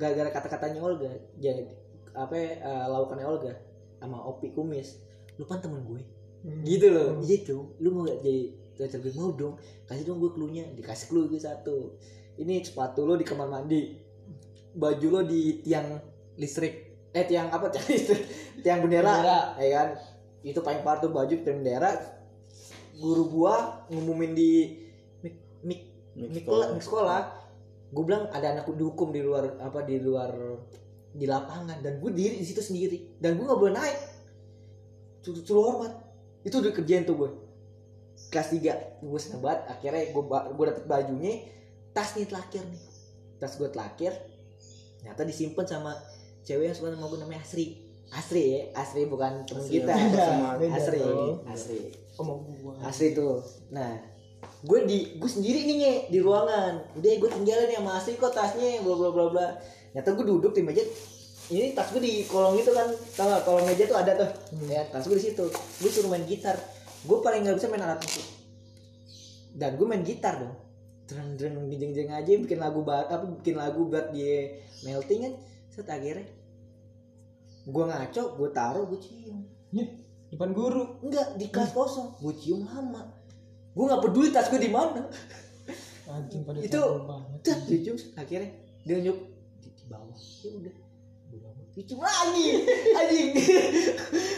Gara-gara 0.00 0.32
kata-katanya 0.32 0.80
Olga. 0.80 1.12
Jadi 1.36 1.68
apa 2.16 2.32
ya, 2.32 2.48
eh, 2.64 2.84
lawakannya 2.88 3.28
Olga 3.28 3.71
sama 4.02 4.18
Opi 4.26 4.50
Kumis. 4.50 4.98
Lu 5.38 5.46
kan 5.46 5.62
temen 5.62 5.86
gue. 5.86 6.02
Hmm. 6.42 6.66
gitu 6.66 6.90
loh. 6.90 7.22
Iya 7.22 7.46
cuy 7.46 7.62
lu 7.78 7.88
mau 7.94 8.02
gak 8.02 8.18
jadi 8.18 8.50
pacar 8.74 8.98
gue? 8.98 9.14
Mau 9.14 9.30
dong. 9.30 9.54
Kasih 9.86 10.02
dong 10.02 10.18
gue 10.18 10.34
cluenya. 10.34 10.66
Dikasih 10.74 11.06
clue 11.06 11.30
gue 11.30 11.38
satu. 11.38 11.94
Ini 12.34 12.66
sepatu 12.66 13.06
lo 13.06 13.14
di 13.14 13.22
kamar 13.22 13.46
mandi. 13.46 13.94
Baju 14.74 15.06
lo 15.06 15.20
di 15.22 15.62
tiang 15.62 15.86
listrik. 16.34 16.90
Eh 17.14 17.24
tiang 17.28 17.46
apa? 17.48 17.70
Tiang 17.72 17.86
listrik. 17.86 18.22
Tiang 18.60 18.82
bendera, 18.82 19.06
Bendera. 19.14 19.38
ya 19.62 19.70
kan? 19.78 19.88
Itu 20.42 20.58
paling 20.58 20.82
parah 20.82 20.98
tuh 20.98 21.14
baju 21.14 21.30
tiang 21.30 21.62
bendera. 21.62 21.94
Guru 22.98 23.22
gua 23.30 23.86
ngumumin 23.88 24.34
di 24.34 24.50
mik 25.22 25.34
mik 25.62 25.80
Mik 26.12 26.28
mik 26.34 26.44
sekolah. 26.44 26.66
mik 26.74 26.82
sekolah. 26.84 27.20
Gue 27.92 28.04
bilang 28.08 28.24
ada 28.32 28.56
anak 28.56 28.66
dihukum 28.66 29.12
di 29.12 29.20
luar 29.20 29.60
apa 29.60 29.84
di 29.84 30.00
luar 30.00 30.32
di 31.12 31.28
lapangan 31.28 31.84
dan 31.84 32.00
gue 32.00 32.10
diri 32.16 32.40
di 32.40 32.46
situ 32.48 32.64
sendiri 32.64 33.20
dan 33.20 33.36
gue 33.36 33.44
nggak 33.44 33.60
boleh 33.60 33.74
naik. 33.76 33.98
Suruh 35.22 35.64
hormat. 35.64 35.92
Itu 36.42 36.58
udah 36.58 36.72
kerjaan 36.74 37.06
tuh 37.06 37.14
gue 37.14 37.30
kelas 38.32 38.48
3 38.54 39.04
gue 39.04 39.20
seneng 39.20 39.40
banget. 39.44 39.60
Akhirnya 39.68 40.02
gue 40.10 40.22
gue 40.28 40.64
dapet 40.66 40.84
bajunya. 40.88 41.34
Tas 41.92 42.16
nih 42.16 42.26
telakir 42.26 42.64
nih. 42.64 42.82
Tas 43.36 43.54
gue 43.60 43.68
telakir 43.68 44.12
ternyata 45.02 45.26
disimpan 45.26 45.66
sama 45.66 45.92
cewek 46.46 46.70
yang 46.70 46.76
suka 46.78 46.94
sama 46.94 47.06
gue 47.10 47.18
namanya 47.20 47.42
Asri. 47.42 47.66
Asri 48.12 48.44
ya 48.44 48.60
Asri 48.76 49.08
bukan 49.08 49.42
temen 49.48 49.64
Asri 49.64 49.80
kita. 49.80 49.94
beda 50.60 50.76
Asri. 50.76 51.00
Asri. 51.48 51.78
Sama 52.12 52.36
gua. 52.38 52.72
Asri 52.84 53.16
tuh. 53.16 53.40
Nah 53.72 54.11
gue 54.62 54.80
di 54.86 54.98
gue 55.18 55.30
sendiri 55.30 55.66
nih 55.66 55.76
Nye, 55.78 55.94
di 56.10 56.18
ruangan. 56.22 56.94
Udah 56.94 57.10
gue 57.18 57.30
tinggalin 57.30 57.70
sama 57.74 57.98
Asri 57.98 58.14
kok 58.14 58.30
tasnya 58.30 58.78
bla 58.82 58.94
bla 58.94 59.10
bla 59.10 59.24
bla. 59.30 59.46
Ternyata 59.90 60.08
gue 60.14 60.26
duduk 60.26 60.52
di 60.54 60.62
meja 60.62 60.82
ini 61.50 61.74
tas 61.74 61.90
gue 61.90 61.98
di 61.98 62.22
kolong 62.30 62.54
itu 62.58 62.70
kan. 62.70 62.86
Tau 63.18 63.26
gak 63.26 63.42
kolong 63.42 63.66
meja 63.66 63.84
tuh 63.90 63.98
ada 63.98 64.12
tuh. 64.14 64.30
Ya 64.70 64.86
tas 64.86 65.02
gue 65.06 65.18
di 65.18 65.24
situ. 65.30 65.44
Gue 65.50 65.90
suruh 65.90 66.10
main 66.10 66.22
gitar. 66.26 66.54
Gue 67.02 67.18
paling 67.18 67.42
nggak 67.42 67.58
bisa 67.58 67.66
main 67.66 67.82
alat 67.82 67.98
musik. 67.98 68.26
Dan 69.52 69.74
gue 69.74 69.86
main 69.86 70.06
gitar 70.06 70.38
dong. 70.38 70.54
Dreng 71.10 71.34
dreng 71.34 71.66
jeng 71.66 71.92
jeng 71.92 72.10
aja 72.14 72.30
bikin 72.38 72.62
lagu 72.62 72.86
ba- 72.86 73.10
apa 73.10 73.26
bikin 73.42 73.58
lagu 73.58 73.90
buat 73.90 74.14
dia 74.14 74.62
melting 74.86 75.26
kan. 75.26 75.34
Set 75.74 75.90
akhirnya 75.90 76.30
gue 77.62 77.84
ngaco 77.84 78.22
gue 78.38 78.48
taruh 78.54 78.86
gue 78.86 78.98
cium. 79.02 79.42
Nyet, 79.74 79.90
depan 80.30 80.54
guru. 80.54 81.02
Enggak 81.02 81.34
di 81.34 81.50
kelas 81.50 81.74
kosong. 81.74 82.22
Gue 82.22 82.34
cium 82.38 82.62
lama 82.62 83.21
gue 83.72 83.84
nggak 83.84 84.02
peduli 84.02 84.28
tas 84.28 84.48
gue 84.48 84.60
di 84.60 84.68
mana. 84.68 85.08
Anjing 86.06 86.44
pada 86.44 86.60
Itu- 86.60 87.08
Dah, 87.40 87.58
dicium 87.64 87.96
akhirnya 88.14 88.50
dia 88.84 88.96
nyuk 89.00 89.18
di, 89.58 89.68
di 89.72 89.84
bawah. 89.88 90.12
Ya 90.12 90.50
udah. 90.52 90.74
Dicium 91.72 92.00
lagi. 92.04 92.46
Anjing. 93.00 93.28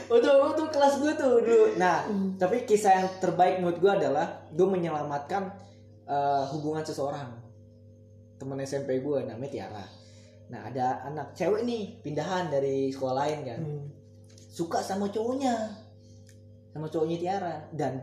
Waktu 0.07 0.29
waktu 0.31 0.63
kelas 0.71 0.95
gue 1.03 1.13
tuh 1.19 1.35
dulu. 1.43 1.65
Nah 1.75 2.07
tapi 2.39 2.63
kisah 2.63 3.03
yang 3.03 3.09
terbaik 3.19 3.59
menurut 3.59 3.83
gue 3.83 3.91
adalah 3.91 4.47
gue 4.55 4.67
menyelamatkan 4.69 5.51
eh, 6.07 6.45
hubungan 6.55 6.87
seseorang. 6.87 7.35
Temen 8.39 8.59
SMP 8.63 9.03
gue 9.03 9.19
namanya 9.27 9.51
Tiara. 9.51 9.85
Nah 10.55 10.71
ada 10.71 11.03
anak 11.03 11.35
cewek 11.35 11.67
nih 11.67 11.99
pindahan 12.01 12.53
dari 12.53 12.93
sekolah 12.95 13.15
lain 13.19 13.39
kan. 13.43 13.61
Hmm. 13.61 13.87
suka 14.55 14.79
sama 14.79 15.11
cowoknya. 15.11 15.75
Sama 16.71 16.87
cowoknya 16.87 17.19
Tiara. 17.19 17.55
Dan 17.75 17.99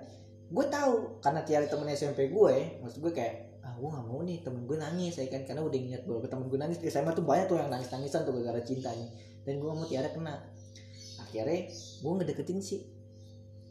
gue 0.52 0.65
tahu 0.68 1.23
karena 1.23 1.41
Tiara 1.48 1.65
temen 1.72 1.88
SMP 1.95 2.28
gue 2.28 2.84
maksud 2.84 2.99
gue 2.99 3.14
kayak 3.15 3.52
ah 3.64 3.72
gue 3.78 3.88
gak 3.88 4.06
mau 4.10 4.19
nih 4.19 4.44
temen 4.44 4.68
gue 4.68 4.78
nangis 4.78 5.15
ya 5.15 5.26
kan 5.32 5.48
karena 5.48 5.61
udah 5.64 5.80
ingat 5.80 6.02
bahwa 6.03 6.28
temen 6.28 6.45
gue 6.49 6.60
nangis. 6.60 6.78
Di 6.82 6.90
SMA 6.90 7.14
tuh 7.14 7.26
banyak 7.26 7.45
tuh 7.48 7.57
yang 7.61 7.69
nangis 7.69 7.90
nangisan 7.94 8.26
tuh 8.26 8.34
gara-gara 8.36 8.61
cinta 8.65 8.90
nih. 8.91 9.10
Dan 9.45 9.61
gue 9.61 9.72
mau 9.72 9.86
Tiara 9.86 10.10
kena. 10.11 10.36
Akhirnya 11.22 11.69
gue 11.72 12.11
ngedeketin 12.11 12.60
si 12.60 12.84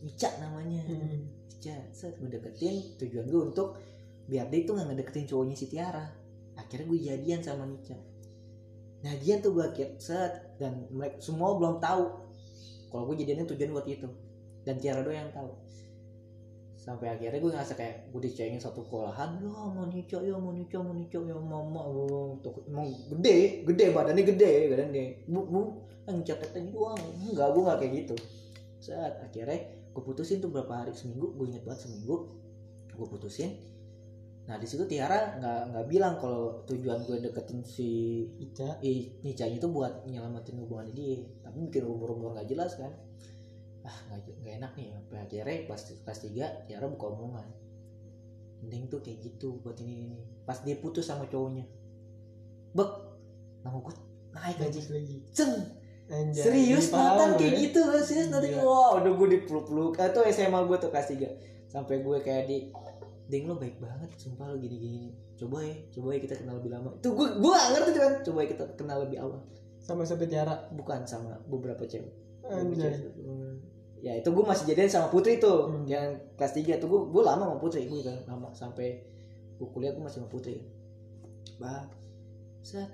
Ica 0.01 0.31
namanya. 0.40 0.81
Hmm. 0.86 1.27
Ica 1.59 1.77
set 1.90 2.16
gue 2.16 2.31
deketin. 2.31 2.97
Tujuan 3.02 3.27
gue 3.28 3.43
untuk 3.52 3.77
biar 4.31 4.47
dia 4.47 4.62
tuh 4.62 4.78
gak 4.78 4.89
ngedeketin 4.94 5.27
cowoknya 5.27 5.57
si 5.59 5.66
Tiara. 5.66 6.07
Akhirnya 6.55 6.86
gue 6.86 6.98
jadian 6.98 7.40
sama 7.44 7.66
Ica 7.69 7.98
nah 9.01 9.16
dia 9.16 9.40
tuh 9.40 9.57
gue 9.57 9.65
akhir 9.65 9.97
set 9.97 10.61
dan 10.61 10.85
mereka 10.93 11.24
semua 11.24 11.57
belum 11.57 11.81
tahu. 11.81 12.05
Kalau 12.93 13.09
gue 13.09 13.16
jadiannya 13.24 13.48
tujuan 13.48 13.73
buat 13.73 13.89
itu. 13.89 14.09
Dan 14.61 14.77
Tiara 14.77 15.01
doang 15.01 15.16
yang 15.16 15.32
tahu 15.32 15.69
sampai 16.81 17.12
akhirnya 17.12 17.44
gue 17.44 17.52
ngerasa 17.52 17.77
kayak 17.77 18.09
gue 18.09 18.20
dicengin 18.24 18.57
satu 18.57 18.81
sekolahan 18.89 19.36
ya 19.36 19.52
mau 19.52 19.85
nikah 19.85 20.24
ya 20.24 20.32
mau 20.40 20.48
nikah 20.57 20.81
mau 20.81 20.97
nikah 20.97 21.20
ya 21.20 21.36
mama 21.36 21.81
oh, 21.85 22.40
tuh, 22.40 22.65
emang 22.65 22.89
gede 23.12 23.69
gede 23.69 23.93
badannya 23.93 24.24
gede 24.24 24.52
badannya 24.73 25.05
bu 25.28 25.40
bu 25.44 25.61
yang 26.11 26.27
catetan 26.27 26.74
doang. 26.74 26.98
Enggak 27.23 27.48
gue 27.55 27.62
nggak 27.62 27.78
kayak 27.78 27.93
gitu. 28.05 28.16
Saat 28.81 29.23
akhirnya 29.23 29.59
gue 29.90 30.02
putusin 30.02 30.43
tuh 30.43 30.51
berapa 30.51 30.70
hari 30.86 30.93
seminggu 30.94 31.35
gue 31.39 31.47
inget 31.51 31.62
banget 31.62 31.86
seminggu 31.86 32.27
gue 32.90 33.07
putusin. 33.07 33.55
Nah 34.48 34.59
di 34.59 34.66
situ 34.66 34.82
Tiara 34.90 35.39
nggak 35.39 35.61
nggak 35.74 35.86
bilang 35.86 36.15
kalau 36.19 36.66
tujuan 36.66 37.07
gue 37.07 37.23
deketin 37.23 37.62
si 37.62 37.89
Ica. 38.40 38.82
eh, 38.82 39.20
Nica 39.23 39.47
itu 39.47 39.66
buat 39.70 40.09
nyelamatin 40.11 40.59
hubungan 40.59 40.90
dia. 40.90 41.23
Tapi 41.44 41.57
bikin 41.70 41.86
rumor-rumor 41.86 42.35
nggak 42.35 42.48
jelas 42.51 42.74
kan 42.81 42.90
ah 43.81 43.97
nggak 44.12 44.55
enak 44.61 44.73
nih 44.77 44.93
sampai 44.93 45.19
akhirnya 45.24 45.57
pas 45.65 45.81
kelas 45.81 46.20
tiga 46.20 46.47
Tiara 46.69 46.86
buka 46.89 47.07
omongan. 47.09 47.48
Mending 48.61 48.93
tuh 48.93 49.01
kayak 49.01 49.24
gitu 49.24 49.57
buat 49.65 49.77
ini 49.81 50.12
ini 50.12 50.20
pas 50.44 50.61
dia 50.61 50.77
putus 50.77 51.09
sama 51.09 51.24
cowoknya. 51.28 51.65
Bek 52.77 52.90
nama 53.65 53.77
gue 53.81 53.94
naik 54.36 54.57
lagi. 54.61 55.16
Ceng. 55.32 55.81
Anjay, 56.11 56.43
serius 56.43 56.90
Nathan 56.90 57.39
kayak 57.39 57.55
ya. 57.55 57.61
gitu 57.70 57.81
serius 58.02 58.35
Nathan 58.35 58.59
Gila. 58.59 58.66
wah 58.66 58.90
udah 58.98 59.12
gue 59.15 59.28
dipeluk-peluk. 59.39 59.94
Itu 59.94 60.20
SMA 60.35 60.61
gue 60.66 60.77
tuh 60.77 60.90
kelas 60.90 61.09
tiga. 61.09 61.28
Sampai 61.70 62.02
gue 62.02 62.16
kayak 62.19 62.44
di 62.51 62.59
Ding 63.31 63.47
lo 63.47 63.55
baik 63.55 63.78
banget 63.78 64.11
sumpah 64.19 64.51
lo 64.51 64.59
gini-gini. 64.59 65.15
Coba 65.39 65.62
ya 65.62 65.78
coba 65.94 66.19
ya 66.19 66.20
kita 66.20 66.35
kenal 66.43 66.59
lebih 66.59 66.74
lama. 66.74 66.90
Tuh 66.98 67.15
gue 67.15 67.39
gue 67.39 67.52
gak 67.55 67.70
ngerti 67.78 67.90
tuh 67.94 68.02
kan. 68.02 68.15
Coba 68.27 68.39
ya 68.43 68.48
kita 68.51 68.65
kenal 68.74 68.98
lebih 69.07 69.19
awal. 69.23 69.40
Sama 69.78 70.02
sampai 70.02 70.27
Tiara? 70.27 70.66
Bukan 70.74 71.07
sama 71.07 71.39
beberapa 71.47 71.86
cewek. 71.86 72.11
Anjay. 72.43 72.98
Ya 74.01 74.16
itu 74.16 74.28
gue 74.32 74.44
masih 74.44 74.64
jadian 74.72 74.89
sama 74.89 75.09
Putri 75.12 75.36
tuh 75.36 75.68
Hmm. 75.68 75.85
yang 75.85 76.16
kelas 76.36 76.56
3 76.56 76.81
tuh. 76.81 76.89
Gue 76.89 77.01
gue 77.12 77.22
lama 77.24 77.44
sama 77.48 77.59
Putri 77.60 77.85
gue 77.85 78.01
kan 78.01 78.16
lama 78.24 78.48
sampai 78.56 78.89
gue 79.60 79.68
kuliah 79.68 79.93
gue 79.93 80.02
masih 80.02 80.24
sama 80.24 80.28
Putri. 80.32 80.64
Bah 81.60 81.85
set. 82.64 82.89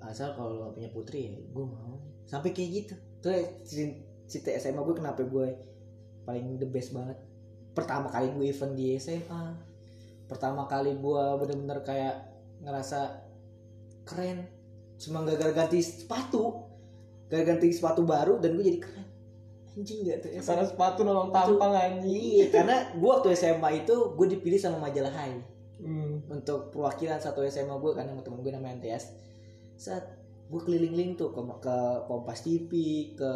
Asal 0.00 0.32
kalau 0.32 0.72
punya 0.72 0.88
Putri 0.88 1.28
ya 1.28 1.34
gue 1.36 1.64
mau. 1.64 2.00
Sampai 2.24 2.56
kayak 2.56 2.70
gitu. 2.72 2.94
Tuh 3.20 3.36
cerita, 4.24 4.48
SMA 4.56 4.80
gue 4.80 4.96
kenapa 4.96 5.20
gue 5.20 5.48
paling 6.24 6.56
the 6.56 6.68
best 6.68 6.96
banget? 6.96 7.20
Pertama 7.76 8.08
kali 8.08 8.32
gue 8.32 8.46
event 8.48 8.74
di 8.74 8.96
SMA 8.96 9.68
pertama 10.30 10.62
kali 10.70 10.94
gue 10.94 11.24
bener-bener 11.42 11.82
kayak 11.82 12.16
ngerasa 12.62 13.18
keren. 14.06 14.46
Cuma 14.94 15.26
gak 15.26 15.42
gara 15.42 15.52
ganti 15.52 15.82
sepatu. 15.82 16.70
Gak 17.26 17.42
ganti 17.50 17.74
sepatu 17.74 18.06
baru 18.06 18.38
dan 18.38 18.54
gue 18.54 18.62
jadi 18.62 18.78
keren 18.78 18.99
anjing 19.80 20.04
gak 20.04 20.18
tuh 20.20 20.30
karena 20.36 20.64
sepatu 20.68 21.00
nolong 21.02 21.32
tampang 21.32 21.72
anjing 21.72 22.12
Iya, 22.12 22.46
karena 22.52 22.76
gue 22.92 23.08
waktu 23.08 23.32
SMA 23.32 23.82
itu 23.82 23.96
gue 24.12 24.26
dipilih 24.36 24.60
sama 24.60 24.76
majalah 24.76 25.08
Hai 25.10 25.40
hmm. 25.80 26.28
untuk 26.28 26.68
perwakilan 26.68 27.16
satu 27.16 27.40
SMA 27.48 27.72
gue 27.80 27.92
kan 27.96 28.04
sama 28.04 28.20
temen 28.20 28.44
gue 28.44 28.52
namanya 28.52 28.84
NTS. 28.84 29.04
Saat 29.80 30.04
gue 30.52 30.60
keliling-keliling 30.60 31.16
tuh 31.16 31.32
ke, 31.32 31.40
ke 31.40 31.76
Kompas 32.04 32.44
TV, 32.44 32.70
ke 33.16 33.32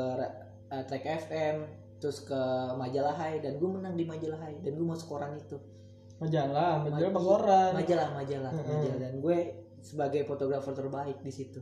uh, 0.69 0.83
Trek 0.85 1.05
FM, 1.25 1.65
terus 1.97 2.21
ke 2.21 2.41
majalah 2.77 3.17
Hai 3.17 3.41
dan 3.41 3.57
gue 3.57 3.69
menang 3.71 3.97
di 3.97 4.05
majalah 4.05 4.37
Hai 4.37 4.61
dan 4.61 4.77
gue 4.77 4.85
masuk 4.85 5.09
koran 5.17 5.33
itu. 5.41 5.57
majalah 6.15 6.79
majalah 6.79 7.11
apa 7.11 7.21
koran 7.21 7.71
Majalah, 7.75 8.09
majalah, 8.15 8.53
Mm-mm. 8.55 8.71
majalah 8.71 8.99
dan 9.03 9.13
gue 9.19 9.39
sebagai 9.83 10.23
fotografer 10.25 10.73
terbaik 10.73 11.19
di 11.21 11.33
situ. 11.33 11.61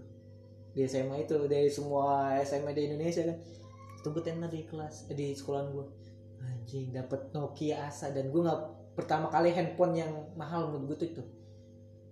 Di 0.72 0.84
SMA 0.84 1.24
itu 1.24 1.36
dari 1.46 1.68
semua 1.68 2.36
SMA 2.42 2.72
di 2.72 2.90
Indonesia 2.90 3.22
kan. 3.22 3.36
Itu 4.02 4.10
gue 4.10 4.22
tenar 4.26 4.50
di 4.50 4.66
kelas 4.66 5.06
eh, 5.08 5.14
di 5.14 5.30
sekolahan 5.32 5.70
gue. 5.70 5.86
Anjing 6.42 6.90
dapat 6.90 7.30
Nokia 7.30 7.86
Asa 7.86 8.10
dan 8.10 8.34
gue 8.34 8.42
nggak 8.42 8.60
pertama 8.98 9.30
kali 9.30 9.54
handphone 9.54 9.94
yang 9.94 10.10
mahal 10.34 10.74
menurut 10.74 10.98
gue 10.98 11.06
tuh 11.06 11.08
itu. 11.14 11.22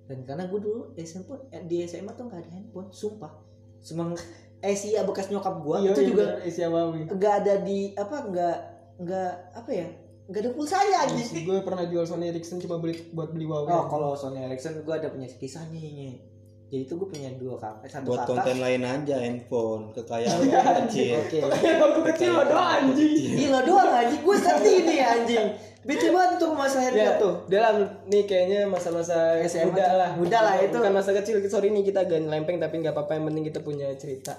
Dan 0.07 0.23
karena 0.23 0.47
gue 0.47 0.61
dulu 0.63 0.95
SMP 0.95 1.35
eh, 1.51 1.67
di 1.67 1.83
SMA 1.91 2.15
tuh 2.15 2.31
nggak 2.31 2.47
ada 2.47 2.51
handphone, 2.55 2.95
sumpah. 2.95 3.35
Semang 3.83 4.15
Asia 4.61 5.01
bekas 5.09 5.33
nyokap 5.33 5.65
gue 5.65 5.77
iya 5.89 5.93
itu 5.97 6.01
iya, 6.05 6.09
juga 6.13 6.25
Asia 6.45 6.69
Wawi 6.69 7.09
nggak 7.09 7.35
ada 7.41 7.55
di 7.65 7.97
apa 7.97 8.17
nggak 8.29 8.59
nggak 9.01 9.33
apa 9.57 9.71
ya 9.73 9.89
nggak 10.31 10.41
ada 10.47 10.51
pulsanya 10.55 11.01
gitu. 11.11 11.43
gue 11.43 11.59
pernah 11.65 11.85
jual 11.89 12.05
Sony 12.07 12.31
Ericsson 12.31 12.63
cuma 12.63 12.79
beli 12.79 12.95
buat 13.11 13.35
beli 13.35 13.51
Huawei 13.51 13.73
Oh 13.73 13.91
kalau 13.91 14.15
Sony 14.15 14.47
Ericsson 14.47 14.85
gue 14.85 14.95
ada 14.95 15.11
punya 15.11 15.27
kisahnya 15.27 15.75
ini. 15.75 16.23
Jadi 16.71 16.87
itu 16.87 16.95
gue 16.95 17.09
punya 17.09 17.29
dua 17.35 17.59
kakak, 17.59 17.91
satu 17.91 18.07
buat 18.07 18.23
kakak. 18.23 18.31
konten 18.31 18.57
lain 18.63 18.83
aja 18.83 19.17
handphone 19.19 19.91
kekayaan 19.91 20.39
kecil 20.87 21.19
Oke. 21.19 21.39
waktu 21.83 22.01
kecil 22.15 22.31
lo 22.31 22.43
doang 22.47 22.71
anjing 22.87 23.11
Gila 23.35 23.61
doang 23.67 23.91
anjing, 23.91 24.21
gue 24.23 24.37
sedih 24.39 24.79
nih 24.87 25.01
anjing. 25.03 25.47
Bete 25.81 26.09
banget 26.09 26.39
tuh 26.39 26.53
masalah 26.53 26.93
ya 26.93 27.17
tuh. 27.17 27.35
dalam 27.49 27.77
nih 28.07 28.23
kayaknya 28.23 28.61
masa-masa 28.65 29.35
SMA 29.43 29.73
muda 29.73 29.87
lah 29.91 30.11
muda 30.13 30.39
lah 30.39 30.55
itu. 30.61 30.77
bukan 30.77 30.93
masa 30.93 31.11
kecil 31.11 31.41
sorry 31.45 31.69
nih 31.69 31.83
kita 31.83 32.05
agak 32.05 32.21
lempeng 32.23 32.61
tapi 32.61 32.79
nggak 32.79 32.93
apa-apa 32.93 33.17
yang 33.17 33.25
penting 33.27 33.45
kita 33.49 33.61
punya 33.61 33.89
cerita 33.97 34.37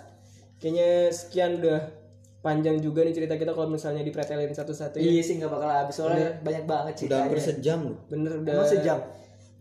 kayaknya 0.55 1.09
sekian 1.09 1.57
udah 1.57 1.81
panjang 2.39 2.77
juga 2.77 3.01
nih 3.01 3.11
cerita 3.11 3.35
kita 3.35 3.51
kalau 3.51 3.67
misalnya 3.67 4.01
dipretelin 4.01 4.49
satu-satu 4.49 4.97
ya 4.97 5.09
Iya 5.09 5.21
sih 5.21 5.33
nggak 5.37 5.49
bakal 5.49 5.65
habis 5.67 5.95
soalnya 5.97 6.29
banyak 6.39 6.63
banget 6.63 6.85
udah 6.85 6.95
ceritanya. 6.95 7.23
hampir 7.25 7.41
sejam 7.41 7.79
loh 7.85 7.97
bener 8.05 8.31
udah 8.39 8.53
Emang 8.55 8.69
sejam 8.69 8.97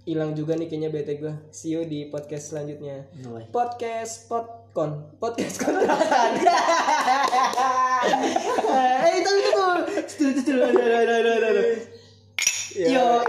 hilang 0.09 0.33
juga 0.33 0.57
nih 0.57 0.67
kayaknya 0.69 0.89
bete 0.89 1.21
gue 1.21 1.35
see 1.53 1.77
you 1.77 1.85
di 1.85 2.09
podcast 2.09 2.53
selanjutnya. 2.53 3.05
No 3.21 3.37
podcast 3.53 4.29
podcon 4.31 5.13
podcast 5.21 5.61
kontrakan. 5.61 6.31
Eh 8.81 9.21
itu 9.21 9.31
itu 9.45 9.51
Yo, 12.81 13.29